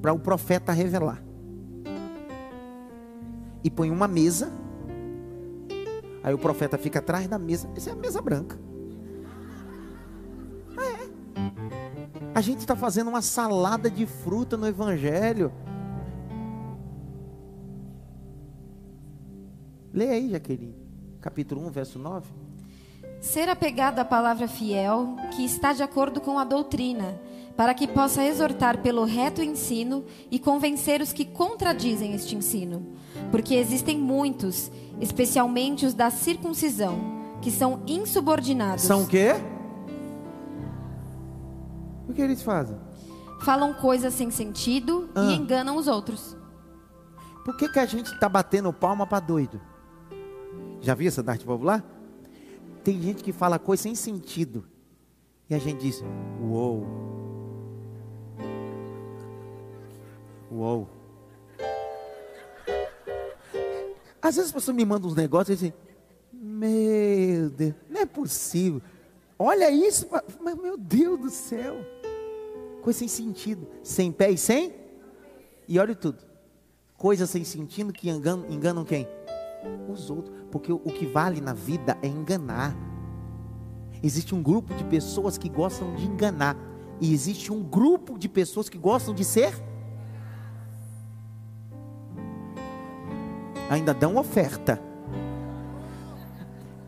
Para 0.02 0.14
o 0.14 0.20
profeta 0.20 0.72
revelar. 0.72 1.22
E 3.62 3.70
põe 3.70 3.90
uma 3.92 4.08
mesa. 4.08 4.50
Aí 6.24 6.34
o 6.34 6.38
profeta 6.38 6.78
fica 6.78 7.00
atrás 7.00 7.28
da 7.28 7.38
mesa. 7.38 7.70
Essa 7.76 7.90
é 7.90 7.94
a 7.94 7.96
mesa 7.98 8.22
branca. 8.22 8.58
Ah, 10.78 10.86
é. 10.86 11.10
A 12.34 12.40
gente 12.40 12.60
está 12.60 12.78
fazendo 12.78 13.10
uma 13.10 13.22
salada 13.22 13.90
de 13.90 14.06
fruta 14.06 14.56
no 14.56 14.66
Evangelho. 14.66 15.52
Lê 19.94 20.10
aí, 20.10 20.30
Jaqueline. 20.30 20.76
Capítulo 21.20 21.66
1, 21.68 21.72
verso 21.72 22.00
9. 22.00 22.43
Ser 23.24 23.48
apegado 23.48 24.00
à 24.00 24.06
palavra 24.06 24.50
fiel, 24.50 25.16
que 25.34 25.46
está 25.46 25.72
de 25.72 25.82
acordo 25.82 26.20
com 26.20 26.38
a 26.38 26.44
doutrina, 26.44 27.18
para 27.56 27.74
que 27.74 27.88
possa 27.88 28.22
exortar 28.22 28.80
pelo 28.82 29.06
reto 29.06 29.42
ensino 29.42 30.04
e 30.30 30.38
convencer 30.38 31.02
os 31.02 31.14
que 31.14 31.24
contradizem 31.24 32.14
este 32.14 32.36
ensino. 32.36 32.86
Porque 33.32 33.56
existem 33.56 33.98
muitos, 33.98 34.70
especialmente 35.00 35.86
os 35.86 35.94
da 35.94 36.10
circuncisão, 36.10 37.00
que 37.42 37.50
são 37.50 37.82
insubordinados. 37.88 38.84
São 38.84 39.04
o 39.04 39.08
quê? 39.08 39.30
O 42.10 42.12
que 42.14 42.22
eles 42.22 42.42
fazem? 42.42 42.76
Falam 43.40 43.74
coisas 43.74 44.14
sem 44.14 44.30
sentido 44.32 45.10
Ah. 45.16 45.24
e 45.32 45.36
enganam 45.38 45.78
os 45.78 45.88
outros. 45.88 46.36
Por 47.46 47.56
que, 47.56 47.70
que 47.70 47.80
a 47.80 47.86
gente 47.86 48.08
está 48.12 48.28
batendo 48.28 48.74
palma 48.74 49.08
para 49.08 49.22
doido? 49.22 49.62
Já 50.82 50.94
viu 50.94 51.08
essa 51.08 51.24
arte 51.26 51.46
popular? 51.46 51.82
Tem 52.84 53.02
gente 53.02 53.24
que 53.24 53.32
fala 53.32 53.58
coisa 53.58 53.84
sem 53.84 53.96
sentido. 53.96 54.66
E 55.50 55.56
a 55.56 55.60
gente 55.60 55.82
diz, 55.82 56.04
uou. 56.42 56.86
Uou. 60.52 60.90
Às 64.22 64.36
vezes 64.36 64.50
as 64.50 64.54
pessoas 64.54 64.76
me 64.76 64.86
mandam 64.86 65.10
uns 65.10 65.16
negócios 65.16 65.50
e 65.50 65.56
dizem, 65.56 65.74
meu 66.32 67.50
Deus, 67.50 67.74
não 67.90 68.02
é 68.02 68.06
possível. 68.06 68.82
Olha 69.38 69.70
isso, 69.70 70.08
mas 70.42 70.56
meu 70.56 70.78
Deus 70.78 71.20
do 71.20 71.30
céu. 71.30 71.76
Coisa 72.82 73.00
sem 73.00 73.08
sentido, 73.08 73.68
sem 73.82 74.12
pé 74.12 74.32
e 74.32 74.38
sem. 74.38 74.74
E 75.68 75.80
olha 75.80 75.96
tudo. 75.96 76.24
Coisas 76.98 77.30
sem 77.30 77.44
sentido 77.44 77.92
que 77.92 78.10
enganam, 78.10 78.50
enganam 78.50 78.86
quem? 78.86 79.08
Os 79.90 80.10
outros. 80.10 80.43
Porque 80.54 80.72
o, 80.72 80.80
que 80.80 81.08
vale 81.08 81.42
na 81.42 81.52
vida 81.52 81.98
é 82.00 82.08
enganar. 82.08 82.78
Existe 84.04 84.36
um 84.36 84.44
grupo 84.44 84.72
de 84.76 84.84
pessoas 84.84 85.36
que 85.36 85.50
gostam 85.50 85.96
de 85.96 86.06
enganar. 86.06 86.56
E 87.02 87.12
existe 87.12 87.52
um 87.52 87.64
grupo 87.64 88.20
de 88.20 88.30
pessoas 88.30 88.70
que 88.70 88.78
gostam 88.78 89.16
de 89.16 89.24
ser. 89.24 89.52
Ainda 93.68 93.96
dão 93.96 94.16
oferta. 94.16 94.80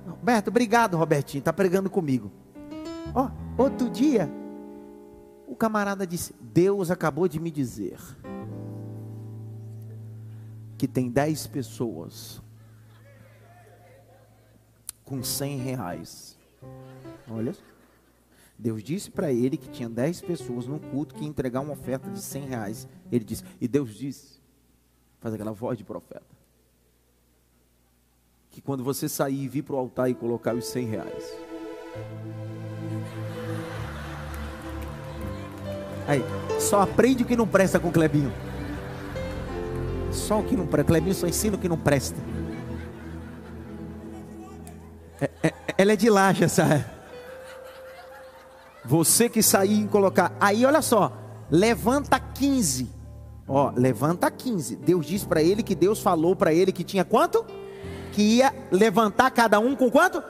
Roberto, 0.07 0.49
obrigado, 0.49 0.95
Robertinho. 0.95 1.39
Está 1.39 1.51
pregando 1.51 1.89
comigo. 1.89 2.31
Ó, 3.15 3.31
outro 3.57 3.89
dia, 3.89 4.29
o 5.47 5.55
camarada 5.55 6.05
disse: 6.05 6.35
Deus 6.39 6.91
acabou 6.91 7.27
de 7.27 7.39
me 7.39 7.49
dizer 7.49 7.97
que 10.77 10.87
tem 10.87 11.09
10 11.09 11.47
pessoas 11.47 12.44
com 15.05 15.23
100 15.23 15.57
reais. 15.59 16.35
Olha, 17.29 17.55
Deus 18.57 18.83
disse 18.83 19.11
para 19.11 19.31
ele 19.31 19.55
que 19.55 19.69
tinha 19.69 19.87
10 19.87 20.21
pessoas 20.21 20.65
no 20.65 20.79
culto 20.79 21.13
que 21.13 21.23
entregar 21.23 21.61
uma 21.61 21.73
oferta 21.73 22.09
de 22.09 22.19
100 22.19 22.45
reais. 22.45 22.87
Ele 23.11 23.23
disse, 23.23 23.43
e 23.61 23.67
Deus 23.67 23.93
disse, 23.95 24.39
faz 25.19 25.33
aquela 25.33 25.51
voz 25.51 25.77
de 25.77 25.83
profeta, 25.83 26.25
que 28.49 28.61
quando 28.61 28.83
você 28.83 29.07
sair 29.07 29.43
e 29.43 29.47
vir 29.47 29.63
para 29.63 29.75
o 29.75 29.79
altar 29.79 30.09
e 30.09 30.15
colocar 30.15 30.55
os 30.55 30.65
100 30.67 30.85
reais, 30.87 31.37
aí, 36.07 36.21
só 36.59 36.81
aprende 36.81 37.23
o 37.23 37.25
que 37.25 37.35
não 37.35 37.47
presta 37.47 37.79
com 37.79 37.89
o 37.89 37.91
Clebinho. 37.91 38.31
Só 40.11 40.39
o 40.39 40.43
que 40.43 40.55
não 40.55 40.65
presta. 40.65 40.87
Clebinho 40.87 41.13
só 41.13 41.27
ensina 41.27 41.57
o 41.57 41.59
que 41.59 41.67
não 41.67 41.77
presta. 41.77 42.15
É, 45.21 45.29
é, 45.43 45.53
ela 45.77 45.93
é 45.93 45.95
de 45.95 46.09
laje, 46.09 46.43
essa. 46.43 46.85
Você 48.83 49.29
que 49.29 49.41
sair 49.41 49.83
e 49.83 49.87
colocar. 49.87 50.31
Aí, 50.39 50.65
olha 50.65 50.81
só. 50.81 51.11
Levanta 51.49 52.19
15. 52.19 52.89
Ó, 53.47 53.71
levanta 53.75 54.29
15. 54.29 54.75
Deus 54.77 55.05
disse 55.05 55.25
para 55.25 55.41
ele 55.41 55.63
que 55.63 55.75
Deus 55.75 55.99
falou 56.01 56.35
para 56.35 56.53
ele 56.53 56.71
que 56.71 56.83
tinha 56.83 57.05
quanto? 57.05 57.45
Que 58.11 58.37
ia 58.37 58.53
levantar 58.71 59.29
cada 59.31 59.59
um 59.59 59.75
com 59.75 59.89
quanto? 59.89 60.21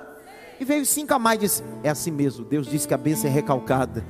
E 0.59 0.65
veio 0.65 0.85
cinco 0.85 1.13
a 1.13 1.19
mais 1.19 1.39
disse: 1.39 1.63
É 1.83 1.89
assim 1.89 2.11
mesmo. 2.11 2.45
Deus 2.45 2.67
disse 2.67 2.87
que 2.87 2.93
a 2.93 2.97
bênção 2.97 3.29
é 3.29 3.33
recalcada. 3.33 4.05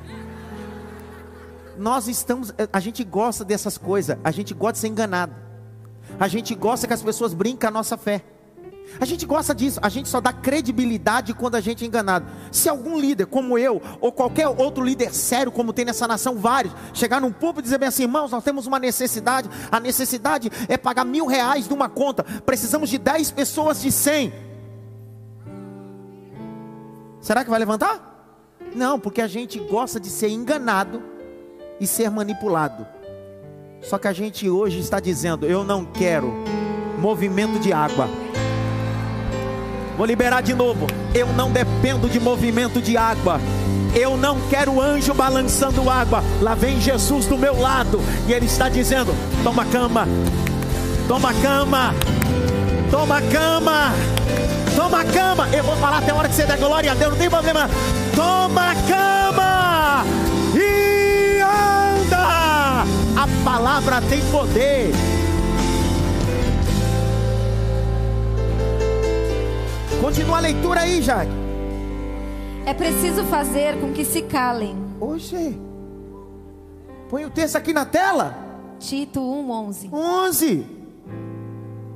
Nós 1.77 2.07
estamos. 2.07 2.53
A 2.71 2.79
gente 2.79 3.03
gosta 3.03 3.43
dessas 3.43 3.77
coisas. 3.77 4.17
A 4.23 4.31
gente 4.31 4.53
gosta 4.53 4.73
de 4.73 4.79
ser 4.79 4.87
enganado. 4.87 5.35
A 6.19 6.27
gente 6.27 6.53
gosta 6.55 6.87
que 6.87 6.93
as 6.93 7.01
pessoas 7.01 7.33
brinquem 7.33 7.67
a 7.67 7.71
nossa 7.71 7.97
fé. 7.97 8.23
A 8.99 9.05
gente 9.05 9.25
gosta 9.25 9.53
disso, 9.53 9.79
a 9.81 9.89
gente 9.89 10.07
só 10.07 10.21
dá 10.21 10.31
credibilidade 10.31 11.33
quando 11.33 11.55
a 11.55 11.61
gente 11.61 11.83
é 11.83 11.87
enganado. 11.87 12.25
Se 12.51 12.69
algum 12.69 12.97
líder, 12.97 13.25
como 13.25 13.57
eu, 13.57 13.81
ou 13.99 14.11
qualquer 14.11 14.47
outro 14.47 14.83
líder 14.83 15.13
sério, 15.13 15.51
como 15.51 15.73
tem 15.73 15.83
nessa 15.83 16.07
nação 16.07 16.37
vários, 16.37 16.73
chegar 16.93 17.19
num 17.19 17.31
público 17.31 17.59
e 17.59 17.63
dizer 17.63 17.77
bem 17.77 17.89
assim, 17.89 18.03
irmãos, 18.03 18.31
nós 18.31 18.43
temos 18.43 18.67
uma 18.67 18.79
necessidade, 18.79 19.49
a 19.71 19.79
necessidade 19.79 20.49
é 20.69 20.77
pagar 20.77 21.03
mil 21.03 21.25
reais 21.25 21.67
de 21.67 21.73
uma 21.73 21.89
conta, 21.89 22.23
precisamos 22.23 22.89
de 22.89 22.97
dez 22.97 23.31
pessoas 23.31 23.81
de 23.81 23.91
cem. 23.91 24.33
Será 27.19 27.43
que 27.43 27.49
vai 27.49 27.59
levantar? 27.59 28.13
Não, 28.75 28.99
porque 28.99 29.21
a 29.21 29.27
gente 29.27 29.59
gosta 29.59 29.99
de 29.99 30.09
ser 30.09 30.29
enganado 30.29 31.01
e 31.79 31.87
ser 31.87 32.09
manipulado. 32.09 32.85
Só 33.81 33.97
que 33.97 34.07
a 34.07 34.13
gente 34.13 34.49
hoje 34.49 34.79
está 34.79 34.99
dizendo: 34.99 35.45
eu 35.45 35.63
não 35.63 35.85
quero 35.85 36.33
movimento 36.99 37.59
de 37.59 37.73
água. 37.73 38.07
Vou 39.97 40.05
liberar 40.05 40.41
de 40.41 40.53
novo. 40.53 40.87
Eu 41.13 41.27
não 41.27 41.51
dependo 41.51 42.09
de 42.09 42.19
movimento 42.19 42.81
de 42.81 42.97
água. 42.97 43.39
Eu 43.95 44.17
não 44.17 44.41
quero 44.49 44.81
anjo 44.81 45.13
balançando 45.13 45.89
água. 45.89 46.21
Lá 46.41 46.53
vem 46.53 46.81
Jesus 46.81 47.25
do 47.25 47.37
meu 47.37 47.59
lado 47.59 48.01
e 48.27 48.33
ele 48.33 48.45
está 48.45 48.67
dizendo: 48.67 49.15
toma 49.41 49.63
cama, 49.65 50.05
toma 51.07 51.33
cama, 51.35 51.95
toma 52.91 53.21
cama, 53.21 53.93
toma 54.75 55.05
cama. 55.05 55.47
Eu 55.53 55.63
vou 55.63 55.77
falar 55.77 55.99
até 55.99 56.11
a 56.11 56.15
hora 56.15 56.27
que 56.27 56.35
você 56.35 56.45
der 56.45 56.57
glória 56.57 56.91
a 56.91 56.95
Deus, 56.95 57.11
não 57.11 57.17
tem 57.17 57.29
problema. 57.29 57.69
Toma 58.13 58.75
cama 58.87 60.03
e 60.55 61.39
anda. 61.39 62.83
A 63.15 63.43
palavra 63.45 64.01
tem 64.01 64.19
poder. 64.25 64.91
Continua 70.05 70.37
a 70.37 70.39
leitura 70.39 70.81
aí, 70.81 71.01
Jaque. 71.01 71.31
É 72.63 72.75
preciso 72.75 73.23
fazer 73.23 73.81
com 73.81 73.91
que 73.91 74.05
se 74.05 74.21
calem. 74.21 74.77
Oxe. 75.01 75.59
Põe 77.09 77.25
o 77.25 77.31
texto 77.31 77.55
aqui 77.55 77.73
na 77.73 77.87
tela. 77.87 78.37
Tito 78.77 79.19
1:11. 79.19 79.89
11. 79.91 80.67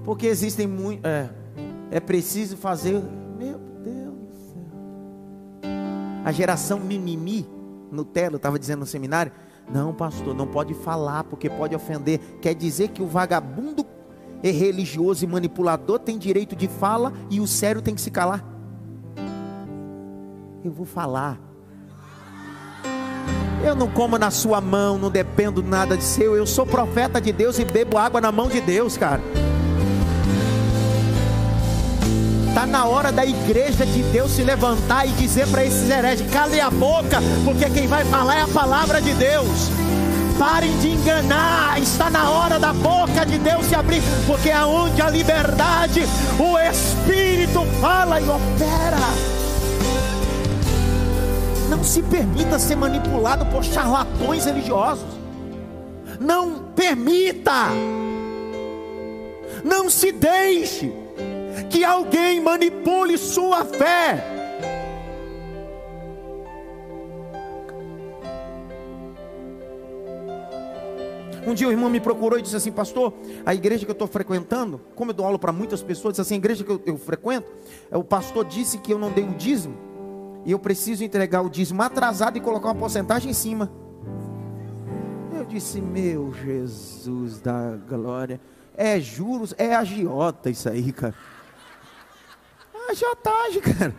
Porque 0.03 0.25
existem 0.25 0.65
muitos. 0.65 1.05
É, 1.05 1.29
é 1.91 1.99
preciso 1.99 2.57
fazer. 2.57 2.99
Meu 3.37 3.59
Deus 3.59 4.15
do 4.15 4.33
céu. 4.33 5.69
A 6.25 6.31
geração 6.31 6.79
mimimi, 6.79 7.47
Nutella, 7.91 8.37
estava 8.37 8.57
dizendo 8.57 8.79
no 8.79 8.87
seminário. 8.87 9.31
Não, 9.71 9.93
pastor, 9.93 10.33
não 10.33 10.47
pode 10.47 10.73
falar 10.73 11.25
porque 11.25 11.47
pode 11.47 11.75
ofender. 11.75 12.19
Quer 12.41 12.55
dizer 12.55 12.87
que 12.87 13.03
o 13.03 13.05
vagabundo 13.05 13.85
é 14.41 14.51
religioso 14.51 15.23
e 15.23 15.27
manipulador 15.27 15.99
tem 15.99 16.17
direito 16.17 16.55
de 16.55 16.67
fala 16.67 17.13
e 17.29 17.39
o 17.39 17.47
sério 17.47 17.81
tem 17.81 17.93
que 17.93 18.01
se 18.01 18.11
calar. 18.11 18.43
Eu 20.63 20.71
vou 20.71 20.85
falar. 20.85 21.39
Eu 23.63 23.75
não 23.75 23.89
como 23.89 24.17
na 24.17 24.31
sua 24.31 24.61
mão, 24.61 24.97
não 24.97 25.11
dependo 25.11 25.61
nada 25.61 25.97
de 25.97 26.03
seu. 26.03 26.35
Eu 26.35 26.45
sou 26.45 26.65
profeta 26.65 27.19
de 27.19 27.31
Deus 27.31 27.59
e 27.59 27.65
bebo 27.65 27.97
água 27.97 28.21
na 28.21 28.31
mão 28.31 28.47
de 28.47 28.61
Deus, 28.61 28.97
cara. 28.97 29.21
Está 32.47 32.65
na 32.65 32.85
hora 32.85 33.11
da 33.11 33.25
igreja 33.25 33.85
de 33.85 34.01
Deus 34.03 34.31
se 34.31 34.43
levantar 34.43 35.05
e 35.05 35.11
dizer 35.11 35.47
para 35.47 35.65
esses 35.65 35.89
hereges: 35.89 36.29
cale 36.31 36.59
a 36.59 36.69
boca, 36.69 37.19
porque 37.43 37.69
quem 37.69 37.87
vai 37.87 38.03
falar 38.05 38.37
é 38.37 38.41
a 38.41 38.47
palavra 38.47 39.01
de 39.01 39.13
Deus. 39.13 39.69
Parem 40.39 40.77
de 40.77 40.91
enganar. 40.91 41.81
Está 41.81 42.09
na 42.09 42.29
hora 42.29 42.57
da 42.57 42.71
boca 42.71 43.25
de 43.25 43.37
Deus 43.37 43.65
se 43.65 43.75
abrir, 43.75 44.01
porque 44.25 44.49
aonde 44.49 45.01
a 45.01 45.09
liberdade, 45.09 46.03
o 46.39 46.57
Espírito 46.57 47.65
fala 47.81 48.21
e 48.21 48.23
opera. 48.23 48.97
Não 51.69 51.83
se 51.83 52.01
permita 52.01 52.57
ser 52.57 52.77
manipulado 52.77 53.45
por 53.47 53.65
charlatões 53.65 54.45
religiosos. 54.45 55.19
Não 56.21 56.71
permita. 56.73 57.67
Não 59.63 59.89
se 59.89 60.13
deixe 60.13 60.91
que 61.69 61.83
alguém 61.83 62.39
manipule 62.39 63.17
sua 63.17 63.65
fé. 63.65 64.38
Um 71.49 71.55
dia 71.55 71.67
o 71.67 71.71
irmão 71.71 71.89
me 71.89 71.99
procurou 71.99 72.37
e 72.37 72.43
disse 72.43 72.55
assim, 72.55 72.71
pastor, 72.71 73.11
a 73.43 73.55
igreja 73.55 73.83
que 73.83 73.89
eu 73.89 73.93
estou 73.93 74.07
frequentando, 74.07 74.79
como 74.93 75.09
eu 75.09 75.15
dou 75.15 75.25
aula 75.25 75.39
para 75.39 75.51
muitas 75.51 75.81
pessoas, 75.81 76.13
disse 76.13 76.21
assim, 76.21 76.35
a 76.35 76.37
igreja 76.37 76.63
que 76.63 76.69
eu, 76.69 76.79
eu 76.85 76.95
frequento, 76.95 77.51
é, 77.89 77.97
o 77.97 78.03
pastor 78.03 78.45
disse 78.45 78.77
que 78.77 78.93
eu 78.93 78.99
não 78.99 79.11
dei 79.11 79.23
o 79.23 79.33
dízimo, 79.33 79.75
e 80.45 80.51
eu 80.51 80.59
preciso 80.59 81.03
entregar 81.03 81.41
o 81.41 81.49
dízimo 81.49 81.81
atrasado 81.81 82.37
e 82.37 82.39
colocar 82.39 82.67
uma 82.67 82.75
porcentagem 82.75 83.31
em 83.31 83.33
cima. 83.33 83.71
Eu 85.35 85.43
disse, 85.43 85.81
meu 85.81 86.31
Jesus 86.35 87.41
da 87.41 87.75
glória, 87.77 88.39
é 88.77 88.99
juros, 88.99 89.55
é 89.57 89.73
agiota 89.73 90.51
isso 90.51 90.69
aí, 90.69 90.91
cara. 90.93 91.15
Agiotagem, 92.91 93.61
cara. 93.61 93.95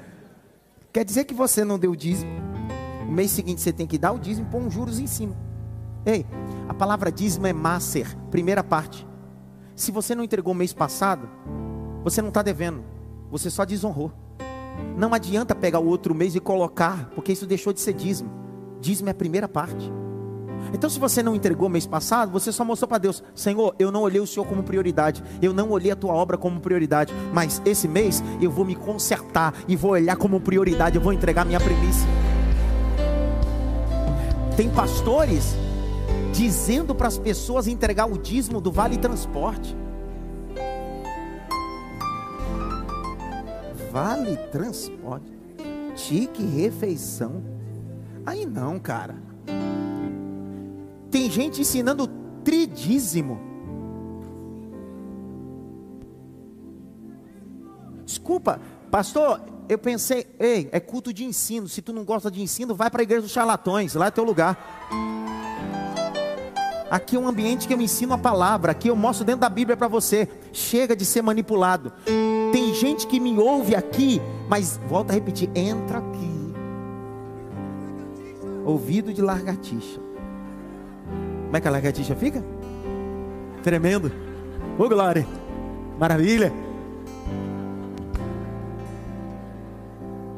Quer 0.92 1.04
dizer 1.04 1.24
que 1.24 1.34
você 1.34 1.64
não 1.64 1.80
deu 1.80 1.90
o 1.90 1.96
dízimo. 1.96 2.30
O 3.08 3.10
mês 3.10 3.32
seguinte 3.32 3.60
você 3.60 3.72
tem 3.72 3.88
que 3.88 3.98
dar 3.98 4.12
o 4.12 4.20
dízimo 4.20 4.46
e 4.46 4.50
pôr 4.52 4.60
um 4.60 4.70
juros 4.70 5.00
em 5.00 5.08
cima. 5.08 5.49
Ei, 6.04 6.24
a 6.68 6.72
palavra 6.72 7.12
dízimo 7.12 7.46
é 7.46 7.52
maser, 7.52 8.16
primeira 8.30 8.64
parte. 8.64 9.06
Se 9.76 9.92
você 9.92 10.14
não 10.14 10.24
entregou 10.24 10.54
mês 10.54 10.72
passado, 10.72 11.28
você 12.02 12.22
não 12.22 12.28
está 12.28 12.42
devendo, 12.42 12.82
você 13.30 13.50
só 13.50 13.64
desonrou. 13.64 14.10
Não 14.96 15.12
adianta 15.12 15.54
pegar 15.54 15.78
o 15.78 15.86
outro 15.86 16.14
mês 16.14 16.34
e 16.34 16.40
colocar, 16.40 17.10
porque 17.14 17.32
isso 17.32 17.46
deixou 17.46 17.72
de 17.72 17.80
ser 17.80 17.92
dízimo. 17.92 18.30
Dízimo 18.80 19.08
é 19.08 19.12
a 19.12 19.14
primeira 19.14 19.48
parte. 19.48 19.92
Então, 20.72 20.88
se 20.88 20.98
você 20.98 21.22
não 21.22 21.34
entregou 21.34 21.68
mês 21.68 21.86
passado, 21.86 22.30
você 22.30 22.50
só 22.52 22.64
mostrou 22.64 22.88
para 22.88 22.98
Deus: 22.98 23.22
Senhor, 23.34 23.74
eu 23.78 23.90
não 23.90 24.02
olhei 24.02 24.20
o 24.20 24.26
Senhor 24.26 24.46
como 24.46 24.62
prioridade, 24.62 25.22
eu 25.42 25.52
não 25.52 25.70
olhei 25.70 25.90
a 25.90 25.96
tua 25.96 26.14
obra 26.14 26.38
como 26.38 26.60
prioridade, 26.60 27.12
mas 27.32 27.60
esse 27.64 27.88
mês 27.88 28.22
eu 28.40 28.50
vou 28.50 28.64
me 28.64 28.74
consertar 28.74 29.54
e 29.68 29.76
vou 29.76 29.92
olhar 29.92 30.16
como 30.16 30.40
prioridade, 30.40 30.96
eu 30.96 31.02
vou 31.02 31.12
entregar 31.12 31.44
minha 31.44 31.60
primícia. 31.60 32.08
Tem 34.56 34.68
pastores 34.68 35.56
dizendo 36.40 36.94
para 36.94 37.06
as 37.06 37.18
pessoas 37.18 37.66
entregar 37.66 38.06
o 38.06 38.16
dízimo 38.16 38.62
do 38.62 38.72
vale 38.72 38.96
transporte. 38.96 39.76
Vale 43.92 44.38
transporte, 44.50 45.30
tique 45.94 46.42
refeição. 46.42 47.42
Aí 48.24 48.46
não, 48.46 48.78
cara. 48.78 49.16
Tem 51.10 51.30
gente 51.30 51.60
ensinando 51.60 52.08
tridízimo. 52.42 53.38
Desculpa, 58.06 58.58
pastor, 58.90 59.42
eu 59.68 59.76
pensei, 59.76 60.26
ei, 60.38 60.70
é 60.72 60.80
culto 60.80 61.12
de 61.12 61.22
ensino. 61.22 61.68
Se 61.68 61.82
tu 61.82 61.92
não 61.92 62.02
gosta 62.02 62.30
de 62.30 62.40
ensino, 62.40 62.74
vai 62.74 62.88
para 62.90 63.02
a 63.02 63.04
igreja 63.04 63.22
dos 63.22 63.30
charlatões, 63.30 63.92
lá 63.92 64.06
é 64.06 64.10
teu 64.10 64.24
lugar. 64.24 65.19
Aqui 66.90 67.14
é 67.14 67.18
um 67.18 67.28
ambiente 67.28 67.68
que 67.68 67.72
eu 67.72 67.80
ensino 67.80 68.14
a 68.14 68.18
palavra, 68.18 68.72
aqui 68.72 68.88
eu 68.88 68.96
mostro 68.96 69.24
dentro 69.24 69.42
da 69.42 69.48
Bíblia 69.48 69.76
para 69.76 69.86
você. 69.86 70.28
Chega 70.52 70.96
de 70.96 71.04
ser 71.04 71.22
manipulado. 71.22 71.92
Tem 72.52 72.74
gente 72.74 73.06
que 73.06 73.20
me 73.20 73.38
ouve 73.38 73.76
aqui, 73.76 74.20
mas 74.48 74.80
volta 74.88 75.12
a 75.12 75.14
repetir, 75.14 75.48
entra 75.54 75.98
aqui. 75.98 76.30
Ouvido 78.64 79.14
de 79.14 79.22
largatixa. 79.22 80.00
Como 81.44 81.56
é 81.56 81.60
que 81.60 81.68
a 81.68 81.70
lagartixa 81.70 82.16
fica? 82.16 82.44
Tremendo. 83.62 84.10
Ô 84.76 84.82
oh, 84.82 84.88
glória. 84.88 85.26
Maravilha. 85.96 86.52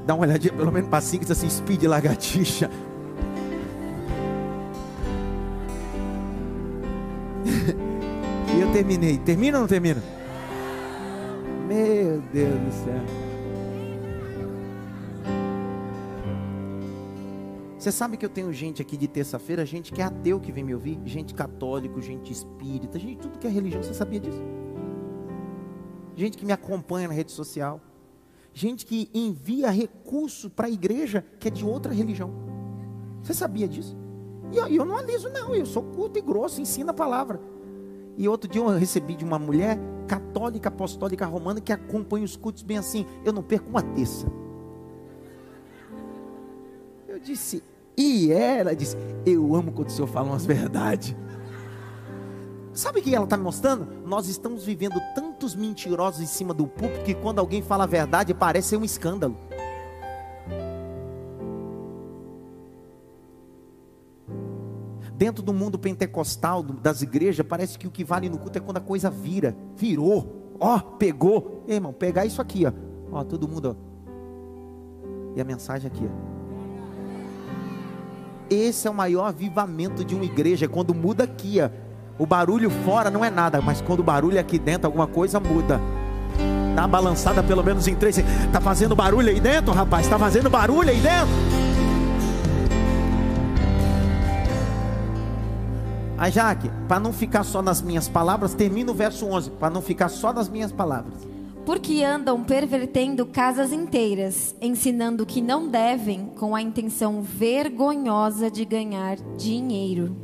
Dá 0.07 0.15
uma 0.15 0.27
olhadinha 0.27 0.53
pelo 0.53 0.73
menos 0.73 0.91
para 0.91 1.01
cinco 1.01 1.25
diz 1.25 1.31
assim: 1.31 1.49
speed 1.49 1.85
lagartixa. 1.85 2.71
Terminei. 8.73 9.19
Termina 9.19 9.59
ou 9.59 9.63
não 9.63 9.69
termina? 9.69 10.03
Meu 11.69 12.21
Deus 12.33 12.61
do 12.61 12.73
céu. 12.85 13.33
Você 17.79 17.91
sabe 17.91 18.17
que 18.17 18.25
eu 18.25 18.31
tenho 18.31 18.53
gente 18.53 18.81
aqui 18.81 18.97
de 18.97 19.09
terça-feira, 19.09 19.67
gente 19.67 19.93
que 19.93 20.01
é 20.01 20.05
ateu 20.05 20.39
que 20.39 20.53
vem 20.53 20.63
me 20.63 20.73
ouvir, 20.73 21.01
gente 21.05 21.35
católico, 21.35 22.01
gente 22.01 22.33
espírita, 22.33 22.97
gente 22.99 23.19
tudo 23.19 23.39
que 23.41 23.47
é 23.47 23.51
religião, 23.51 23.83
você 23.83 23.93
sabia 23.93 24.21
disso? 24.21 24.41
Gente 26.15 26.39
que 26.39 26.47
me 26.47 26.53
acompanha 26.53 27.09
na 27.09 27.15
rede 27.15 27.33
social, 27.33 27.81
gente 28.55 28.87
que 28.87 29.11
envia 29.13 29.69
recurso 29.69 30.49
para 30.49 30.69
a 30.69 30.71
igreja 30.71 31.25
que 31.41 31.49
é 31.49 31.51
de 31.51 31.65
outra 31.65 31.93
religião. 31.93 32.31
Você 33.21 33.35
sabia 33.35 33.67
disso? 33.67 33.97
E 34.53 34.57
eu, 34.59 34.69
eu 34.69 34.85
não 34.85 34.97
aliso, 34.97 35.29
não, 35.31 35.53
eu 35.53 35.67
sou 35.67 35.83
culto 35.83 36.19
e 36.19 36.23
grosso, 36.23 36.61
ensino 36.61 36.91
a 36.91 36.95
palavra. 36.95 37.41
E 38.17 38.29
outro 38.29 38.51
dia 38.51 38.61
eu 38.61 38.69
recebi 38.69 39.15
de 39.15 39.25
uma 39.25 39.39
mulher 39.39 39.79
católica, 40.07 40.69
apostólica 40.69 41.25
romana 41.27 41.61
que 41.61 41.73
acompanha 41.73 42.25
os 42.25 42.37
cultos 42.37 42.63
bem 42.63 42.79
assim. 42.79 43.07
Eu 43.25 43.33
não 43.33 43.43
perco 43.43 43.69
uma 43.71 43.83
terça. 43.83 44.27
Eu 47.09 47.19
disse, 47.19 47.63
e 47.97 48.33
ela 48.33 48.75
disse: 48.75 48.97
Eu 49.25 49.55
amo 49.55 49.73
quando 49.73 49.89
o 49.89 49.93
Senhor 49.93 50.07
fala 50.07 50.29
umas 50.29 50.47
verdades. 50.47 51.15
Sabe 52.73 53.01
o 53.01 53.03
que 53.03 53.15
ela 53.15 53.25
está 53.25 53.37
me 53.37 53.43
mostrando? 53.43 53.87
Nós 54.07 54.29
estamos 54.29 54.65
vivendo 54.65 54.99
tantos 55.15 55.55
mentirosos 55.55 56.23
em 56.23 56.27
cima 56.27 56.55
do 56.55 56.67
púlpito 56.67 57.05
que 57.05 57.15
quando 57.15 57.39
alguém 57.39 57.61
fala 57.61 57.85
a 57.85 57.87
verdade 57.87 58.33
parece 58.33 58.71
ser 58.71 58.77
um 58.79 58.85
escândalo. 58.85 59.37
Dentro 65.23 65.41
do 65.41 65.55
mundo 65.55 65.79
pentecostal, 65.79 66.65
das 66.65 67.01
igrejas, 67.01 67.47
parece 67.49 67.79
que 67.79 67.87
o 67.87 67.93
que 67.93 68.03
vale 68.03 68.29
no 68.29 68.37
culto 68.37 68.59
é 68.59 68.61
quando 68.61 68.79
a 68.79 68.81
coisa 68.81 69.09
vira. 69.09 69.57
Virou. 69.77 70.57
Ó, 70.59 70.81
pegou. 70.81 71.63
Ei, 71.69 71.77
irmão, 71.77 71.93
pegar 71.93 72.27
isso 72.27 72.43
aqui, 72.43 72.67
ó. 72.67 72.73
Ó, 73.13 73.23
todo 73.23 73.47
mundo, 73.47 73.77
ó. 73.79 75.37
E 75.37 75.41
a 75.41 75.45
mensagem 75.45 75.87
aqui, 75.87 76.05
ó. 76.05 76.09
Esse 78.51 78.89
é 78.89 78.91
o 78.91 78.95
maior 78.95 79.27
avivamento 79.27 80.05
de 80.05 80.13
uma 80.13 80.25
igreja, 80.25 80.65
é 80.65 80.69
quando 80.69 80.93
muda 80.93 81.23
aqui, 81.23 81.61
ó. 81.61 81.71
O 82.19 82.27
barulho 82.27 82.69
fora 82.69 83.09
não 83.09 83.25
é 83.25 83.31
nada, 83.31 83.61
mas 83.61 83.81
quando 83.81 84.01
o 84.01 84.03
barulho 84.03 84.39
é 84.39 84.41
aqui 84.41 84.59
dentro, 84.59 84.89
alguma 84.89 85.07
coisa 85.07 85.39
muda. 85.39 85.81
Tá 86.75 86.89
balançada 86.89 87.45
pelo 87.45 87.63
menos 87.63 87.87
em 87.87 87.95
três. 87.95 88.17
Tá 88.53 88.61
fazendo 88.61 88.97
barulho 88.97 89.29
aí 89.29 89.39
dentro, 89.39 89.73
rapaz? 89.73 90.09
Tá 90.09 90.19
fazendo 90.19 90.51
barulho 90.51 90.91
aí 90.91 90.99
dentro? 90.99 91.52
Aí, 96.23 96.31
Jaque, 96.31 96.71
para 96.87 97.01
não 97.01 97.13
ficar 97.13 97.43
só 97.43 97.61
nas 97.61 97.83
minhas 97.83 98.09
palavras, 98.09 98.55
termina 98.55 98.93
o 98.93 98.95
verso 98.95 99.27
11, 99.27 99.51
para 99.51 99.69
não 99.69 99.83
ficar 99.83 100.09
só 100.09 100.33
nas 100.33 100.49
minhas 100.49 100.71
palavras 100.71 101.33
porque 101.65 102.03
andam 102.03 102.43
pervertendo 102.43 103.25
casas 103.25 103.73
inteiras, 103.73 104.53
ensinando 104.61 105.25
que 105.25 105.41
não 105.41 105.69
devem, 105.69 106.27
com 106.37 106.57
a 106.57 106.61
intenção 106.61 107.23
vergonhosa 107.23 108.51
de 108.51 108.65
ganhar 108.65 109.17
dinheiro. 109.37 110.17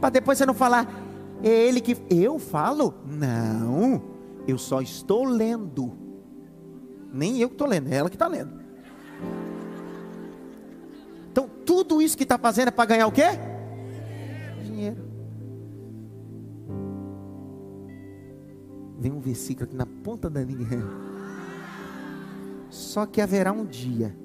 Para 0.00 0.08
depois 0.08 0.38
você 0.38 0.46
não 0.46 0.54
falar, 0.54 0.90
é 1.42 1.48
ele 1.48 1.82
que. 1.82 1.98
Eu 2.08 2.38
falo? 2.38 2.94
Não, 3.06 4.02
eu 4.48 4.56
só 4.56 4.80
estou 4.80 5.24
lendo. 5.24 5.92
Nem 7.12 7.38
eu 7.40 7.48
que 7.50 7.54
estou 7.54 7.68
lendo, 7.68 7.92
é 7.92 7.96
ela 7.96 8.08
que 8.08 8.16
está 8.16 8.26
lendo. 8.26 8.63
Tudo 11.64 12.00
isso 12.00 12.16
que 12.16 12.22
está 12.22 12.38
fazendo 12.38 12.68
é 12.68 12.70
para 12.70 12.86
ganhar 12.86 13.06
o 13.06 13.12
quê? 13.12 13.24
Dinheiro. 14.64 15.04
Vem 18.98 19.12
um 19.12 19.20
versículo 19.20 19.64
aqui 19.64 19.76
na 19.76 19.86
ponta 19.86 20.30
da 20.30 20.42
língua. 20.42 20.66
Só 22.70 23.06
que 23.06 23.20
haverá 23.20 23.52
um 23.52 23.64
dia 23.64 24.16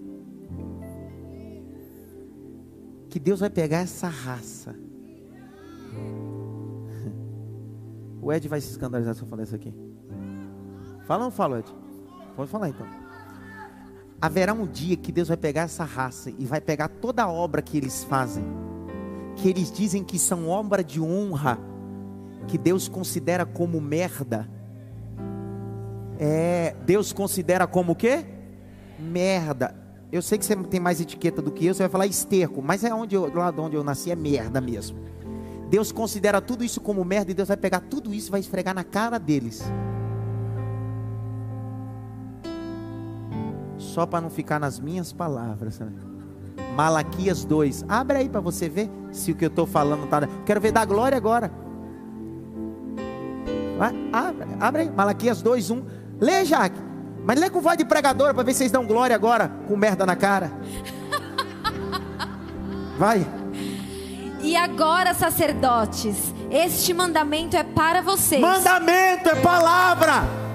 que 3.09 3.19
Deus 3.19 3.39
vai 3.39 3.49
pegar 3.49 3.79
essa 3.79 4.07
raça. 4.07 4.75
O 8.21 8.31
Ed 8.31 8.47
vai 8.47 8.61
se 8.61 8.69
escandalizar 8.69 9.15
se 9.15 9.21
eu 9.21 9.27
falar 9.27 9.43
isso 9.43 9.55
aqui. 9.55 9.73
Fala 11.05 11.23
ou 11.23 11.25
não 11.25 11.31
fala, 11.31 11.59
Ed? 11.59 11.75
Pode 12.35 12.49
falar 12.49 12.69
então. 12.69 13.08
Haverá 14.21 14.53
um 14.53 14.65
dia 14.65 14.97
que 14.97 15.11
Deus 15.11 15.27
vai 15.27 15.37
pegar 15.37 15.61
essa 15.63 15.83
raça 15.83 16.31
e 16.37 16.45
vai 16.45 16.59
pegar 16.59 16.87
toda 16.87 17.23
a 17.23 17.31
obra 17.31 17.61
que 17.61 17.77
eles 17.77 18.03
fazem, 18.03 18.43
que 19.35 19.49
eles 19.49 19.71
dizem 19.71 20.03
que 20.03 20.19
são 20.19 20.47
obra 20.47 20.83
de 20.83 20.99
honra, 20.99 21.57
que 22.47 22.57
Deus 22.57 22.87
considera 22.87 23.45
como 23.45 23.79
merda. 23.79 24.49
É, 26.19 26.75
Deus 26.85 27.13
considera 27.13 27.65
como 27.65 27.93
o 27.93 27.95
quê? 27.95 28.25
Merda. 28.99 29.73
Eu 30.11 30.21
sei 30.21 30.37
que 30.37 30.45
você 30.45 30.55
tem 30.55 30.79
mais 30.79 30.99
etiqueta 30.99 31.41
do 31.41 31.51
que 31.51 31.65
eu, 31.65 31.73
você 31.73 31.83
vai 31.83 31.89
falar 31.89 32.07
esterco, 32.07 32.61
mas 32.61 32.83
é 32.83 32.93
onde 32.93 33.15
eu, 33.15 33.31
lá 33.33 33.51
de 33.51 33.61
onde 33.61 33.75
eu 33.75 33.83
nasci 33.83 34.11
é 34.11 34.15
merda 34.15 34.59
mesmo. 34.59 34.97
Deus 35.69 35.91
considera 35.91 36.41
tudo 36.41 36.63
isso 36.63 36.81
como 36.81 37.05
merda 37.05 37.31
e 37.31 37.33
Deus 37.33 37.47
vai 37.47 37.57
pegar 37.57 37.81
tudo 37.81 38.11
isso 38.13 38.29
e 38.29 38.31
vai 38.31 38.39
esfregar 38.39 38.73
na 38.73 38.83
cara 38.83 39.19
deles. 39.19 39.63
Só 43.99 44.05
para 44.05 44.21
não 44.21 44.29
ficar 44.29 44.61
nas 44.61 44.79
minhas 44.79 45.11
palavras. 45.11 45.77
Né? 45.77 45.91
Malaquias 46.73 47.43
2. 47.43 47.83
Abre 47.85 48.19
aí 48.19 48.29
para 48.29 48.39
você 48.39 48.69
ver 48.69 48.89
se 49.11 49.33
o 49.33 49.35
que 49.35 49.43
eu 49.43 49.49
estou 49.49 49.67
falando 49.67 50.05
está. 50.05 50.25
Quero 50.45 50.61
ver 50.61 50.71
da 50.71 50.85
glória 50.85 51.17
agora. 51.17 51.51
Vai, 53.77 53.93
abre, 54.13 54.47
abre 54.57 54.81
aí. 54.83 54.89
Malaquias 54.89 55.41
2, 55.41 55.69
1. 55.69 55.85
Lê, 56.17 56.45
Jaque. 56.45 56.79
Mas 57.25 57.37
lê 57.37 57.49
com 57.49 57.59
voz 57.59 57.77
de 57.77 57.83
pregadora 57.83 58.33
para 58.33 58.41
ver 58.41 58.53
se 58.53 58.59
vocês 58.59 58.71
dão 58.71 58.85
glória 58.85 59.13
agora 59.13 59.51
com 59.67 59.75
merda 59.75 60.05
na 60.05 60.15
cara. 60.15 60.49
Vai. 62.97 63.27
E 64.41 64.55
agora, 64.55 65.13
sacerdotes, 65.13 66.33
este 66.49 66.93
mandamento 66.93 67.57
é 67.57 67.63
para 67.65 67.99
vocês. 67.99 68.39
Mandamento 68.39 69.27
é 69.27 69.35
palavra. 69.41 70.48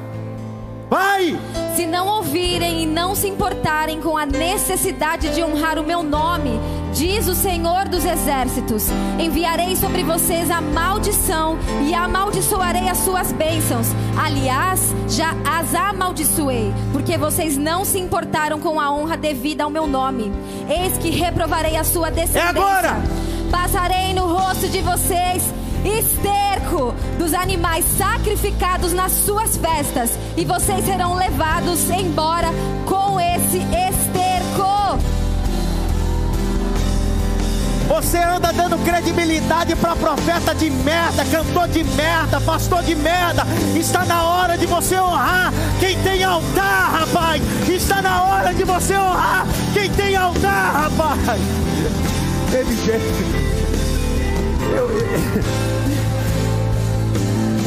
Vai! 0.88 1.38
Se 1.74 1.86
não 1.86 2.06
ouvirem 2.06 2.82
e 2.82 2.86
não 2.86 3.14
se 3.14 3.26
importarem 3.26 4.00
com 4.00 4.16
a 4.16 4.24
necessidade 4.24 5.34
de 5.34 5.42
honrar 5.42 5.78
o 5.78 5.82
meu 5.82 6.02
nome, 6.02 6.50
diz 6.92 7.26
o 7.26 7.34
Senhor 7.34 7.88
dos 7.88 8.04
Exércitos: 8.04 8.86
enviarei 9.18 9.74
sobre 9.74 10.04
vocês 10.04 10.50
a 10.50 10.60
maldição 10.60 11.58
e 11.86 11.94
amaldiçoarei 11.94 12.88
as 12.88 12.98
suas 12.98 13.32
bênçãos. 13.32 13.88
Aliás, 14.16 14.94
já 15.08 15.34
as 15.44 15.74
amaldiçoei, 15.74 16.72
porque 16.92 17.18
vocês 17.18 17.56
não 17.56 17.84
se 17.84 17.98
importaram 17.98 18.60
com 18.60 18.78
a 18.78 18.92
honra 18.92 19.16
devida 19.16 19.64
ao 19.64 19.70
meu 19.70 19.86
nome. 19.86 20.32
Eis 20.68 20.96
que 20.98 21.10
reprovarei 21.10 21.76
a 21.76 21.84
sua 21.84 22.10
descendência. 22.10 22.40
É 22.40 22.48
agora! 22.48 22.96
Passarei 23.50 24.14
no 24.14 24.26
rosto 24.26 24.68
de 24.68 24.80
vocês 24.80 25.42
esterco 25.84 26.94
dos 27.18 27.34
animais 27.34 27.84
sacrificados 27.96 28.92
nas 28.92 29.12
suas 29.12 29.56
festas, 29.56 30.10
e 30.36 30.44
vocês 30.44 30.84
serão 30.84 31.14
levados 31.14 31.90
embora 31.90 32.48
com 32.86 33.20
esse 33.20 33.58
esterco. 33.58 34.24
Você 37.86 38.18
anda 38.18 38.52
dando 38.52 38.78
credibilidade 38.82 39.76
para 39.76 39.94
profeta 39.94 40.54
de 40.54 40.70
merda, 40.70 41.24
cantor 41.26 41.68
de 41.68 41.84
merda, 41.84 42.40
pastor 42.40 42.82
de 42.82 42.94
merda. 42.94 43.46
Está 43.76 44.04
na 44.04 44.24
hora 44.24 44.56
de 44.56 44.66
você 44.66 44.98
honrar 44.98 45.52
quem 45.78 45.96
tem 46.02 46.24
altar, 46.24 46.92
rapaz. 46.92 47.42
Está 47.68 48.00
na 48.00 48.22
hora 48.24 48.54
de 48.54 48.64
você 48.64 48.96
honrar 48.96 49.46
quem 49.72 49.90
tem 49.90 50.16
altar, 50.16 50.90
rapaz. 50.90 51.40
Teve. 52.50 53.53
Eu, 54.72 54.88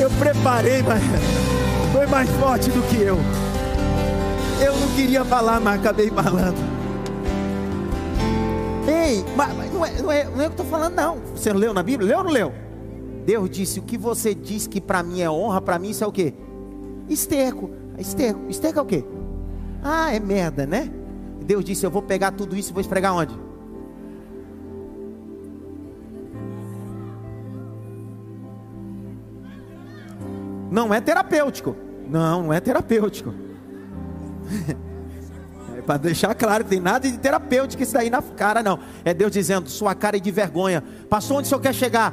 eu 0.03 0.09
preparei, 0.11 0.81
mas 0.83 1.03
foi 1.91 2.07
mais 2.07 2.29
forte 2.31 2.69
do 2.69 2.81
que 2.83 3.01
eu. 3.01 3.17
Eu 4.59 4.75
não 4.75 4.87
queria 4.95 5.23
falar, 5.25 5.59
mas 5.59 5.79
acabei 5.79 6.09
falando. 6.09 6.57
Ei, 8.87 9.23
mas, 9.35 9.73
não, 9.73 9.85
é, 9.85 10.01
não, 10.01 10.11
é, 10.11 10.23
não 10.23 10.31
é 10.31 10.33
o 10.33 10.35
que 10.35 10.41
eu 10.41 10.47
estou 10.47 10.65
falando, 10.65 10.95
não. 10.95 11.17
Você 11.35 11.51
não 11.51 11.59
leu 11.59 11.73
na 11.73 11.83
Bíblia? 11.83 12.09
Leu 12.09 12.17
ou 12.19 12.23
não 12.23 12.31
leu? 12.31 12.53
Deus 13.25 13.49
disse: 13.49 13.79
o 13.79 13.83
que 13.83 13.97
você 13.97 14.33
diz 14.33 14.65
que 14.67 14.79
para 14.79 15.03
mim 15.03 15.21
é 15.21 15.29
honra, 15.29 15.61
para 15.61 15.77
mim 15.77 15.89
isso 15.89 16.03
é 16.03 16.07
o 16.07 16.11
quê? 16.11 16.33
Esterco. 17.09 17.69
Esterco. 17.97 18.49
Esterco 18.49 18.79
é 18.79 18.81
o 18.81 18.85
quê? 18.85 19.03
Ah, 19.83 20.13
é 20.13 20.19
merda, 20.19 20.65
né? 20.65 20.89
Deus 21.45 21.63
disse: 21.63 21.85
eu 21.85 21.91
vou 21.91 22.01
pegar 22.01 22.31
tudo 22.31 22.55
isso 22.55 22.71
e 22.71 22.73
vou 22.73 22.81
esfregar 22.81 23.13
onde? 23.13 23.46
Não 30.69 30.93
é 30.93 31.01
terapêutico. 31.01 31.75
Não, 32.09 32.43
não 32.43 32.53
é 32.53 32.59
terapêutico. 32.59 33.33
É 35.77 35.81
para 35.81 35.97
deixar 35.97 36.33
claro 36.33 36.63
que 36.63 36.71
tem 36.71 36.79
nada 36.79 37.07
de 37.07 37.19
terapêutico 37.19 37.83
isso 37.83 37.93
daí 37.93 38.09
na 38.09 38.19
cara, 38.19 38.63
não. 38.63 38.79
É 39.05 39.13
Deus 39.13 39.31
dizendo: 39.31 39.69
sua 39.69 39.93
cara 39.93 40.17
é 40.17 40.19
de 40.19 40.31
vergonha. 40.31 40.83
Passou 41.07 41.37
onde 41.37 41.45
o 41.45 41.49
senhor 41.49 41.61
quer 41.61 41.73
chegar? 41.73 42.11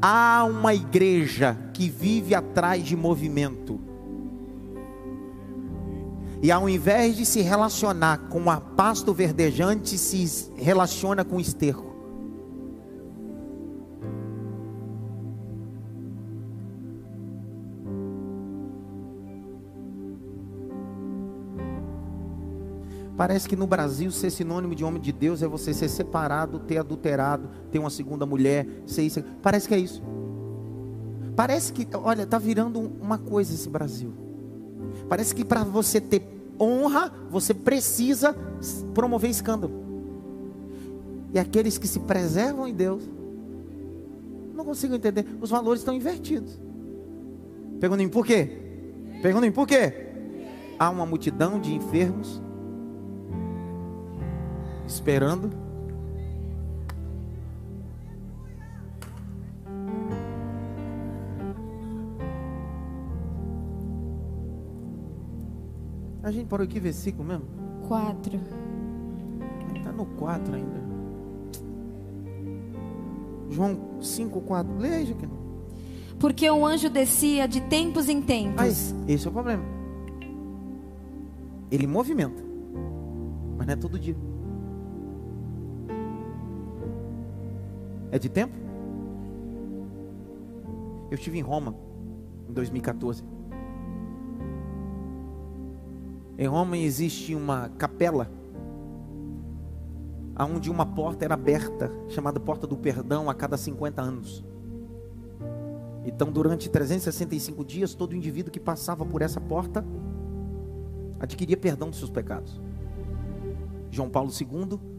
Há 0.00 0.44
uma 0.44 0.72
igreja 0.72 1.54
que 1.74 1.90
vive 1.90 2.34
atrás 2.34 2.82
de 2.82 2.96
movimento. 2.96 3.78
E 6.42 6.50
ao 6.50 6.68
invés 6.68 7.16
de 7.16 7.26
se 7.26 7.42
relacionar 7.42 8.28
com 8.30 8.50
a 8.50 8.60
pasto 8.60 9.12
verdejante, 9.12 9.98
se 9.98 10.50
relaciona 10.56 11.24
com 11.24 11.36
o 11.36 11.40
esterco. 11.40 11.95
Parece 23.16 23.48
que 23.48 23.56
no 23.56 23.66
Brasil 23.66 24.10
ser 24.10 24.30
sinônimo 24.30 24.74
de 24.74 24.84
homem 24.84 25.00
de 25.00 25.10
Deus 25.10 25.42
é 25.42 25.48
você 25.48 25.72
ser 25.72 25.88
separado, 25.88 26.58
ter 26.58 26.76
adulterado, 26.76 27.48
ter 27.70 27.78
uma 27.78 27.88
segunda 27.88 28.26
mulher, 28.26 28.66
ser 28.84 29.02
isso. 29.02 29.22
Parece 29.40 29.66
que 29.66 29.74
é 29.74 29.78
isso. 29.78 30.02
Parece 31.34 31.72
que, 31.72 31.86
olha, 31.94 32.24
está 32.24 32.38
virando 32.38 32.78
uma 33.00 33.16
coisa 33.16 33.54
esse 33.54 33.68
Brasil. 33.70 34.12
Parece 35.08 35.34
que 35.34 35.44
para 35.44 35.64
você 35.64 35.98
ter 36.00 36.22
honra, 36.60 37.10
você 37.30 37.54
precisa 37.54 38.34
promover 38.92 39.30
escândalo. 39.30 39.72
E 41.32 41.38
aqueles 41.38 41.78
que 41.78 41.88
se 41.88 42.00
preservam 42.00 42.68
em 42.68 42.74
Deus, 42.74 43.02
não 44.54 44.64
consigo 44.64 44.94
entender. 44.94 45.26
Os 45.40 45.50
valores 45.50 45.80
estão 45.80 45.94
invertidos. 45.94 46.60
Perguntem 47.80 48.08
por 48.08 48.26
quê? 48.26 48.58
Perguntem 49.22 49.50
por 49.50 49.66
quê? 49.66 50.06
Há 50.78 50.90
uma 50.90 51.06
multidão 51.06 51.58
de 51.58 51.74
enfermos 51.74 52.42
esperando. 54.86 55.50
A 66.22 66.30
gente 66.32 66.46
parou 66.48 66.64
aqui, 66.64 66.80
versículo 66.80 67.24
mesmo? 67.24 67.44
4. 67.86 68.40
Está 69.76 69.92
no 69.92 70.06
4 70.06 70.54
ainda. 70.54 70.86
João 73.48 73.78
5, 74.00 74.40
4. 74.40 74.76
Leia, 74.76 75.06
Jaquino. 75.06 75.32
Porque 76.18 76.50
o 76.50 76.66
anjo 76.66 76.90
descia 76.90 77.46
de 77.46 77.60
tempos 77.60 78.08
em 78.08 78.20
tempos. 78.20 78.56
Mas 78.56 78.94
esse 79.06 79.24
é 79.24 79.30
o 79.30 79.32
problema. 79.32 79.62
Ele 81.70 81.86
movimenta. 81.86 82.42
Mas 83.56 83.66
não 83.66 83.72
é 83.74 83.76
todo 83.76 83.96
dia. 83.96 84.16
É 88.16 88.18
de 88.18 88.30
tempo? 88.30 88.54
Eu 91.10 91.16
estive 91.16 91.38
em 91.38 91.42
Roma 91.42 91.76
em 92.48 92.52
2014. 92.54 93.22
Em 96.38 96.46
Roma 96.46 96.78
existe 96.78 97.34
uma 97.34 97.68
capela 97.76 98.30
aonde 100.34 100.70
uma 100.70 100.86
porta 100.86 101.26
era 101.26 101.34
aberta, 101.34 101.92
chamada 102.08 102.40
Porta 102.40 102.66
do 102.66 102.74
Perdão, 102.74 103.28
a 103.28 103.34
cada 103.34 103.58
50 103.58 104.00
anos. 104.00 104.42
Então, 106.02 106.32
durante 106.32 106.70
365 106.70 107.62
dias, 107.66 107.92
todo 107.92 108.16
indivíduo 108.16 108.50
que 108.50 108.58
passava 108.58 109.04
por 109.04 109.20
essa 109.20 109.42
porta 109.42 109.84
adquiria 111.20 111.58
perdão 111.58 111.90
dos 111.90 111.98
seus 111.98 112.10
pecados. 112.10 112.62
João 113.90 114.08
Paulo 114.08 114.30
II 114.30 114.95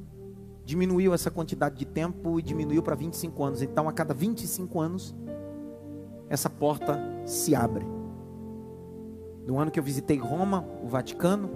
diminuiu 0.67 1.13
essa 1.13 1.31
quantidade 1.31 1.77
de 1.77 1.85
tempo 1.85 2.37
e 2.37 2.43
diminuiu 2.43 2.83
para 2.83 2.93
25 2.93 3.41
anos. 3.41 3.61
Então, 3.61 3.87
a 3.87 3.93
cada 3.93 4.13
25 4.13 4.81
anos, 4.81 5.15
essa 6.27 6.49
porta 6.49 6.99
se 7.25 7.55
abre. 7.55 7.85
No 9.45 9.57
ano 9.59 9.71
que 9.71 9.79
eu 9.79 9.83
visitei 9.83 10.17
Roma, 10.17 10.65
o 10.83 10.87
Vaticano, 10.89 11.51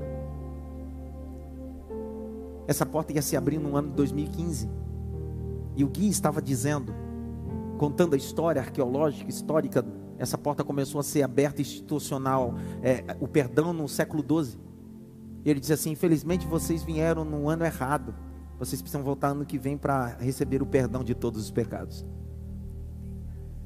essa 2.66 2.86
porta 2.86 3.12
ia 3.12 3.22
se 3.22 3.36
abrir 3.36 3.58
no 3.58 3.76
ano 3.76 3.90
de 3.90 3.96
2015. 3.96 4.70
E 5.76 5.84
o 5.84 5.90
guia 5.90 6.10
estava 6.10 6.42
dizendo, 6.42 6.94
contando 7.78 8.14
a 8.14 8.18
história 8.18 8.62
arqueológica, 8.62 9.30
histórica, 9.30 9.86
essa 10.18 10.38
porta 10.38 10.64
começou 10.64 11.02
a 11.02 11.04
ser 11.04 11.22
aberta 11.22 11.62
institucional, 11.62 12.56
é, 12.82 13.04
o 13.20 13.28
perdão 13.28 13.74
no 13.74 13.90
século 13.90 14.24
XII. 14.24 14.58
E 15.44 15.50
ele 15.50 15.60
disse 15.60 15.74
assim: 15.74 15.92
infelizmente 15.92 16.48
vocês 16.48 16.82
vieram 16.82 17.26
no 17.26 17.50
ano 17.50 17.66
errado. 17.66 18.16
Vocês 18.62 18.80
precisam 18.80 19.02
voltar 19.02 19.30
ano 19.30 19.44
que 19.44 19.58
vem 19.58 19.76
para 19.76 20.18
receber 20.20 20.62
o 20.62 20.68
perdão 20.68 21.04
de 21.04 21.16
todos 21.16 21.42
os 21.42 21.50
pecados. 21.50 22.06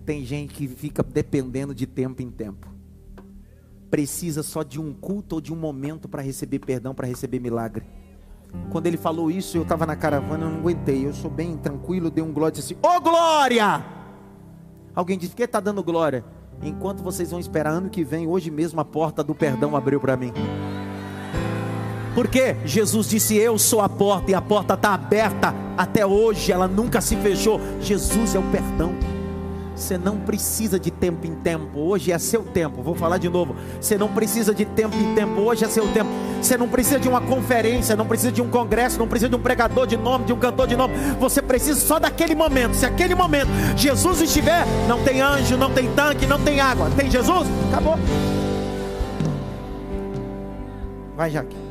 Tem 0.05 0.23
gente 0.23 0.53
que 0.53 0.69
fica 0.69 1.03
dependendo 1.03 1.75
de 1.75 1.85
tempo 1.85 2.21
em 2.21 2.31
tempo. 2.31 2.73
Precisa 3.91 4.41
só 4.41 4.63
de 4.63 4.79
um 4.79 4.93
culto 4.93 5.35
ou 5.35 5.41
de 5.41 5.51
um 5.51 5.55
momento 5.57 6.07
para 6.07 6.21
receber 6.21 6.59
perdão, 6.59 6.95
para 6.95 7.07
receber 7.07 7.41
milagre. 7.41 7.85
Quando 8.71 8.87
ele 8.87 8.95
falou 8.95 9.29
isso, 9.29 9.57
eu 9.57 9.63
estava 9.63 9.85
na 9.85 9.97
caravana, 9.97 10.45
eu 10.45 10.49
não 10.49 10.59
aguentei. 10.59 11.05
Eu 11.05 11.13
sou 11.13 11.29
bem 11.29 11.57
tranquilo, 11.57 12.09
dei 12.09 12.23
um 12.23 12.31
glória 12.31 12.53
e 12.53 12.55
disse 12.55 12.73
Ô 12.75 12.87
oh, 12.87 13.01
glória! 13.01 13.85
Alguém 14.95 15.17
disse: 15.17 15.31
Por 15.31 15.37
que 15.39 15.43
está 15.43 15.59
dando 15.59 15.83
glória? 15.83 16.23
Enquanto 16.63 17.03
vocês 17.03 17.31
vão 17.31 17.39
esperar 17.41 17.71
ano 17.71 17.89
que 17.89 18.05
vem, 18.05 18.27
hoje 18.27 18.49
mesmo 18.49 18.79
a 18.79 18.85
porta 18.85 19.21
do 19.21 19.35
perdão 19.35 19.75
abriu 19.75 19.99
para 19.99 20.15
mim. 20.15 20.31
Porque 22.16 22.55
Jesus 22.66 23.09
disse: 23.09 23.36
Eu 23.36 23.59
sou 23.59 23.82
a 23.82 23.89
porta 23.89 24.32
e 24.32 24.34
a 24.34 24.41
porta 24.41 24.74
está 24.74 24.93
aberta 24.93 25.53
até 25.78 26.05
hoje, 26.05 26.51
ela 26.51 26.68
nunca 26.68 27.01
se 27.01 27.18
fechou. 27.18 27.59
Jesus 27.82 28.34
é 28.34 28.39
o 28.39 28.43
perdão. 28.43 28.95
Você 29.76 29.97
não 29.97 30.16
precisa 30.16 30.80
de 30.80 30.89
tempo 30.89 31.28
em 31.28 31.36
tempo, 31.36 31.78
hoje 31.78 32.13
é 32.13 32.18
seu 32.18 32.43
tempo. 32.43 32.82
Vou 32.82 32.95
falar 32.95 33.18
de 33.18 33.28
novo. 33.28 33.57
Você 33.82 33.97
não 33.97 34.07
precisa 34.07 34.55
de 34.55 34.63
tempo 34.63 34.95
em 34.95 35.13
tempo, 35.13 35.41
hoje 35.41 35.66
é 35.66 35.68
seu 35.68 35.86
tempo. 35.91 36.09
Você 36.41 36.57
não 36.57 36.70
precisa 36.70 36.97
de 36.97 37.09
uma 37.09 37.20
conferência, 37.20 37.93
não 37.93 38.05
precisa 38.07 38.32
de 38.32 38.41
um 38.41 38.49
congresso, 38.49 38.97
não 38.97 39.07
precisa 39.07 39.28
de 39.28 39.36
um 39.36 39.41
pregador 39.41 39.86
de 39.86 39.97
nome, 39.97 40.24
de 40.24 40.32
um 40.32 40.39
cantor 40.39 40.66
de 40.66 40.78
nome. 40.78 40.93
Você 41.20 41.41
precisa 41.41 41.78
só 41.78 41.99
daquele 41.99 42.34
momento. 42.34 42.74
Se 42.74 42.86
aquele 42.86 43.13
momento 43.13 43.49
Jesus 43.76 44.22
estiver, 44.22 44.66
não 44.88 45.03
tem 45.03 45.20
anjo, 45.20 45.57
não 45.57 45.70
tem 45.70 45.91
tanque, 45.91 46.26
não 46.26 46.39
tem 46.39 46.61
água. 46.61 46.89
Tem 46.95 47.11
Jesus? 47.11 47.45
Acabou. 47.70 47.99
Vai, 51.18 51.30
Jaque. 51.32 51.64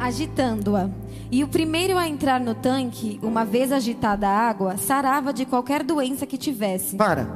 Agitando-a. 0.00 0.90
E 1.30 1.44
o 1.44 1.48
primeiro 1.48 1.96
a 1.98 2.08
entrar 2.08 2.40
no 2.40 2.54
tanque, 2.54 3.20
uma 3.22 3.44
vez 3.44 3.70
agitada 3.70 4.26
a 4.26 4.48
água, 4.48 4.76
sarava 4.76 5.32
de 5.32 5.44
qualquer 5.44 5.84
doença 5.84 6.26
que 6.26 6.38
tivesse. 6.38 6.96
Para. 6.96 7.28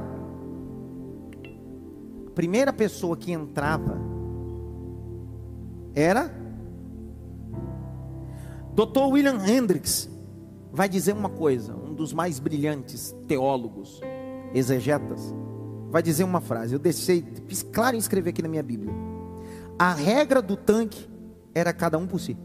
A 2.26 2.30
primeira 2.30 2.72
pessoa 2.72 3.16
que 3.16 3.30
entrava 3.30 4.00
era 5.94 6.34
Dr. 8.74 9.04
William 9.08 9.38
Hendricks 9.46 10.10
vai 10.72 10.88
dizer 10.88 11.12
uma 11.12 11.28
coisa, 11.28 11.76
um 11.76 11.94
dos 11.94 12.12
mais 12.12 12.40
brilhantes 12.40 13.14
teólogos, 13.28 14.00
exegetas, 14.52 15.32
vai 15.88 16.02
dizer 16.02 16.24
uma 16.24 16.40
frase. 16.40 16.74
Eu 16.74 16.80
deixei, 16.80 17.24
fiz 17.46 17.62
claro 17.62 17.94
em 17.94 18.00
escrever 18.00 18.30
aqui 18.30 18.42
na 18.42 18.48
minha 18.48 18.62
Bíblia. 18.62 18.92
A 19.78 19.92
regra 19.92 20.42
do 20.42 20.56
tanque 20.56 21.08
era 21.54 21.72
cada 21.72 21.96
um 21.96 22.06
por 22.06 22.18
si. 22.18 22.36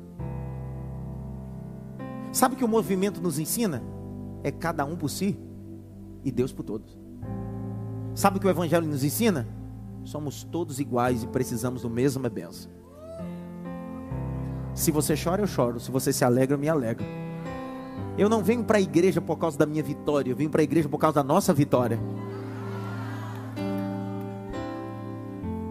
Sabe 2.31 2.55
que 2.55 2.63
o 2.63 2.67
movimento 2.67 3.21
nos 3.21 3.39
ensina? 3.39 3.81
É 4.43 4.51
cada 4.51 4.85
um 4.85 4.95
por 4.95 5.09
si 5.09 5.37
e 6.23 6.31
Deus 6.31 6.53
por 6.53 6.63
todos. 6.63 6.97
Sabe 8.13 8.37
o 8.37 8.39
que 8.39 8.47
o 8.47 8.49
Evangelho 8.49 8.85
nos 8.85 9.03
ensina? 9.03 9.47
Somos 10.03 10.43
todos 10.43 10.79
iguais 10.79 11.23
e 11.23 11.27
precisamos 11.27 11.81
do 11.81 11.89
mesmo 11.89 12.29
benção. 12.29 12.71
Se 14.73 14.91
você 14.91 15.15
chora, 15.15 15.41
eu 15.41 15.47
choro. 15.47 15.79
Se 15.79 15.91
você 15.91 16.13
se 16.13 16.23
alegra, 16.23 16.55
eu 16.55 16.59
me 16.59 16.69
alegro. 16.69 17.05
Eu 18.17 18.29
não 18.29 18.43
venho 18.43 18.63
para 18.63 18.77
a 18.77 18.81
igreja 18.81 19.21
por 19.21 19.37
causa 19.37 19.57
da 19.57 19.65
minha 19.65 19.81
vitória, 19.81 20.31
eu 20.31 20.35
venho 20.35 20.49
para 20.49 20.61
a 20.61 20.63
igreja 20.63 20.89
por 20.89 20.97
causa 20.97 21.15
da 21.15 21.23
nossa 21.23 21.53
vitória. 21.53 21.97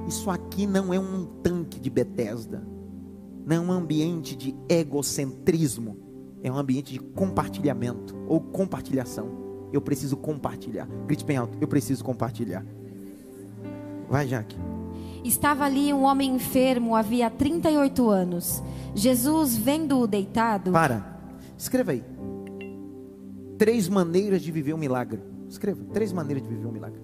Isso 0.06 0.30
aqui 0.30 0.66
não 0.66 0.92
é 0.92 0.98
um 0.98 1.26
tanque 1.42 1.78
de 1.78 1.90
Bethesda, 1.90 2.66
não 3.44 3.56
é 3.56 3.60
um 3.60 3.70
ambiente 3.70 4.34
de 4.34 4.56
egocentrismo 4.66 6.07
é 6.42 6.50
um 6.50 6.56
ambiente 6.56 6.92
de 6.92 6.98
compartilhamento 6.98 8.16
ou 8.26 8.40
compartilhação. 8.40 9.28
Eu 9.72 9.80
preciso 9.80 10.16
compartilhar. 10.16 10.86
Grite 11.06 11.24
bem 11.24 11.36
alto. 11.36 11.58
Eu 11.60 11.68
preciso 11.68 12.04
compartilhar. 12.04 12.64
Vai, 14.08 14.26
Jaque. 14.26 14.56
Estava 15.24 15.64
ali 15.64 15.92
um 15.92 16.04
homem 16.04 16.34
enfermo 16.34 16.94
havia 16.94 17.28
38 17.28 18.08
anos. 18.08 18.62
Jesus, 18.94 19.56
vendo-o 19.56 20.06
deitado. 20.06 20.70
Para. 20.72 21.18
Escreva 21.56 21.92
aí. 21.92 22.02
Três 23.58 23.88
maneiras 23.88 24.40
de 24.40 24.50
viver 24.50 24.72
um 24.72 24.78
milagre. 24.78 25.20
Escreva. 25.48 25.84
Três 25.92 26.12
maneiras 26.12 26.42
de 26.42 26.48
viver 26.48 26.66
um 26.66 26.72
milagre. 26.72 27.00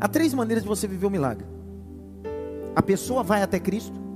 Há 0.00 0.08
três 0.08 0.34
maneiras 0.34 0.62
de 0.62 0.68
você 0.68 0.86
viver 0.86 1.06
um 1.06 1.10
milagre. 1.10 1.46
A 2.74 2.82
pessoa 2.82 3.22
vai 3.22 3.42
até 3.42 3.58
Cristo. 3.58 4.09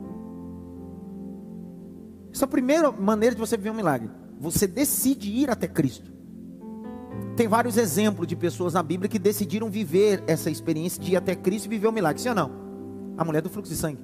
Essa 2.35 2.45
é 2.45 2.47
a 2.47 2.49
primeira 2.49 2.91
maneira 2.91 3.33
de 3.33 3.41
você 3.41 3.57
viver 3.57 3.71
um 3.71 3.75
milagre. 3.75 4.11
Você 4.41 4.67
decide 4.67 5.31
ir 5.31 5.49
até 5.49 5.69
Cristo. 5.69 6.13
Tem 7.37 7.47
vários 7.47 7.77
exemplos 7.77 8.27
de 8.27 8.35
pessoas 8.35 8.75
na 8.75 8.83
Bíblia 8.83 9.09
que 9.09 9.21
decidiram 9.21 9.71
viver 9.71 10.25
essa 10.27 10.51
experiência 10.51 11.01
de 11.01 11.13
ir 11.13 11.17
até 11.17 11.37
Cristo 11.37 11.67
e 11.67 11.69
viver 11.69 11.87
um 11.87 11.93
milagre. 11.93 12.21
Sim 12.21 12.31
ou 12.31 12.35
não? 12.35 12.51
A 13.17 13.25
mulher 13.25 13.41
do 13.41 13.49
fluxo 13.49 13.71
de 13.71 13.79
sangue. 13.79 14.01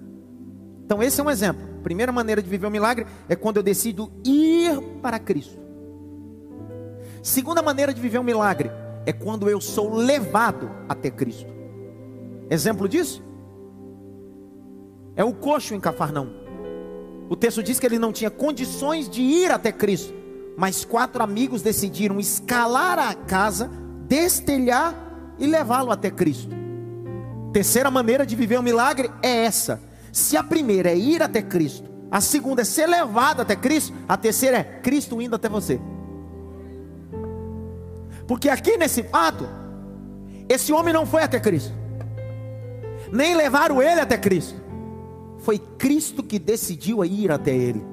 Então, 0.85 1.03
esse 1.03 1.21
é 1.21 1.25
um 1.25 1.31
exemplo. 1.31 1.61
Primeira 1.83 2.13
maneira 2.13 2.41
de 2.41 2.49
viver 2.49 2.69
um 2.69 2.71
milagre 2.71 3.05
é 3.29 3.35
quando 3.35 3.57
eu 3.57 3.65
decido 3.65 4.13
ir 4.25 4.81
para 5.03 5.19
Cristo. 5.19 5.59
Segunda 7.25 7.61
maneira 7.61 7.93
de 7.93 8.01
viver 8.01 8.19
um 8.21 8.25
milagre 8.25 8.71
é 9.07 9.13
quando 9.13 9.51
eu 9.51 9.61
sou 9.61 9.93
levado 9.93 10.71
até 10.89 11.11
Cristo. 11.11 11.53
Exemplo 12.49 12.89
disso? 12.89 13.25
É 15.17 15.25
o 15.25 15.35
coxo 15.35 15.75
em 15.75 15.81
Cafarnão. 15.81 16.40
O 17.31 17.37
texto 17.37 17.63
diz 17.63 17.79
que 17.79 17.87
ele 17.87 17.97
não 17.97 18.13
tinha 18.13 18.29
condições 18.29 19.09
de 19.09 19.23
ir 19.23 19.53
até 19.53 19.71
Cristo, 19.71 20.13
mas 20.57 20.85
quatro 20.85 21.23
amigos 21.23 21.63
decidiram 21.63 22.19
escalar 22.19 22.99
a 22.99 23.15
casa, 23.15 23.71
destelhar 24.09 24.93
e 25.39 25.47
levá-lo 25.47 25.93
até 25.93 26.11
Cristo. 26.11 26.51
Terceira 27.53 27.89
maneira 27.89 28.27
de 28.27 28.35
viver 28.35 28.59
um 28.59 28.63
milagre 28.63 29.09
é 29.23 29.45
essa. 29.45 29.81
Se 30.13 30.37
a 30.37 30.43
primeira 30.43 30.91
é 30.91 30.99
ir 30.99 31.23
até 31.23 31.41
Cristo, 31.41 31.89
a 32.11 32.21
segunda 32.21 32.63
é 32.63 32.65
ser 32.65 32.89
levado 32.89 33.43
até 33.43 33.55
Cristo, 33.55 33.95
a 34.09 34.17
terceira 34.17 34.59
é 34.59 34.65
Cristo 34.65 35.23
indo 35.23 35.37
até 35.37 35.49
você. 35.49 35.81
Porque 38.27 38.49
aqui 38.49 38.77
nesse 38.77 39.05
fato, 39.05 39.49
esse 40.49 40.73
homem 40.73 40.93
não 40.93 41.07
foi 41.07 41.23
até 41.23 41.39
Cristo, 41.39 41.73
nem 43.13 43.37
levaram 43.37 43.81
ele 43.81 44.01
até 44.01 44.19
Cristo. 44.19 44.70
Foi 45.41 45.59
Cristo 45.59 46.23
que 46.23 46.39
decidiu 46.39 47.05
ir 47.05 47.31
até 47.31 47.55
ele. 47.55 47.85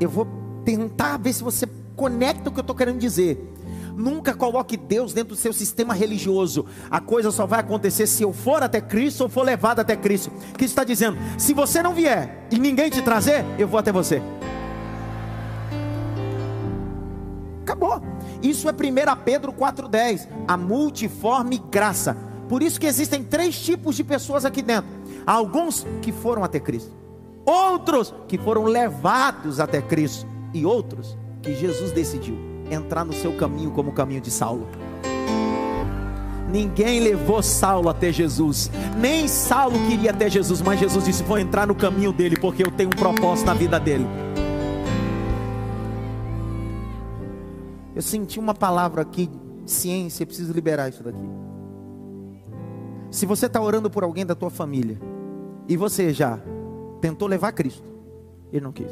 Eu 0.00 0.08
vou 0.08 0.26
tentar 0.64 1.16
ver 1.16 1.32
se 1.32 1.42
você 1.42 1.66
conecta 1.96 2.48
o 2.48 2.52
que 2.52 2.58
eu 2.58 2.62
estou 2.62 2.76
querendo 2.76 2.98
dizer. 2.98 3.52
Nunca 3.96 4.34
coloque 4.34 4.76
Deus 4.76 5.12
dentro 5.14 5.34
do 5.34 5.40
seu 5.40 5.52
sistema 5.52 5.94
religioso. 5.94 6.66
A 6.90 7.00
coisa 7.00 7.30
só 7.30 7.46
vai 7.46 7.60
acontecer 7.60 8.06
se 8.06 8.22
eu 8.22 8.32
for 8.32 8.62
até 8.62 8.80
Cristo 8.80 9.22
ou 9.22 9.28
for 9.28 9.42
levado 9.42 9.80
até 9.80 9.96
Cristo. 9.96 10.30
Que 10.56 10.66
está 10.66 10.84
dizendo: 10.84 11.16
se 11.38 11.54
você 11.54 11.82
não 11.82 11.94
vier 11.94 12.46
e 12.50 12.58
ninguém 12.58 12.90
te 12.90 13.00
trazer, 13.00 13.44
eu 13.58 13.66
vou 13.66 13.80
até 13.80 13.90
você. 13.90 14.22
Acabou. 17.62 18.02
Isso 18.42 18.68
é 18.68 18.72
1 18.72 18.76
Pedro 19.24 19.52
4,10. 19.52 20.28
A 20.46 20.56
multiforme 20.56 21.58
graça. 21.70 22.16
Por 22.48 22.62
isso 22.62 22.78
que 22.78 22.86
existem 22.86 23.24
três 23.24 23.58
tipos 23.58 23.96
de 23.96 24.04
pessoas 24.04 24.44
aqui 24.44 24.62
dentro 24.62 25.05
alguns 25.26 25.86
que 26.00 26.12
foram 26.12 26.44
até 26.44 26.60
Cristo, 26.60 26.92
outros 27.44 28.14
que 28.28 28.38
foram 28.38 28.64
levados 28.64 29.58
até 29.60 29.82
Cristo, 29.82 30.26
e 30.54 30.64
outros 30.64 31.16
que 31.42 31.54
Jesus 31.54 31.92
decidiu 31.92 32.36
entrar 32.70 33.04
no 33.04 33.12
seu 33.12 33.32
caminho 33.36 33.70
como 33.70 33.90
o 33.90 33.92
caminho 33.92 34.20
de 34.20 34.30
Saulo. 34.30 34.66
Ninguém 36.50 37.00
levou 37.00 37.42
Saulo 37.42 37.88
até 37.88 38.12
Jesus, 38.12 38.70
nem 38.96 39.28
Saulo 39.28 39.76
queria 39.88 40.12
até 40.12 40.30
Jesus, 40.30 40.62
mas 40.62 40.78
Jesus 40.78 41.04
disse: 41.04 41.22
Vou 41.22 41.38
entrar 41.38 41.66
no 41.66 41.74
caminho 41.74 42.12
dele, 42.12 42.36
porque 42.36 42.62
eu 42.64 42.70
tenho 42.70 42.88
um 42.88 42.96
propósito 42.96 43.46
na 43.46 43.54
vida 43.54 43.78
dele. 43.78 44.06
Eu 47.94 48.02
senti 48.02 48.38
uma 48.38 48.54
palavra 48.54 49.02
aqui, 49.02 49.28
ciência, 49.64 50.24
preciso 50.24 50.52
liberar 50.52 50.88
isso 50.88 51.02
daqui. 51.02 51.18
Se 53.10 53.26
você 53.26 53.46
está 53.46 53.60
orando 53.60 53.90
por 53.90 54.04
alguém 54.04 54.24
da 54.24 54.34
tua 54.34 54.50
família, 54.50 55.00
e 55.68 55.76
você 55.76 56.12
já 56.12 56.38
tentou 57.00 57.28
levar 57.28 57.52
Cristo? 57.52 57.88
Ele 58.52 58.64
não 58.64 58.72
quis. 58.72 58.90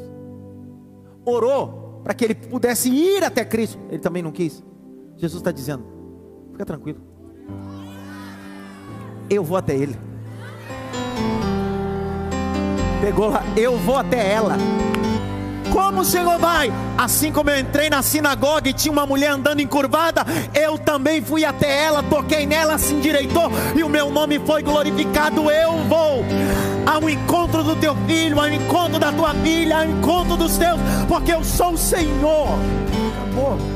Orou 1.25 2.01
para 2.03 2.13
que 2.13 2.23
ele 2.23 2.35
pudesse 2.35 2.89
ir 2.89 3.23
até 3.23 3.43
Cristo? 3.43 3.79
Ele 3.89 3.99
também 3.99 4.21
não 4.21 4.31
quis. 4.31 4.63
Jesus 5.15 5.41
está 5.41 5.51
dizendo: 5.51 5.83
fica 6.51 6.65
tranquilo. 6.65 6.99
Eu 9.29 9.43
vou 9.43 9.57
até 9.57 9.75
ele. 9.75 9.95
Pegou 13.01 13.29
lá, 13.29 13.43
eu 13.57 13.77
vou 13.77 13.97
até 13.97 14.31
ela. 14.33 14.57
Como 15.71 16.01
o 16.01 16.05
Senhor 16.05 16.37
vai? 16.39 16.71
Assim 16.97 17.31
como 17.31 17.49
eu 17.49 17.59
entrei 17.59 17.89
na 17.89 18.01
sinagoga 18.01 18.69
e 18.69 18.73
tinha 18.73 18.91
uma 18.91 19.05
mulher 19.05 19.31
andando 19.31 19.61
encurvada, 19.61 20.25
eu 20.53 20.77
também 20.77 21.21
fui 21.21 21.43
até 21.43 21.83
ela, 21.83 22.03
toquei 22.03 22.45
nela, 22.45 22.77
se 22.77 22.93
endireitou 22.93 23.51
e 23.75 23.83
o 23.83 23.89
meu 23.89 24.09
nome 24.09 24.39
foi 24.39 24.63
glorificado. 24.63 25.49
Eu 25.49 25.73
vou 25.87 26.23
ao 26.85 27.09
encontro 27.09 27.63
do 27.63 27.75
teu 27.75 27.95
filho, 28.07 28.39
ao 28.39 28.49
encontro 28.49 28.99
da 28.99 29.11
tua 29.11 29.33
filha, 29.35 29.77
ao 29.77 29.85
encontro 29.85 30.37
dos 30.37 30.57
teus, 30.57 30.79
porque 31.07 31.33
eu 31.33 31.43
sou 31.43 31.73
o 31.73 31.77
Senhor. 31.77 32.49
Acabou. 33.13 33.74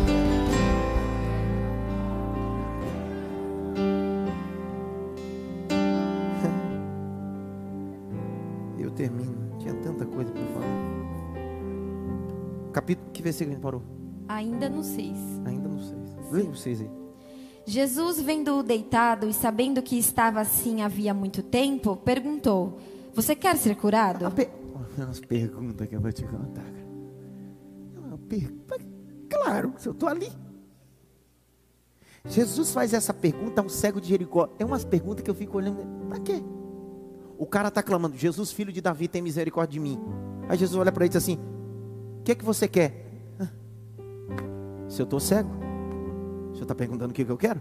Capítulo, 12.90 13.12
que 13.12 13.22
versículo 13.22 13.52
a 13.52 13.54
gente 13.56 13.62
parou? 13.62 13.82
Ainda 14.28 14.70
no 14.70 14.84
6. 14.84 15.18
Ainda 15.46 15.68
não 15.70 15.80
sei. 15.80 15.98
Leia 16.32 16.50
vocês 16.50 16.82
aí. 16.82 16.90
Jesus, 17.66 18.20
vendo-o 18.20 18.64
deitado 18.64 19.28
e 19.28 19.34
sabendo 19.34 19.82
que 19.82 19.98
estava 19.98 20.40
assim 20.42 20.82
havia 20.82 21.14
muito 21.14 21.44
tempo, 21.44 21.96
perguntou: 21.98 22.80
Você 23.14 23.36
quer 23.36 23.58
ser 23.58 23.76
curado? 23.76 24.26
A. 24.26 24.32
Umas 24.98 25.20
perguntas 25.20 25.88
que 25.88 25.96
eu 25.96 26.02
vou 26.02 26.12
te 26.12 26.24
contar. 26.24 26.66
uma 27.96 28.18
per- 28.18 28.52
Claro, 29.30 29.74
se 29.78 29.88
eu 29.88 29.94
estou 29.94 30.10
ali. 30.10 30.30
Jesus 32.26 32.72
faz 32.72 32.94
essa 32.94 33.14
pergunta 33.14 33.62
a 33.62 33.64
um 33.64 33.70
cego 33.70 34.02
de 34.02 34.10
Jericó. 34.10 34.50
É 34.60 34.66
umas 34.66 34.84
perguntas 34.84 35.24
que 35.24 35.30
eu 35.30 35.36
fico 35.36 35.58
olhando. 35.58 36.08
Para 36.10 36.20
quê? 36.20 36.44
O 37.38 37.46
cara 37.46 37.68
está 37.70 37.84
clamando: 37.84 38.18
Jesus, 38.18 38.52
filho 38.52 38.74
de 38.74 38.82
Davi, 38.82 39.08
tem 39.08 39.22
misericórdia 39.22 39.74
de 39.74 39.80
mim. 39.80 40.00
Aí 40.50 40.58
Jesus 40.58 40.80
olha 40.80 40.92
para 40.92 41.06
ele 41.06 41.10
e 41.12 41.16
diz 41.16 41.24
assim: 41.24 41.38
O 41.59 41.59
que 42.30 42.34
é 42.34 42.36
que 42.36 42.46
você 42.46 42.68
quer? 42.68 42.94
"Ah, 43.40 43.48
Se 44.88 45.02
eu 45.02 45.04
estou 45.06 45.20
cego, 45.20 45.50
o 45.50 46.54
senhor 46.54 46.62
está 46.62 46.76
perguntando 46.76 47.10
o 47.10 47.14
que, 47.16 47.26
que 47.26 47.32
eu 47.32 47.38
quero? 47.38 47.60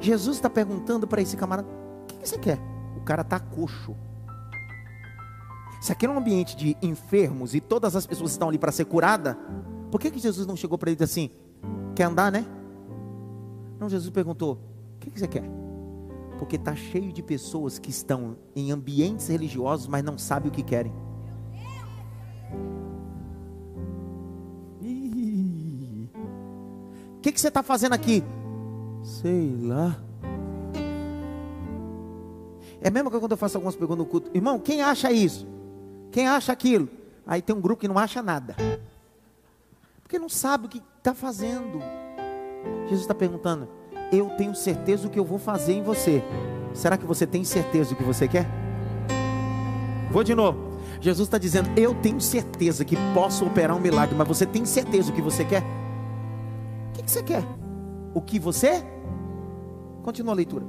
Jesus 0.00 0.36
está 0.38 0.50
perguntando 0.50 1.06
para 1.06 1.22
esse 1.22 1.36
camarada: 1.36 1.68
O 1.68 2.06
que, 2.06 2.16
que 2.16 2.28
você 2.28 2.36
quer? 2.36 2.58
O 2.96 3.02
cara 3.02 3.22
está 3.22 3.38
coxo. 3.38 3.94
Se 5.80 5.92
aqui 5.92 6.06
é 6.06 6.10
um 6.10 6.18
ambiente 6.18 6.56
de 6.56 6.76
enfermos 6.82 7.54
e 7.54 7.60
todas 7.60 7.94
as 7.94 8.04
pessoas 8.04 8.32
estão 8.32 8.48
ali 8.48 8.58
para 8.58 8.72
ser 8.72 8.86
curada, 8.86 9.38
por 9.92 10.00
que, 10.00 10.10
que 10.10 10.18
Jesus 10.18 10.44
não 10.44 10.56
chegou 10.56 10.76
para 10.76 10.90
ele 10.90 10.96
e 10.96 11.04
disse 11.04 11.20
assim: 11.20 11.30
Quer 11.94 12.04
andar, 12.04 12.32
né? 12.32 12.44
Não, 13.78 13.88
Jesus 13.88 14.10
perguntou: 14.10 14.58
O 14.96 14.98
que, 14.98 15.08
que 15.08 15.20
você 15.20 15.28
quer? 15.28 15.48
Porque 16.36 16.56
está 16.56 16.74
cheio 16.74 17.12
de 17.12 17.22
pessoas 17.22 17.78
que 17.78 17.90
estão 17.90 18.36
em 18.56 18.72
ambientes 18.72 19.28
religiosos, 19.28 19.86
mas 19.86 20.02
não 20.02 20.18
sabem 20.18 20.48
o 20.48 20.52
que 20.52 20.64
querem. 20.64 20.92
Que, 27.34 27.36
que 27.36 27.40
você 27.40 27.48
está 27.48 27.64
fazendo 27.64 27.94
aqui? 27.94 28.22
Sei 29.02 29.56
lá. 29.60 30.00
É 32.80 32.90
mesmo 32.90 33.10
que 33.10 33.18
quando 33.18 33.32
eu 33.32 33.36
faço 33.36 33.56
algumas 33.56 33.74
perguntas 33.74 34.04
no 34.04 34.10
culto, 34.10 34.30
irmão, 34.32 34.58
quem 34.58 34.82
acha 34.82 35.10
isso? 35.10 35.46
Quem 36.12 36.28
acha 36.28 36.52
aquilo? 36.52 36.88
Aí 37.26 37.42
tem 37.42 37.56
um 37.56 37.60
grupo 37.60 37.80
que 37.80 37.88
não 37.88 37.98
acha 37.98 38.22
nada. 38.22 38.54
Porque 40.02 40.18
não 40.18 40.28
sabe 40.28 40.66
o 40.66 40.68
que 40.68 40.80
está 40.98 41.12
fazendo. 41.12 41.80
Jesus 42.84 43.00
está 43.00 43.14
perguntando: 43.14 43.68
Eu 44.12 44.30
tenho 44.36 44.54
certeza 44.54 45.04
do 45.04 45.10
que 45.10 45.18
eu 45.18 45.24
vou 45.24 45.38
fazer 45.38 45.72
em 45.72 45.82
você. 45.82 46.22
Será 46.72 46.96
que 46.96 47.06
você 47.06 47.26
tem 47.26 47.42
certeza 47.42 47.90
do 47.90 47.96
que 47.96 48.04
você 48.04 48.28
quer? 48.28 48.46
Vou 50.10 50.22
de 50.22 50.34
novo. 50.34 50.78
Jesus 51.00 51.26
está 51.26 51.38
dizendo: 51.38 51.70
Eu 51.76 51.94
tenho 51.94 52.20
certeza 52.20 52.84
que 52.84 52.96
posso 53.12 53.44
operar 53.44 53.76
um 53.76 53.80
milagre, 53.80 54.14
mas 54.14 54.28
você 54.28 54.46
tem 54.46 54.64
certeza 54.64 55.10
do 55.10 55.14
que 55.16 55.22
você 55.22 55.44
quer? 55.44 55.64
O 57.04 57.06
que, 57.06 57.10
que 57.10 57.10
você 57.10 57.22
quer? 57.22 57.44
O 58.14 58.20
que 58.22 58.38
você? 58.38 58.82
Continua 60.02 60.32
a 60.32 60.36
leitura. 60.36 60.64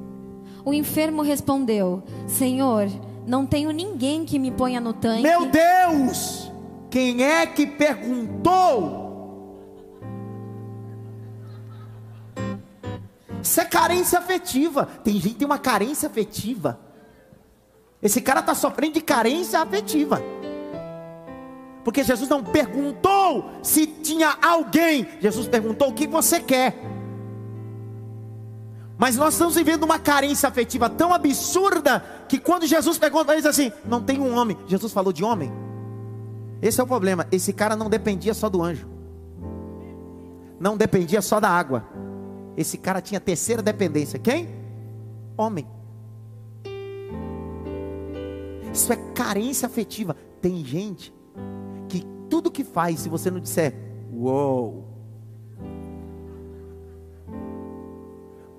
O 0.66 0.74
enfermo 0.74 1.22
respondeu: 1.22 2.04
Senhor, 2.28 2.88
não 3.26 3.46
tenho 3.46 3.72
ninguém 3.72 4.26
que 4.26 4.38
me 4.38 4.52
ponha 4.52 4.82
no 4.82 4.92
tanque. 4.92 5.22
Meu 5.22 5.46
Deus! 5.46 6.52
Quem 6.90 7.24
é 7.24 7.46
que 7.46 7.66
perguntou? 7.66 9.06
Isso 13.42 13.62
é 13.62 13.66
carência 13.66 14.20
afetiva. 14.20 14.90
Tem 15.04 15.14
gente 15.14 15.30
que 15.30 15.40
tem 15.40 15.46
uma 15.46 15.60
carência 15.60 16.10
afetiva. 16.10 16.80
Esse 18.02 18.20
cara 18.20 18.42
está 18.42 18.54
sofrendo 18.54 18.96
de 18.96 19.02
carência 19.02 19.62
afetiva. 19.62 20.22
Porque 21.86 22.04
Jesus 22.04 22.28
não 22.28 22.44
perguntou 22.44 23.46
se 23.62 23.86
tinha 23.86 24.36
alguém. 24.42 25.08
Jesus 25.22 25.48
perguntou 25.48 25.90
o 25.90 25.94
que 25.94 26.08
você 26.08 26.40
quer. 26.40 26.76
Mas 28.98 29.16
nós 29.18 29.36
estamos 29.36 29.54
vivendo 29.54 29.84
uma 29.84 30.00
carência 30.00 30.50
afetiva 30.50 30.90
tão 30.90 31.14
absurda 31.14 32.04
que 32.28 32.40
quando 32.40 32.66
Jesus 32.66 32.98
pergunta, 32.98 33.32
ele 33.32 33.42
diz 33.42 33.46
assim: 33.46 33.72
não 33.86 34.02
tem 34.02 34.20
um 34.20 34.36
homem. 34.36 34.58
Jesus 34.66 34.92
falou 34.92 35.14
de 35.14 35.24
homem. 35.24 35.54
Esse 36.60 36.82
é 36.82 36.84
o 36.84 36.88
problema. 36.88 37.28
Esse 37.32 37.54
cara 37.54 37.76
não 37.76 37.88
dependia 37.88 38.34
só 38.34 38.50
do 38.50 38.64
anjo, 38.64 38.90
não 40.60 40.76
dependia 40.76 41.22
só 41.22 41.40
da 41.40 41.50
água. 41.50 41.86
Esse 42.58 42.80
cara 42.80 43.00
tinha 43.00 43.20
terceira 43.20 43.62
dependência. 43.62 44.18
Quem? 44.18 44.50
Homem. 45.38 45.68
Isso 48.74 48.92
é 48.92 48.96
carência 49.14 49.68
afetiva. 49.68 50.16
Tem 50.42 50.66
gente 50.66 51.14
tudo 52.30 52.52
que 52.52 52.64
faz, 52.64 53.00
se 53.02 53.10
você 53.10 53.30
não 53.32 53.40
disser, 53.40 53.74
uou. 54.14 54.86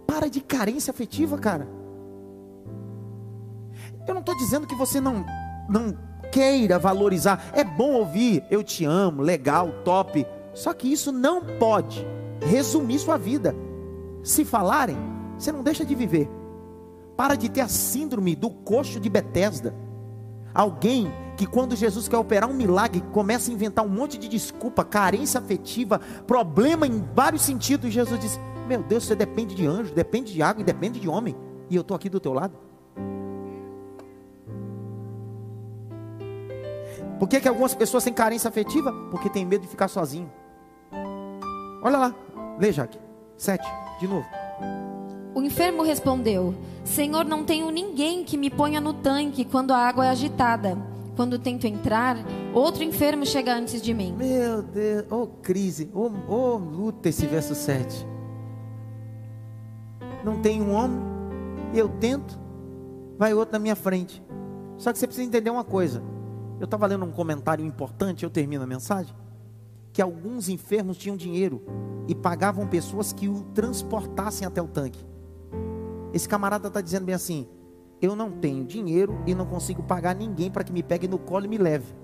Para 0.07 0.29
de 0.29 0.41
carência 0.41 0.91
afetiva, 0.91 1.37
cara. 1.39 1.69
Eu 4.07 4.15
não 4.15 4.21
estou 4.21 4.37
dizendo 4.37 4.67
que 4.67 4.75
você 4.75 5.01
não, 5.01 5.25
não 5.69 5.97
queira 6.33 6.79
valorizar. 6.79 7.51
É 7.53 7.65
bom 7.65 7.93
ouvir, 7.93 8.45
eu 8.51 8.63
te 8.63 8.85
amo, 8.85 9.23
legal, 9.23 9.71
top. 9.85 10.27
Só 10.55 10.73
que 10.73 10.91
isso 10.91 11.13
não 11.13 11.43
pode 11.59 12.07
resumir 12.41 12.99
sua 12.99 13.17
vida. 13.19 13.55
Se 14.23 14.45
falarem, 14.45 14.97
você 15.39 15.53
não 15.53 15.63
deixa 15.63 15.85
de 15.85 15.95
viver. 15.95 16.29
Para 17.17 17.35
de 17.35 17.49
ter 17.49 17.61
a 17.63 17.69
síndrome 17.69 18.35
do 18.37 18.51
coxo 18.51 19.01
de 19.01 19.09
Betesda. 19.09 19.75
Alguém 20.55 21.13
que 21.37 21.47
quando 21.47 21.77
Jesus 21.77 22.09
quer 22.09 22.17
operar 22.17 22.49
um 22.49 22.55
milagre, 22.55 23.03
começa 23.13 23.51
a 23.51 23.55
inventar 23.55 23.85
um 23.85 23.89
monte 23.89 24.17
de 24.17 24.29
desculpa, 24.29 24.85
carência 24.85 25.39
afetiva, 25.39 26.01
problema 26.27 26.87
em 26.87 27.05
vários 27.15 27.43
sentidos. 27.43 27.93
Jesus 27.93 28.19
diz: 28.19 28.41
Meu 28.67 28.83
Deus, 28.83 29.05
você 29.05 29.15
depende 29.15 29.55
de 29.55 29.67
anjo, 29.67 29.93
depende 29.95 30.33
de 30.33 30.43
água 30.43 30.63
e 30.63 30.65
depende 30.65 30.99
de 30.99 31.09
homem. 31.09 31.37
E 31.69 31.77
eu 31.77 31.83
estou 31.83 31.95
aqui 31.95 32.09
do 32.09 32.19
teu 32.19 32.33
lado. 32.33 32.57
Por 37.19 37.29
que, 37.29 37.41
que 37.41 37.49
algumas 37.49 37.75
pessoas 37.75 38.05
têm 38.05 38.13
carência 38.13 38.49
afetiva? 38.49 38.93
Porque 39.11 39.29
tem 39.29 39.45
medo 39.45 39.63
de 39.63 39.69
ficar 39.69 39.89
sozinho. 39.89 40.31
Olha 41.83 41.99
lá, 41.99 42.15
lê, 42.59 42.73
Jaque. 42.73 42.99
Sete, 43.37 43.67
de 44.01 44.09
novo. 44.09 44.27
O 45.35 45.43
enfermo 45.43 45.83
respondeu: 45.83 46.55
Senhor, 46.83 47.25
não 47.25 47.45
tenho 47.45 47.71
ninguém 47.71 48.25
que 48.25 48.39
me 48.39 48.49
ponha 48.49 48.81
no 48.81 48.95
tanque 48.95 49.45
quando 49.45 49.73
a 49.73 49.79
água 49.79 50.07
é 50.07 50.11
agitada. 50.11 50.96
Quando 51.17 51.39
tento 51.39 51.67
entrar, 51.67 52.19
outro 52.53 52.85
enfermo 52.85 53.25
chega 53.25 53.57
antes 53.57 53.81
de 53.81 53.95
mim. 53.95 54.15
Meu 54.17 54.63
Deus, 54.63 55.11
ô 55.11 55.27
crise, 55.27 55.91
ô 55.95 56.11
ô 56.29 56.57
luta 56.59 57.09
esse 57.09 57.27
verso 57.27 57.55
7. 57.55 58.07
Não 60.23 60.43
tem 60.43 60.61
um 60.61 60.73
homem, 60.75 61.01
eu 61.75 61.89
tento, 61.89 62.39
vai 63.19 63.33
outro 63.33 63.55
na 63.55 63.59
minha 63.59 63.75
frente. 63.75 64.23
Só 64.77 64.93
que 64.93 64.99
você 64.99 65.07
precisa 65.07 65.27
entender 65.27 65.49
uma 65.49 65.65
coisa. 65.65 66.03
Eu 66.61 66.67
estava 66.67 66.87
lendo 66.87 67.05
um 67.07 67.13
comentário 67.13 67.65
importante, 67.65 68.23
eu 68.23 68.31
termino 68.31 68.65
a 68.65 68.67
mensagem. 68.67 69.15
Que 69.95 70.03
alguns 70.03 70.51
enfermos 70.51 70.99
tinham 70.99 71.17
dinheiro 71.17 71.63
e 72.07 72.15
pagavam 72.15 72.67
pessoas 72.67 73.13
que 73.13 73.27
o 73.27 73.43
transportassem 73.55 74.47
até 74.47 74.61
o 74.61 74.69
tanque. 74.69 75.03
Esse 76.13 76.29
camarada 76.29 76.69
está 76.69 76.83
dizendo 76.83 77.07
bem 77.07 77.15
assim: 77.15 77.49
eu 78.01 78.15
não 78.15 78.31
tenho 78.31 78.65
dinheiro 78.65 79.21
e 79.27 79.35
não 79.35 79.47
consigo 79.47 79.83
pagar 79.83 80.15
ninguém 80.15 80.51
para 80.51 80.65
que 80.65 80.73
me 80.73 80.83
pegue 80.83 81.09
no 81.09 81.19
colo 81.19 81.45
e 81.47 81.49
me 81.49 81.59
leve. 81.59 81.95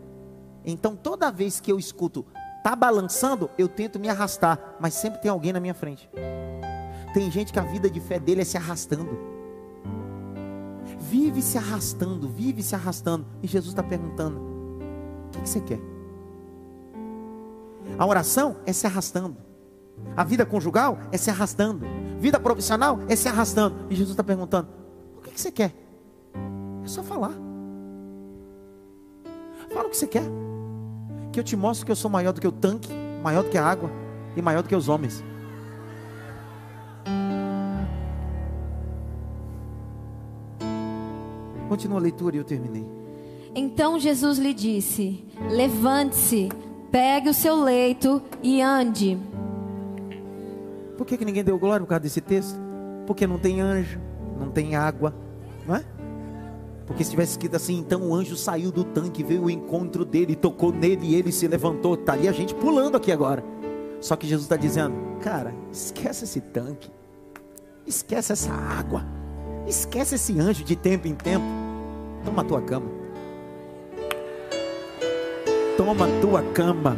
Então 0.64 0.96
toda 0.96 1.30
vez 1.30 1.60
que 1.60 1.70
eu 1.70 1.78
escuto 1.78 2.24
tá 2.62 2.76
balançando, 2.76 3.50
eu 3.58 3.68
tento 3.68 3.98
me 3.98 4.08
arrastar, 4.08 4.76
mas 4.80 4.94
sempre 4.94 5.20
tem 5.20 5.30
alguém 5.30 5.52
na 5.52 5.60
minha 5.60 5.74
frente. 5.74 6.08
Tem 7.12 7.30
gente 7.30 7.52
que 7.52 7.58
a 7.58 7.62
vida 7.62 7.90
de 7.90 8.00
fé 8.00 8.18
dele 8.18 8.40
é 8.40 8.44
se 8.44 8.56
arrastando. 8.56 9.18
Vive 10.98 11.42
se 11.42 11.58
arrastando, 11.58 12.28
vive 12.28 12.62
se 12.62 12.74
arrastando. 12.74 13.26
E 13.42 13.46
Jesus 13.46 13.72
está 13.72 13.82
perguntando: 13.82 14.38
o 15.26 15.30
que, 15.30 15.42
que 15.42 15.48
você 15.48 15.60
quer? 15.60 15.80
A 17.98 18.06
oração 18.06 18.56
é 18.64 18.72
se 18.72 18.86
arrastando. 18.86 19.36
A 20.16 20.24
vida 20.24 20.46
conjugal 20.46 20.98
é 21.10 21.18
se 21.18 21.28
arrastando. 21.28 21.84
Vida 22.18 22.40
profissional 22.40 23.00
é 23.08 23.16
se 23.16 23.28
arrastando. 23.28 23.86
E 23.90 23.94
Jesus 23.94 24.12
está 24.12 24.24
perguntando: 24.24 24.68
o 25.18 25.20
que, 25.20 25.32
que 25.32 25.40
você 25.40 25.50
quer? 25.50 25.81
É 26.84 26.88
só 26.88 27.02
falar. 27.02 27.32
Fala 29.72 29.86
o 29.86 29.90
que 29.90 29.96
você 29.96 30.06
quer. 30.06 30.24
que 31.32 31.40
eu 31.40 31.44
te 31.44 31.56
mostro 31.56 31.86
que 31.86 31.92
eu 31.92 31.96
sou 31.96 32.10
maior 32.10 32.32
do 32.32 32.40
que 32.40 32.46
o 32.46 32.52
tanque, 32.52 32.92
maior 33.22 33.42
do 33.42 33.48
que 33.48 33.56
a 33.56 33.64
água 33.64 33.90
e 34.36 34.42
maior 34.42 34.62
do 34.62 34.68
que 34.68 34.76
os 34.76 34.88
homens. 34.88 35.24
Continua 41.68 41.98
a 41.98 42.02
leitura 42.02 42.36
e 42.36 42.38
eu 42.38 42.44
terminei. 42.44 42.86
Então 43.54 43.98
Jesus 43.98 44.38
lhe 44.38 44.52
disse: 44.52 45.24
Levante-se, 45.50 46.50
pegue 46.90 47.30
o 47.30 47.34
seu 47.34 47.56
leito 47.56 48.20
e 48.42 48.60
ande. 48.60 49.18
Por 50.98 51.06
que, 51.06 51.16
que 51.16 51.24
ninguém 51.24 51.42
deu 51.42 51.58
glória 51.58 51.80
por 51.84 51.88
causa 51.88 52.00
desse 52.00 52.20
texto? 52.20 52.60
Porque 53.06 53.26
não 53.26 53.38
tem 53.38 53.60
anjo, 53.60 53.98
não 54.38 54.50
tem 54.50 54.76
água, 54.76 55.14
não 55.66 55.76
é? 55.76 55.84
Porque 56.86 57.04
se 57.04 57.10
tivesse 57.10 57.32
escrito 57.32 57.56
assim, 57.56 57.78
então 57.78 58.08
o 58.08 58.14
anjo 58.14 58.36
saiu 58.36 58.72
do 58.72 58.84
tanque, 58.84 59.22
veio 59.22 59.44
o 59.44 59.50
encontro 59.50 60.04
dele, 60.04 60.34
tocou 60.34 60.72
nele 60.72 61.06
e 61.08 61.14
ele 61.14 61.30
se 61.32 61.46
levantou. 61.46 61.94
Estaria 61.94 62.30
a 62.30 62.32
gente 62.32 62.54
pulando 62.54 62.96
aqui 62.96 63.12
agora. 63.12 63.44
Só 64.00 64.16
que 64.16 64.26
Jesus 64.26 64.44
está 64.44 64.56
dizendo, 64.56 64.94
cara, 65.20 65.54
esquece 65.70 66.24
esse 66.24 66.40
tanque, 66.40 66.90
esquece 67.86 68.32
essa 68.32 68.52
água, 68.52 69.06
esquece 69.66 70.16
esse 70.16 70.38
anjo 70.40 70.64
de 70.64 70.74
tempo 70.74 71.06
em 71.06 71.14
tempo. 71.14 71.44
Toma 72.24 72.42
a 72.42 72.44
tua 72.44 72.60
cama. 72.62 72.86
Toma 75.76 76.06
a 76.06 76.20
tua 76.20 76.42
cama 76.52 76.96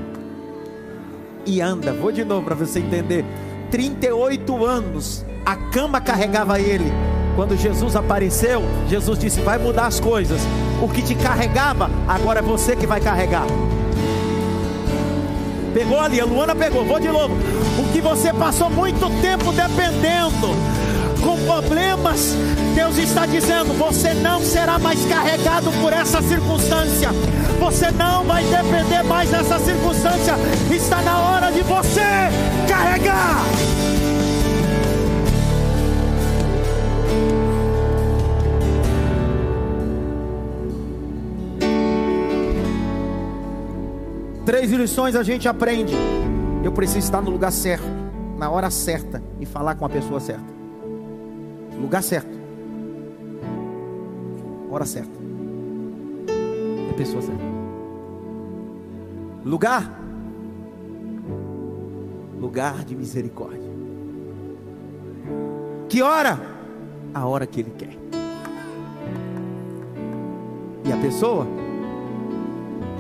e 1.47 1.61
anda. 1.61 1.93
Vou 1.93 2.11
de 2.11 2.25
novo 2.25 2.45
para 2.45 2.55
você 2.55 2.81
entender. 2.81 3.25
38 3.71 4.65
anos 4.65 5.25
a 5.45 5.57
cama 5.57 6.01
carregava 6.01 6.59
ele. 6.61 6.91
Quando 7.37 7.57
Jesus 7.57 7.97
apareceu, 7.97 8.63
Jesus 8.89 9.19
disse: 9.19 9.41
Vai 9.41 9.59
mudar 9.59 9.87
as 9.87 9.99
coisas. 9.99 10.41
O 10.81 10.89
que 10.89 11.03
te 11.03 11.15
carregava, 11.15 11.91
agora 12.07 12.39
é 12.41 12.43
você 12.43 12.77
que 12.77 12.87
vai 12.87 13.01
carregar. 13.01 13.47
Pegou 15.73 15.99
ali, 15.99 16.21
a 16.21 16.25
Luana 16.25 16.55
pegou, 16.55 16.85
vou 16.85 17.01
de 17.01 17.09
novo. 17.09 17.35
O 17.79 17.93
que 17.93 18.01
você 18.01 18.33
passou 18.33 18.71
muito 18.71 19.11
tempo 19.21 19.53
dependendo, 19.53 20.55
com 21.21 21.37
problemas, 21.47 22.37
Deus 22.77 22.97
está 22.99 23.27
dizendo: 23.27 23.77
você 23.77 24.15
não 24.15 24.41
será 24.41 24.79
mais 24.79 25.05
carregado 25.07 25.73
por 25.81 25.93
essa 25.93 26.23
circunstância. 26.23 27.11
Você 27.59 27.91
não 27.91 28.25
vai 28.25 28.45
depender 28.45 29.03
mais 29.03 29.31
dessa 29.31 29.59
circunstância. 29.59 30.35
Está 30.71 31.03
na 31.03 31.19
hora 31.19 31.51
de 31.51 31.63
você 31.63 32.03
carregar. 32.69 33.43
Três 44.45 44.71
lições 44.71 45.17
a 45.17 45.23
gente 45.23 45.49
aprende. 45.49 45.95
Eu 46.63 46.71
preciso 46.71 46.99
estar 46.99 47.23
no 47.23 47.31
lugar 47.31 47.51
certo, 47.51 47.87
na 48.37 48.51
hora 48.51 48.71
certa 48.71 49.23
e 49.41 49.47
falar 49.47 49.75
com 49.75 49.87
a 49.87 49.89
pessoa 49.89 50.21
certa. 50.21 50.45
Lugar 51.81 52.03
certo. 52.03 52.39
Hora 54.71 54.85
certa. 54.85 55.19
É 56.91 56.93
pessoa 56.93 57.23
certa. 57.23 57.43
Lugar. 59.45 60.01
Lugar 62.39 62.85
de 62.85 62.95
misericórdia. 62.95 63.73
Que 65.89 66.03
hora? 66.03 66.39
A 67.15 67.27
hora 67.27 67.47
que 67.47 67.61
ele 67.61 67.73
quer. 67.79 67.97
E 70.85 70.93
a 70.93 70.97
pessoa? 70.99 71.47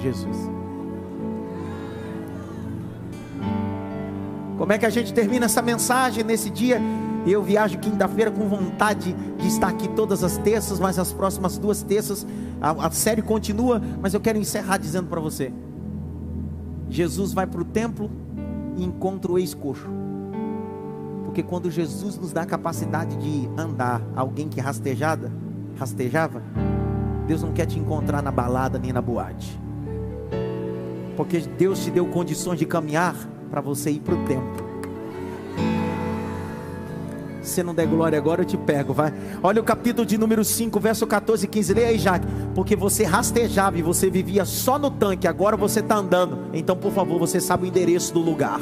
Jesus. 0.00 0.53
Como 4.64 4.72
é 4.72 4.78
que 4.78 4.86
a 4.86 4.90
gente 4.90 5.12
termina 5.12 5.44
essa 5.44 5.60
mensagem 5.60 6.24
nesse 6.24 6.48
dia? 6.48 6.80
Eu 7.26 7.42
viajo 7.42 7.78
quinta-feira 7.78 8.30
com 8.30 8.48
vontade 8.48 9.14
de 9.36 9.46
estar 9.46 9.68
aqui 9.68 9.86
todas 9.88 10.24
as 10.24 10.38
terças, 10.38 10.80
mas 10.80 10.98
as 10.98 11.12
próximas 11.12 11.58
duas 11.58 11.82
terças 11.82 12.26
a, 12.62 12.86
a 12.86 12.90
série 12.90 13.20
continua, 13.20 13.78
mas 14.00 14.14
eu 14.14 14.20
quero 14.22 14.38
encerrar 14.38 14.78
dizendo 14.78 15.06
para 15.06 15.20
você: 15.20 15.52
Jesus 16.88 17.34
vai 17.34 17.46
para 17.46 17.60
o 17.60 17.64
templo 17.66 18.10
e 18.74 18.82
encontra 18.82 19.32
o 19.32 19.38
ex-coxo. 19.38 19.86
Porque 21.26 21.42
quando 21.42 21.70
Jesus 21.70 22.16
nos 22.16 22.32
dá 22.32 22.40
a 22.40 22.46
capacidade 22.46 23.18
de 23.18 23.46
andar, 23.58 24.00
alguém 24.16 24.48
que 24.48 24.62
rastejada, 24.62 25.30
rastejava, 25.76 26.42
Deus 27.26 27.42
não 27.42 27.52
quer 27.52 27.66
te 27.66 27.78
encontrar 27.78 28.22
na 28.22 28.30
balada 28.30 28.78
nem 28.78 28.94
na 28.94 29.02
boate. 29.02 29.60
Porque 31.18 31.40
Deus 31.40 31.84
te 31.84 31.90
deu 31.90 32.06
condições 32.06 32.58
de 32.58 32.64
caminhar 32.64 33.33
para 33.54 33.60
você 33.60 33.88
ir 33.88 34.00
para 34.00 34.16
o 34.16 34.24
templo. 34.24 34.64
Se 37.40 37.62
não 37.62 37.72
der 37.72 37.86
glória 37.86 38.18
agora, 38.18 38.42
eu 38.42 38.44
te 38.44 38.56
pego, 38.56 38.92
vai. 38.92 39.14
Olha 39.40 39.60
o 39.60 39.64
capítulo 39.64 40.04
de 40.04 40.18
número 40.18 40.44
5, 40.44 40.80
verso 40.80 41.06
14 41.06 41.44
e 41.44 41.48
15. 41.48 41.72
Leia 41.72 41.88
aí, 41.90 41.98
Jaque. 41.98 42.26
Porque 42.52 42.74
você 42.74 43.04
rastejava 43.04 43.78
e 43.78 43.82
você 43.82 44.10
vivia 44.10 44.44
só 44.44 44.76
no 44.76 44.90
tanque, 44.90 45.28
agora 45.28 45.56
você 45.56 45.78
está 45.78 45.94
andando. 45.94 46.48
Então, 46.52 46.76
por 46.76 46.90
favor, 46.90 47.16
você 47.16 47.38
sabe 47.38 47.62
o 47.62 47.66
endereço 47.68 48.12
do 48.12 48.18
lugar. 48.18 48.58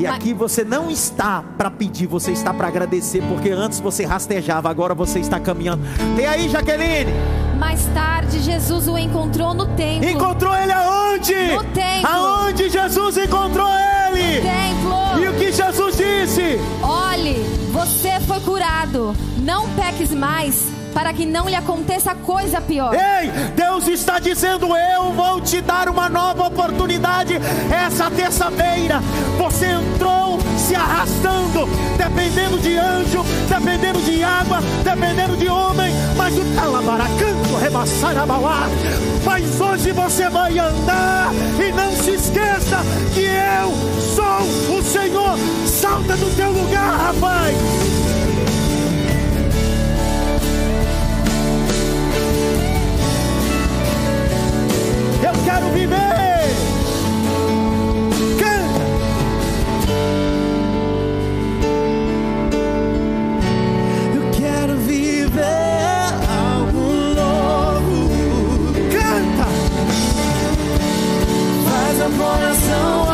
E 0.00 0.06
aqui 0.06 0.32
você 0.32 0.64
não 0.64 0.90
está 0.90 1.44
para 1.58 1.70
pedir, 1.70 2.06
você 2.06 2.32
está 2.32 2.54
para 2.54 2.68
agradecer, 2.68 3.22
porque 3.28 3.50
antes 3.50 3.80
você 3.80 4.06
rastejava, 4.06 4.70
agora 4.70 4.94
você 4.94 5.18
está 5.18 5.38
caminhando. 5.38 5.82
Tem 6.16 6.26
aí, 6.26 6.48
Jaqueline. 6.48 7.12
Mais 7.58 7.84
tarde, 7.92 8.38
Jesus 8.40 8.88
o 8.88 8.96
encontrou 8.96 9.52
no 9.52 9.66
templo. 9.76 10.08
Encontrou 10.08 10.56
ele 10.56 10.72
aonde? 10.72 11.34
No 11.52 11.64
templo. 11.64 12.10
Aonde 12.10 12.70
Jesus 12.70 13.18
encontrou 13.18 13.68
ele? 13.68 14.36
No 14.36 14.42
templo. 14.42 15.22
E 15.22 15.28
o 15.28 15.34
que 15.34 15.52
Jesus 15.52 15.96
disse? 15.98 16.58
Olhe, 16.82 17.34
você 17.70 18.18
foi 18.20 18.40
curado. 18.40 19.14
Não 19.36 19.68
peques 19.70 20.14
mais 20.14 20.79
para 20.92 21.12
que 21.12 21.26
não 21.26 21.48
lhe 21.48 21.54
aconteça 21.54 22.14
coisa 22.14 22.60
pior. 22.60 22.94
Ei, 22.94 23.30
Deus 23.54 23.86
está 23.88 24.18
dizendo: 24.18 24.76
Eu 24.76 25.12
vou 25.12 25.40
te 25.40 25.60
dar 25.60 25.88
uma 25.88 26.08
nova 26.08 26.46
oportunidade. 26.46 27.34
Essa 27.70 28.10
terça-feira 28.10 29.00
você 29.38 29.66
entrou 29.66 30.38
se 30.58 30.74
arrastando, 30.74 31.66
dependendo 31.96 32.58
de 32.58 32.76
anjo, 32.76 33.24
dependendo 33.48 34.00
de 34.02 34.22
água, 34.22 34.60
dependendo 34.84 35.36
de 35.36 35.48
homem, 35.48 35.92
mas 36.16 36.36
o 36.36 36.44
talabaracanto 36.54 37.56
rebaçar 37.60 38.16
a 38.18 38.26
bauá. 38.26 38.68
Mas 39.24 39.60
hoje 39.60 39.92
você 39.92 40.28
vai 40.28 40.58
andar 40.58 41.32
e 41.58 41.72
não 41.72 41.90
se 41.92 42.12
esqueça 42.12 42.78
que 43.14 43.22
eu 43.22 43.72
sou 44.14 44.78
o 44.78 44.82
Senhor. 44.82 45.38
Salta 45.66 46.16
do 46.16 46.36
teu 46.36 46.50
lugar, 46.52 46.98
rapaz. 46.98 47.99
Quero 55.44 55.68
viver. 55.70 56.54
Canta. 58.38 58.84
Eu 64.14 64.30
quero 64.32 64.76
viver 64.76 66.14
algo 66.28 66.92
novo. 67.14 68.72
Canta. 68.92 69.48
Faz 71.68 71.98
meu 71.98 72.10
coração 72.18 73.09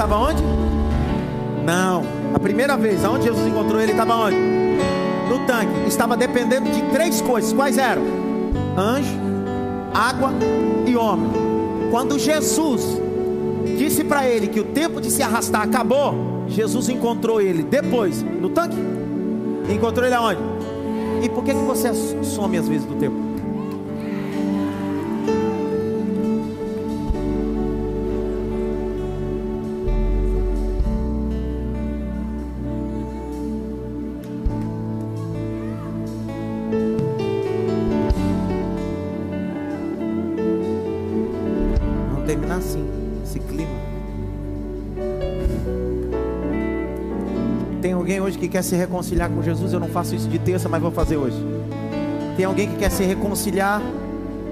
estava 0.00 0.16
onde? 0.16 0.42
Não. 1.62 2.02
A 2.34 2.38
primeira 2.38 2.74
vez, 2.74 3.04
aonde 3.04 3.24
Jesus 3.24 3.46
encontrou 3.46 3.78
ele, 3.78 3.92
estava 3.92 4.14
onde? 4.14 4.36
No 5.28 5.40
tanque. 5.46 5.86
Estava 5.86 6.16
dependendo 6.16 6.70
de 6.70 6.80
três 6.90 7.20
coisas. 7.20 7.52
Quais 7.52 7.76
eram? 7.76 8.02
Anjo, 8.78 9.14
água 9.92 10.30
e 10.86 10.96
homem. 10.96 11.30
Quando 11.90 12.18
Jesus 12.18 12.98
disse 13.76 14.02
para 14.02 14.26
ele 14.26 14.46
que 14.46 14.58
o 14.58 14.64
tempo 14.64 15.02
de 15.02 15.10
se 15.10 15.22
arrastar 15.22 15.62
acabou, 15.62 16.44
Jesus 16.48 16.88
encontrou 16.88 17.38
ele 17.38 17.62
depois 17.62 18.22
no 18.22 18.48
tanque. 18.48 18.78
Encontrou 19.68 20.06
ele 20.06 20.14
aonde? 20.14 20.40
E 21.22 21.28
por 21.28 21.44
que, 21.44 21.52
que 21.52 21.60
você 21.60 21.92
some 22.24 22.56
às 22.56 22.66
vezes 22.66 22.86
do 22.86 22.94
tempo? 22.94 23.29
quer 48.50 48.62
se 48.62 48.74
reconciliar 48.74 49.30
com 49.30 49.42
Jesus? 49.42 49.72
Eu 49.72 49.80
não 49.80 49.88
faço 49.88 50.14
isso 50.14 50.28
de 50.28 50.38
terça, 50.38 50.68
mas 50.68 50.82
vou 50.82 50.90
fazer 50.90 51.16
hoje. 51.16 51.36
Tem 52.36 52.44
alguém 52.44 52.68
que 52.68 52.76
quer 52.76 52.90
se 52.90 53.04
reconciliar? 53.04 53.80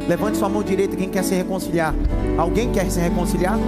Levante 0.09 0.39
sua 0.39 0.49
mão 0.49 0.63
direita 0.63 0.97
quem 0.97 1.09
quer 1.09 1.25
se 1.25 1.35
reconciliar. 1.35 1.95
Alguém 2.39 2.71
quer 2.71 2.89
se 2.91 3.01
reconciliar? 3.01 3.59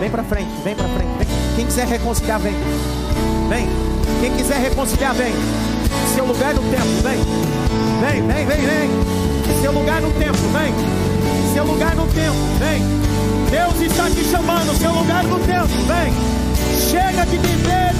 Vem 0.00 0.10
para 0.10 0.22
frente, 0.22 0.50
vem 0.64 0.74
para 0.74 0.88
frente. 0.88 1.10
Vem. 1.18 1.26
Quem 1.56 1.66
quiser 1.66 1.86
reconciliar, 1.86 2.40
vem. 2.40 2.54
Vem. 3.48 3.68
Quem 4.20 4.32
quiser 4.32 4.58
reconciliar, 4.58 5.14
vem. 5.14 5.32
Seu 6.14 6.24
lugar 6.24 6.54
no 6.54 6.62
tempo, 6.62 7.02
vem. 7.02 7.18
Vem, 8.00 8.26
vem, 8.26 8.46
vem, 8.46 8.66
vem. 8.66 9.60
Seu 9.60 9.72
lugar 9.72 10.00
no 10.00 10.10
tempo, 10.12 10.38
vem. 10.52 11.52
Seu 11.52 11.64
lugar 11.64 11.94
no 11.94 12.06
tempo, 12.06 12.36
vem. 12.58 12.82
Deus 13.50 13.80
está 13.80 14.08
te 14.08 14.24
chamando, 14.24 14.76
seu 14.78 14.92
lugar 14.92 15.24
no 15.24 15.38
tempo, 15.40 15.68
vem. 15.86 16.12
Chega 16.80 17.26
de 17.26 17.36
viver 17.36 17.91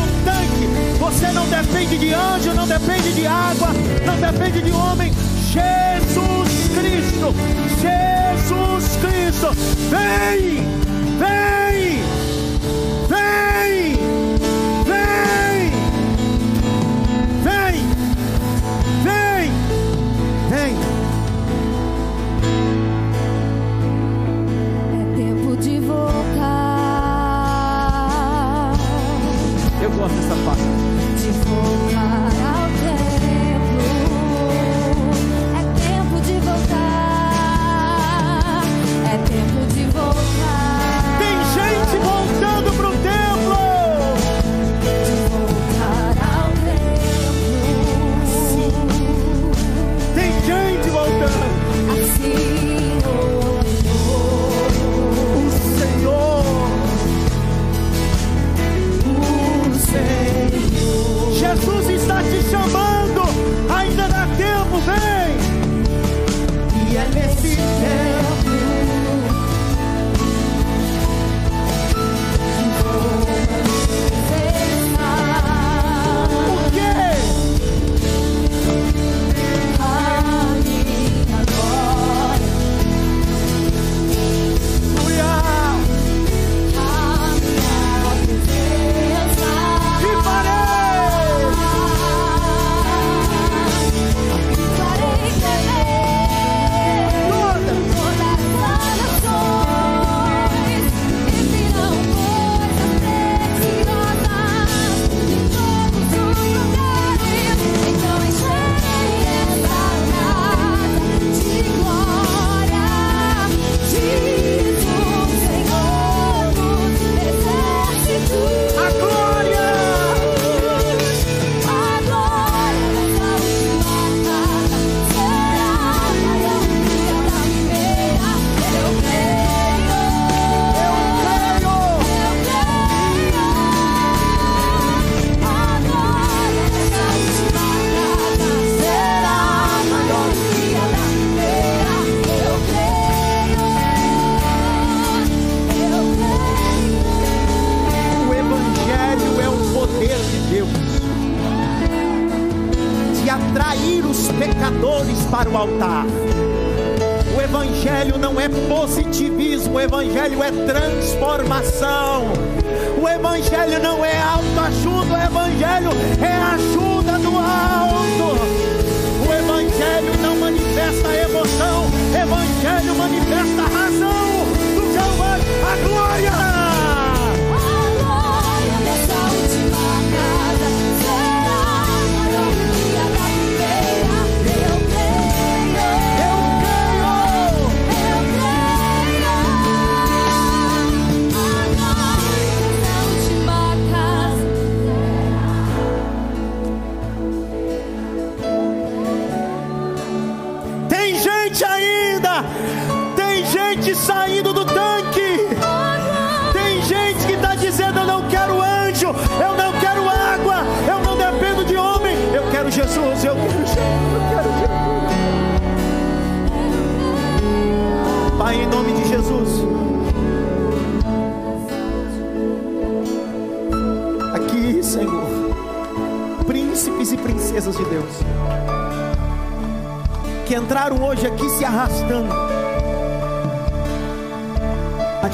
você 0.99 1.33
não 1.33 1.47
depende 1.49 1.99
de 1.99 2.13
anjo, 2.13 2.55
não 2.55 2.67
depende 2.67 3.13
de 3.13 3.27
água, 3.27 3.69
não 4.05 4.17
depende 4.17 4.63
de 4.63 4.71
homem. 4.71 5.13
Jesus 5.51 6.69
Cristo, 6.75 7.35
Jesus 7.81 8.97
Cristo, 8.97 9.51
vem, 9.91 10.65
vem. 11.19 11.62
gosta 30.03 30.17
dessa 30.17 30.35
parte. 30.45 32.52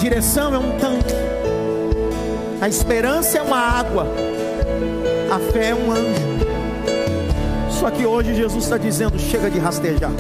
direção 0.09 0.55
é 0.55 0.59
um 0.59 0.71
tanque, 0.79 1.13
a 2.63 2.67
esperança 2.67 3.37
é 3.37 3.43
uma 3.43 3.59
água, 3.59 4.07
a 5.31 5.53
fé 5.53 5.69
é 5.69 5.75
um 5.75 5.93
anjo. 5.93 6.39
Só 7.69 7.91
que 7.91 8.07
hoje 8.07 8.35
Jesus 8.35 8.65
está 8.65 8.79
dizendo: 8.79 9.19
chega 9.19 9.51
de 9.51 9.59
rastejar. 9.59 10.11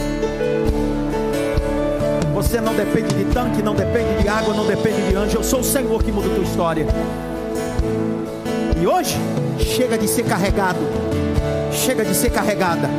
Você 2.34 2.60
não 2.60 2.74
depende 2.74 3.14
de 3.14 3.24
tanque, 3.32 3.62
não 3.62 3.74
depende 3.74 4.22
de 4.22 4.28
água, 4.28 4.52
não 4.52 4.66
depende 4.66 5.08
de 5.08 5.16
anjo. 5.16 5.38
Eu 5.38 5.42
sou 5.42 5.60
o 5.60 5.64
Senhor 5.64 6.02
que 6.02 6.12
muda 6.12 6.28
a 6.30 6.34
tua 6.34 6.44
história. 6.44 6.86
E 8.80 8.86
hoje, 8.86 9.16
chega 9.58 9.96
de 9.96 10.06
ser 10.06 10.24
carregado. 10.24 10.80
Chega 11.72 12.04
de 12.04 12.14
ser 12.14 12.28
carregada. 12.30 12.90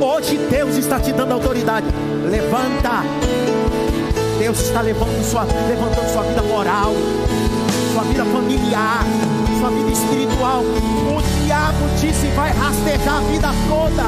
Hoje 0.00 0.36
Deus 0.50 0.76
está 0.76 0.98
te 0.98 1.12
dando 1.12 1.32
autoridade. 1.32 1.86
Levanta. 2.28 3.55
Deus 4.38 4.60
está 4.60 4.82
levando 4.82 5.24
sua, 5.24 5.44
levantando 5.44 6.12
sua 6.12 6.22
vida 6.22 6.42
moral, 6.42 6.94
sua 7.92 8.02
vida 8.04 8.24
familiar, 8.26 9.04
sua 9.58 9.70
vida 9.70 9.90
espiritual. 9.90 10.62
O 10.62 11.44
diabo 11.44 11.88
disse: 11.98 12.28
vai 12.28 12.52
rastejar 12.52 13.16
a 13.16 13.20
vida 13.20 13.48
toda, 13.68 14.04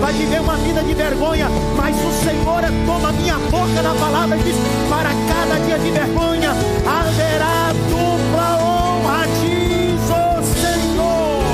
vai 0.00 0.12
viver 0.12 0.40
uma 0.40 0.56
vida 0.56 0.82
de 0.82 0.94
vergonha. 0.94 1.48
Mas 1.76 1.96
o 1.96 2.12
Senhor 2.24 2.62
toma 2.86 3.12
minha 3.12 3.38
boca 3.50 3.82
na 3.82 3.94
palavra 3.94 4.36
e 4.38 4.42
diz: 4.42 4.56
para 4.88 5.10
cada 5.28 5.58
dia 5.64 5.78
de 5.78 5.90
vergonha 5.90 6.50
haverá 6.86 7.72
dupla 7.90 8.58
honra, 8.62 9.26
diz 9.40 10.00
o 10.08 10.42
Senhor. 10.60 11.44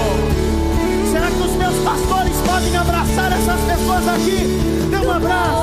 Será 1.10 1.30
que 1.30 1.42
os 1.42 1.56
meus 1.56 1.76
pastores 1.82 2.36
podem 2.46 2.76
abraçar 2.76 3.32
essas 3.32 3.60
pessoas 3.62 4.06
aqui? 4.08 4.60
Dê 4.90 4.98
um 4.98 5.10
abraço. 5.10 5.61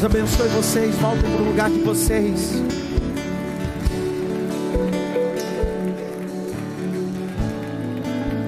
Deus 0.00 0.14
abençoe 0.14 0.48
vocês. 0.48 0.96
Voltem 0.96 1.30
para 1.30 1.42
o 1.42 1.44
lugar 1.44 1.68
de 1.68 1.80
vocês. 1.80 2.54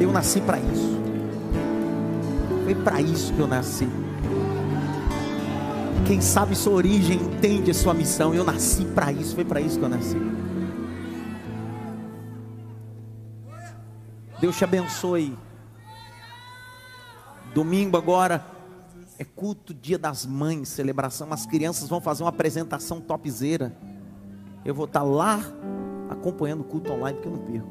Eu 0.01 0.11
nasci 0.11 0.41
para 0.41 0.59
isso. 0.59 0.99
Foi 2.65 2.75
para 2.75 3.03
isso 3.03 3.35
que 3.35 3.39
eu 3.39 3.47
nasci. 3.47 3.87
Quem 6.07 6.23
sabe 6.23 6.57
sua 6.57 6.73
origem 6.73 7.21
entende 7.21 7.71
a 7.71 7.75
sua 7.75 7.93
missão. 7.93 8.33
Eu 8.33 8.45
nasci 8.45 8.87
para 8.87 9.13
isso. 9.13 9.35
Foi 9.35 9.45
para 9.45 9.61
isso 9.61 9.79
que 9.79 9.85
eu 9.85 9.91
nasci. 9.91 10.17
Deus 14.41 14.57
te 14.57 14.65
abençoe. 14.65 15.37
Domingo 17.55 17.99
agora 17.99 18.43
é 19.23 19.25
culto 19.25 19.73
Dia 19.73 19.99
das 19.99 20.27
Mães, 20.27 20.69
celebração. 20.69 21.33
As 21.33 21.47
crianças 21.47 21.89
vão 21.89 22.01
fazer 22.01 22.25
uma 22.25 22.29
apresentação 22.29 23.01
topzera. 23.01 23.73
Eu 24.65 24.75
vou 24.75 24.85
estar 24.85 25.03
lá 25.03 25.41
acompanhando 26.11 26.63
o 26.63 26.65
culto 26.65 26.93
online 26.93 27.19
porque 27.19 27.29
eu 27.29 27.33
não 27.33 27.45
perco. 27.45 27.69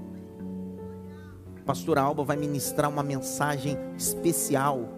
Pastora 1.65 2.01
Alba 2.01 2.23
vai 2.23 2.37
ministrar 2.37 2.89
uma 2.89 3.03
mensagem 3.03 3.77
especial 3.97 4.89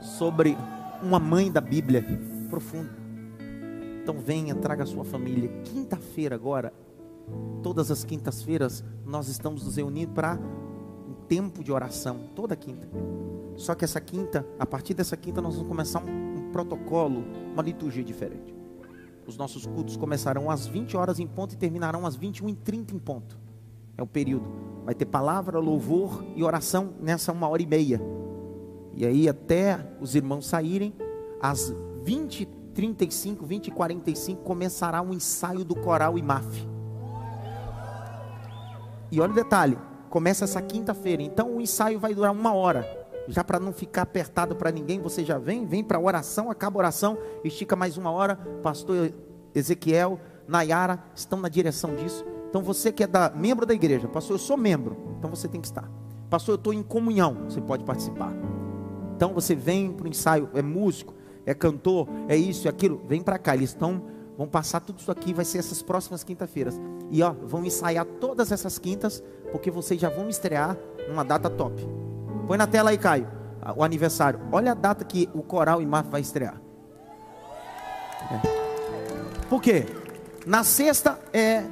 sobre 0.00 0.56
uma 1.02 1.18
mãe 1.18 1.50
da 1.50 1.60
Bíblia 1.60 2.02
profunda. 2.48 2.90
Então 4.00 4.18
venha, 4.18 4.54
traga 4.54 4.84
a 4.84 4.86
sua 4.86 5.04
família. 5.04 5.48
Quinta-feira 5.64 6.36
agora, 6.36 6.72
todas 7.62 7.90
as 7.90 8.04
quintas-feiras, 8.04 8.84
nós 9.04 9.28
estamos 9.28 9.64
nos 9.64 9.76
reunindo 9.76 10.12
para 10.12 10.38
tempo 11.28 11.62
de 11.62 11.72
oração, 11.72 12.20
toda 12.34 12.54
quinta. 12.56 12.88
Só 13.56 13.74
que 13.74 13.84
essa 13.84 14.00
quinta, 14.00 14.46
a 14.58 14.66
partir 14.66 14.94
dessa 14.94 15.16
quinta, 15.16 15.40
nós 15.40 15.54
vamos 15.54 15.68
começar 15.68 16.02
um, 16.02 16.38
um 16.38 16.50
protocolo, 16.50 17.24
uma 17.52 17.62
liturgia 17.62 18.02
diferente. 18.02 18.54
Os 19.26 19.36
nossos 19.36 19.64
cultos 19.64 19.96
começarão 19.96 20.50
às 20.50 20.66
20 20.66 20.96
horas 20.96 21.18
em 21.18 21.26
ponto 21.26 21.54
e 21.54 21.56
terminarão 21.56 22.04
às 22.04 22.16
21h30 22.16 22.92
em 22.92 22.98
ponto. 22.98 23.38
É 23.96 24.02
o 24.02 24.06
período. 24.06 24.48
Vai 24.84 24.94
ter 24.94 25.06
palavra, 25.06 25.58
louvor 25.58 26.24
e 26.36 26.42
oração 26.42 26.94
nessa 27.00 27.32
uma 27.32 27.48
hora 27.48 27.62
e 27.62 27.66
meia. 27.66 28.00
E 28.92 29.06
aí, 29.06 29.28
até 29.28 29.96
os 30.00 30.14
irmãos 30.14 30.46
saírem, 30.46 30.94
às 31.40 31.72
20h35, 32.04 33.46
20h45, 33.46 34.36
começará 34.42 35.00
um 35.00 35.12
ensaio 35.12 35.64
do 35.64 35.74
coral 35.74 36.18
IMAF. 36.18 36.68
E 39.10 39.20
olha 39.20 39.32
o 39.32 39.34
detalhe: 39.34 39.78
começa 40.14 40.44
essa 40.44 40.62
quinta-feira, 40.62 41.24
então 41.24 41.56
o 41.56 41.60
ensaio 41.60 41.98
vai 41.98 42.14
durar 42.14 42.30
uma 42.30 42.54
hora. 42.54 42.88
Já 43.26 43.42
para 43.42 43.58
não 43.58 43.72
ficar 43.72 44.02
apertado 44.02 44.54
para 44.54 44.70
ninguém, 44.70 45.00
você 45.00 45.24
já 45.24 45.38
vem, 45.38 45.66
vem 45.66 45.82
para 45.82 45.98
a 45.98 46.00
oração, 46.00 46.52
acaba 46.52 46.78
a 46.78 46.82
oração, 46.82 47.18
estica 47.42 47.74
mais 47.74 47.96
uma 47.96 48.12
hora. 48.12 48.36
Pastor 48.62 49.12
Ezequiel, 49.52 50.20
Nayara 50.46 51.02
estão 51.16 51.40
na 51.40 51.48
direção 51.48 51.96
disso. 51.96 52.24
Então 52.48 52.62
você 52.62 52.92
que 52.92 53.02
é 53.02 53.08
da, 53.08 53.28
membro 53.28 53.66
da 53.66 53.74
igreja, 53.74 54.06
pastor, 54.06 54.36
eu 54.36 54.38
sou 54.38 54.56
membro, 54.56 54.96
então 55.18 55.28
você 55.28 55.48
tem 55.48 55.60
que 55.60 55.66
estar. 55.66 55.90
Pastor, 56.30 56.52
eu 56.52 56.58
estou 56.58 56.72
em 56.72 56.84
comunhão, 56.84 57.46
você 57.48 57.60
pode 57.60 57.82
participar. 57.82 58.32
Então 59.16 59.34
você 59.34 59.56
vem 59.56 59.90
para 59.90 60.04
o 60.04 60.08
ensaio, 60.08 60.48
é 60.54 60.62
músico, 60.62 61.12
é 61.44 61.52
cantor, 61.54 62.06
é 62.28 62.36
isso 62.36 62.68
e 62.68 62.68
aquilo, 62.68 63.02
vem 63.08 63.20
para 63.20 63.36
cá. 63.36 63.56
Eles 63.56 63.70
estão, 63.70 64.00
vão 64.38 64.46
passar 64.46 64.78
tudo 64.78 65.00
isso 65.00 65.10
aqui, 65.10 65.34
vai 65.34 65.44
ser 65.44 65.58
essas 65.58 65.82
próximas 65.82 66.22
quinta-feiras. 66.22 66.80
E 67.10 67.20
ó, 67.20 67.32
vão 67.32 67.64
ensaiar 67.64 68.06
todas 68.06 68.52
essas 68.52 68.78
quintas, 68.78 69.20
porque 69.54 69.70
vocês 69.70 70.00
já 70.00 70.08
vão 70.08 70.28
estrear 70.28 70.76
numa 71.08 71.24
data 71.24 71.48
top. 71.48 71.80
Põe 72.44 72.58
na 72.58 72.66
tela 72.66 72.90
aí, 72.90 72.98
Caio, 72.98 73.30
o 73.76 73.84
aniversário. 73.84 74.40
Olha 74.50 74.72
a 74.72 74.74
data 74.74 75.04
que 75.04 75.30
o 75.32 75.44
Coral 75.44 75.80
e 75.80 75.86
Maf 75.86 76.08
vai 76.08 76.22
estrear. 76.22 76.60
É. 78.32 79.46
Por 79.48 79.62
quê? 79.62 79.86
Na 80.44 80.64
sexta 80.64 81.20
é 81.32 81.62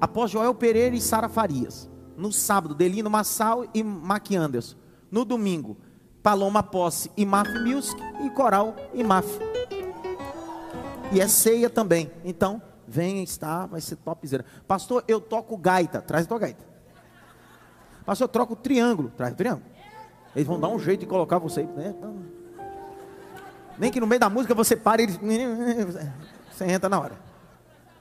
após 0.00 0.32
Joel 0.32 0.52
Pereira 0.52 0.96
e 0.96 1.00
Sara 1.00 1.28
Farias. 1.28 1.88
No 2.16 2.32
sábado, 2.32 2.74
Delino 2.74 3.08
Massal 3.08 3.66
e 3.72 3.84
Mac 3.84 4.28
Anderson. 4.32 4.76
No 5.12 5.24
domingo, 5.24 5.76
Paloma 6.24 6.60
Posse 6.60 7.08
e 7.16 7.24
Maf 7.24 7.48
Music. 7.60 8.02
E 8.20 8.30
Coral 8.30 8.74
e 8.92 9.04
Maf. 9.04 9.28
E 11.12 11.20
é 11.20 11.28
ceia 11.28 11.70
também. 11.70 12.10
Então, 12.24 12.60
venha 12.84 13.22
estar, 13.22 13.66
vai 13.66 13.80
ser 13.80 13.94
topzera. 13.94 14.44
Pastor, 14.66 15.04
eu 15.06 15.20
toco 15.20 15.56
gaita. 15.56 16.02
Traz 16.02 16.24
a 16.24 16.28
tua 16.28 16.38
gaita. 16.40 16.69
Pastor, 18.04 18.24
eu 18.24 18.28
troco 18.28 18.52
o 18.54 18.56
triângulo. 18.56 19.10
Traz 19.16 19.32
o 19.32 19.36
triângulo. 19.36 19.64
Eles 20.34 20.46
vão 20.46 20.60
dar 20.60 20.68
um 20.68 20.78
jeito 20.78 21.00
de 21.00 21.06
colocar 21.06 21.38
você. 21.38 21.64
Né? 21.64 21.94
Nem 23.78 23.90
que 23.90 24.00
no 24.00 24.06
meio 24.06 24.20
da 24.20 24.30
música 24.30 24.54
você 24.54 24.76
pare 24.76 25.02
e 25.02 25.06
eles... 25.06 25.18
Você 26.50 26.66
entra 26.66 26.90
na 26.90 27.00
hora. 27.00 27.14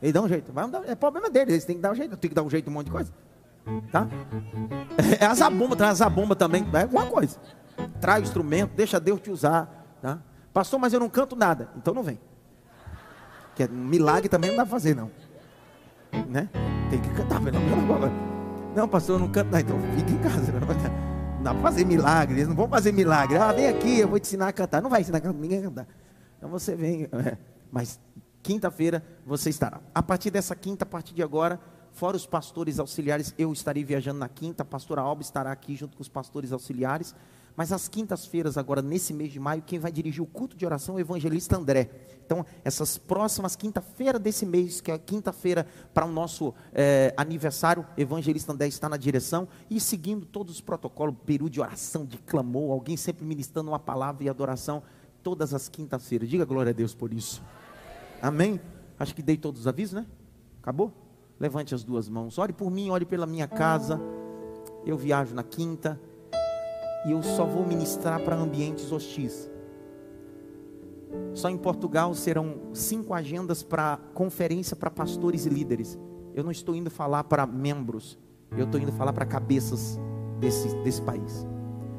Eles 0.01 0.13
dão 0.13 0.25
um 0.25 0.27
jeito. 0.27 0.51
Vai 0.51 0.69
dar, 0.69 0.83
é 0.85 0.95
problema 0.95 1.29
deles. 1.29 1.53
Eles 1.53 1.65
têm 1.65 1.77
que 1.77 1.81
dar 1.81 1.91
um 1.91 1.95
jeito. 1.95 2.11
Eu 2.11 2.17
tenho 2.17 2.29
que 2.29 2.35
dar 2.35 2.43
um 2.43 2.49
jeito 2.49 2.69
um 2.69 2.73
monte 2.73 2.87
de 2.87 2.91
coisa. 2.91 3.13
Tá? 3.91 4.07
É 5.19 5.25
a 5.25 5.33
zabumba, 5.33 5.75
traz 5.75 5.91
a 5.91 6.05
zabumba 6.05 6.35
também. 6.35 6.67
É 6.73 6.81
alguma 6.81 7.05
coisa. 7.05 7.37
Traz 8.01 8.19
o 8.19 8.23
instrumento, 8.23 8.71
deixa 8.75 8.99
Deus 8.99 9.21
te 9.21 9.31
usar. 9.31 9.95
Tá? 10.01 10.19
Pastor, 10.53 10.79
mas 10.79 10.93
eu 10.93 10.99
não 10.99 11.09
canto 11.09 11.35
nada. 11.35 11.69
Então 11.77 11.93
não 11.93 12.03
vem. 12.03 12.19
Que 13.55 13.63
é 13.63 13.67
um 13.67 13.75
milagre 13.75 14.27
também 14.27 14.49
não 14.49 14.57
dá 14.57 14.63
pra 14.63 14.71
fazer, 14.71 14.95
não. 14.95 15.11
Né? 16.27 16.49
Tem 16.89 16.99
que 16.99 17.09
cantar, 17.13 17.41
pelo 17.41 17.59
menos. 17.59 18.28
Não, 18.75 18.87
pastor, 18.87 19.15
eu 19.15 19.19
não 19.19 19.31
canto 19.31 19.51
nada. 19.51 19.61
Então 19.61 19.79
fica 19.95 20.11
em 20.11 20.17
casa. 20.17 20.51
Não, 20.51 20.59
não 21.37 21.43
dá 21.43 21.53
pra 21.53 21.61
fazer 21.63 21.85
milagre. 21.85 22.35
Eles 22.35 22.47
não 22.47 22.55
vão 22.55 22.67
fazer 22.67 22.91
milagre. 22.91 23.37
Ah, 23.37 23.51
vem 23.51 23.67
aqui, 23.67 23.99
eu 23.99 24.07
vou 24.07 24.19
te 24.19 24.27
ensinar 24.27 24.47
a 24.47 24.53
cantar. 24.53 24.81
Não 24.81 24.89
vai 24.89 25.01
ensinar 25.01 25.21
ninguém 25.33 25.59
a 25.59 25.63
cantar. 25.63 25.87
Então 26.37 26.49
você 26.49 26.75
vem. 26.75 27.03
É. 27.03 27.37
Mas 27.71 27.99
quinta-feira 28.41 29.03
você 29.25 29.49
estará. 29.49 29.79
A 29.93 30.01
partir 30.01 30.31
dessa 30.31 30.55
quinta, 30.55 30.83
a 30.83 30.87
partir 30.87 31.13
de 31.13 31.21
agora, 31.21 31.59
fora 31.91 32.15
os 32.15 32.25
pastores 32.25 32.79
auxiliares, 32.79 33.33
eu 33.37 33.51
estarei 33.51 33.83
viajando 33.83 34.19
na 34.19 34.29
quinta, 34.29 34.63
a 34.63 34.65
pastora 34.65 35.01
Alba 35.01 35.21
estará 35.21 35.51
aqui 35.51 35.75
junto 35.75 35.95
com 35.95 36.01
os 36.01 36.09
pastores 36.09 36.51
auxiliares. 36.51 37.15
Mas 37.59 37.73
às 37.73 37.89
quintas-feiras, 37.89 38.57
agora 38.57 38.81
nesse 38.81 39.13
mês 39.13 39.33
de 39.33 39.37
maio, 39.37 39.61
quem 39.61 39.77
vai 39.77 39.91
dirigir 39.91 40.23
o 40.23 40.25
culto 40.25 40.55
de 40.55 40.65
oração 40.65 40.95
é 40.95 40.99
o 40.99 41.01
evangelista 41.01 41.57
André. 41.57 41.89
Então, 42.25 42.45
essas 42.63 42.97
próximas 42.97 43.53
quinta-feira 43.57 44.17
desse 44.17 44.45
mês, 44.45 44.79
que 44.79 44.89
é 44.89 44.93
a 44.93 44.97
quinta-feira 44.97 45.67
para 45.93 46.05
o 46.05 46.09
nosso 46.09 46.53
é, 46.71 47.13
aniversário, 47.17 47.85
evangelista 47.97 48.53
André 48.53 48.67
está 48.67 48.87
na 48.87 48.95
direção 48.95 49.45
e 49.69 49.77
seguindo 49.77 50.25
todos 50.25 50.55
os 50.55 50.61
protocolos, 50.61 51.13
peru 51.25 51.49
de 51.49 51.59
oração, 51.59 52.05
de 52.05 52.17
clamor, 52.19 52.71
alguém 52.71 52.95
sempre 52.95 53.25
ministrando 53.25 53.71
uma 53.71 53.79
palavra 53.79 54.23
e 54.23 54.29
adoração, 54.29 54.81
todas 55.21 55.53
as 55.53 55.67
quintas-feiras. 55.67 56.29
Diga 56.29 56.45
glória 56.45 56.69
a 56.69 56.73
Deus 56.73 56.95
por 56.95 57.11
isso. 57.11 57.43
Amém? 58.21 58.61
Acho 58.97 59.13
que 59.13 59.21
dei 59.21 59.35
todos 59.35 59.59
os 59.59 59.67
avisos, 59.67 59.95
né? 59.95 60.05
Acabou? 60.61 60.93
Levante 61.37 61.75
as 61.75 61.83
duas 61.83 62.07
mãos. 62.07 62.37
Ore 62.37 62.53
por 62.53 62.71
mim, 62.71 62.89
ore 62.89 63.03
pela 63.03 63.25
minha 63.25 63.49
casa. 63.49 63.99
Eu 64.85 64.97
viajo 64.97 65.35
na 65.35 65.43
quinta 65.43 65.99
e 67.05 67.11
eu 67.11 67.21
só 67.23 67.45
vou 67.45 67.65
ministrar 67.65 68.21
para 68.23 68.35
ambientes 68.35 68.91
hostis. 68.91 69.49
Só 71.33 71.49
em 71.49 71.57
Portugal 71.57 72.13
serão 72.13 72.55
cinco 72.73 73.13
agendas 73.13 73.63
para 73.63 73.97
conferência 74.13 74.75
para 74.75 74.91
pastores 74.91 75.45
e 75.45 75.49
líderes. 75.49 75.97
Eu 76.33 76.43
não 76.43 76.51
estou 76.51 76.75
indo 76.75 76.89
falar 76.89 77.23
para 77.23 77.45
membros, 77.45 78.17
eu 78.55 78.65
estou 78.65 78.79
indo 78.79 78.91
falar 78.91 79.13
para 79.13 79.25
cabeças 79.25 79.99
desse, 80.39 80.75
desse 80.77 81.01
país. 81.01 81.47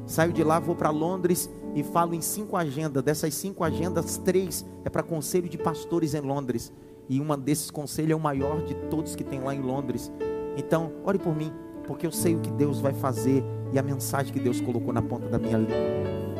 Saio 0.05 0.33
de 0.33 0.43
lá, 0.43 0.59
vou 0.59 0.75
para 0.75 0.89
Londres 0.89 1.49
e 1.75 1.83
falo 1.83 2.13
em 2.13 2.21
cinco 2.21 2.57
agendas. 2.57 3.03
Dessas 3.03 3.33
cinco 3.33 3.63
agendas, 3.63 4.17
três 4.17 4.65
é 4.83 4.89
para 4.89 5.03
conselho 5.03 5.47
de 5.47 5.57
pastores 5.57 6.13
em 6.13 6.21
Londres. 6.21 6.71
E 7.07 7.19
uma 7.19 7.37
desses 7.37 7.69
conselhos 7.69 8.11
é 8.11 8.15
o 8.15 8.19
maior 8.19 8.63
de 8.63 8.75
todos 8.89 9.15
que 9.15 9.23
tem 9.23 9.39
lá 9.39 9.53
em 9.53 9.61
Londres. 9.61 10.11
Então, 10.57 10.91
ore 11.03 11.19
por 11.19 11.35
mim, 11.35 11.51
porque 11.85 12.05
eu 12.05 12.11
sei 12.11 12.35
o 12.35 12.39
que 12.39 12.51
Deus 12.51 12.79
vai 12.79 12.93
fazer 12.93 13.43
e 13.71 13.79
a 13.79 13.83
mensagem 13.83 14.31
que 14.33 14.39
Deus 14.39 14.59
colocou 14.59 14.93
na 14.93 15.01
ponta 15.01 15.27
da 15.27 15.39
minha 15.39 15.57
língua. 15.57 15.75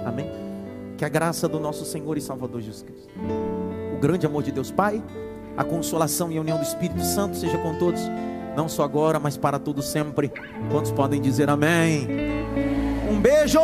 Amém? 0.06 0.30
Que 0.98 1.06
a 1.06 1.10
graça 1.10 1.48
do 1.48 1.60
nosso 1.60 1.86
Senhor 1.86 2.18
e 2.18 2.22
Salvador 2.22 2.62
Jesus 2.62 2.84
Cristo, 2.84 3.10
o 3.96 4.00
grande 4.00 4.26
amor 4.26 4.44
de 4.44 4.52
Deus 4.52 4.72
Pai, 4.72 5.04
a 5.58 5.64
consolação 5.64 6.32
e 6.32 6.38
a 6.38 6.42
união 6.42 6.58
do 6.58 6.64
Espírito 6.64 7.04
Santo 7.04 7.36
seja 7.36 7.58
com 7.58 7.76
todos, 7.76 8.02
não 8.56 8.70
só 8.70 8.84
agora, 8.84 9.20
mas 9.20 9.38
para 9.38 9.60
todos 9.60 9.88
sempre. 9.88 10.32
Quantos 10.70 10.92
podem 10.92 11.22
dizer 11.22 11.50
amém? 11.50 12.08
Um 13.12 13.20
beijo! 13.20 13.60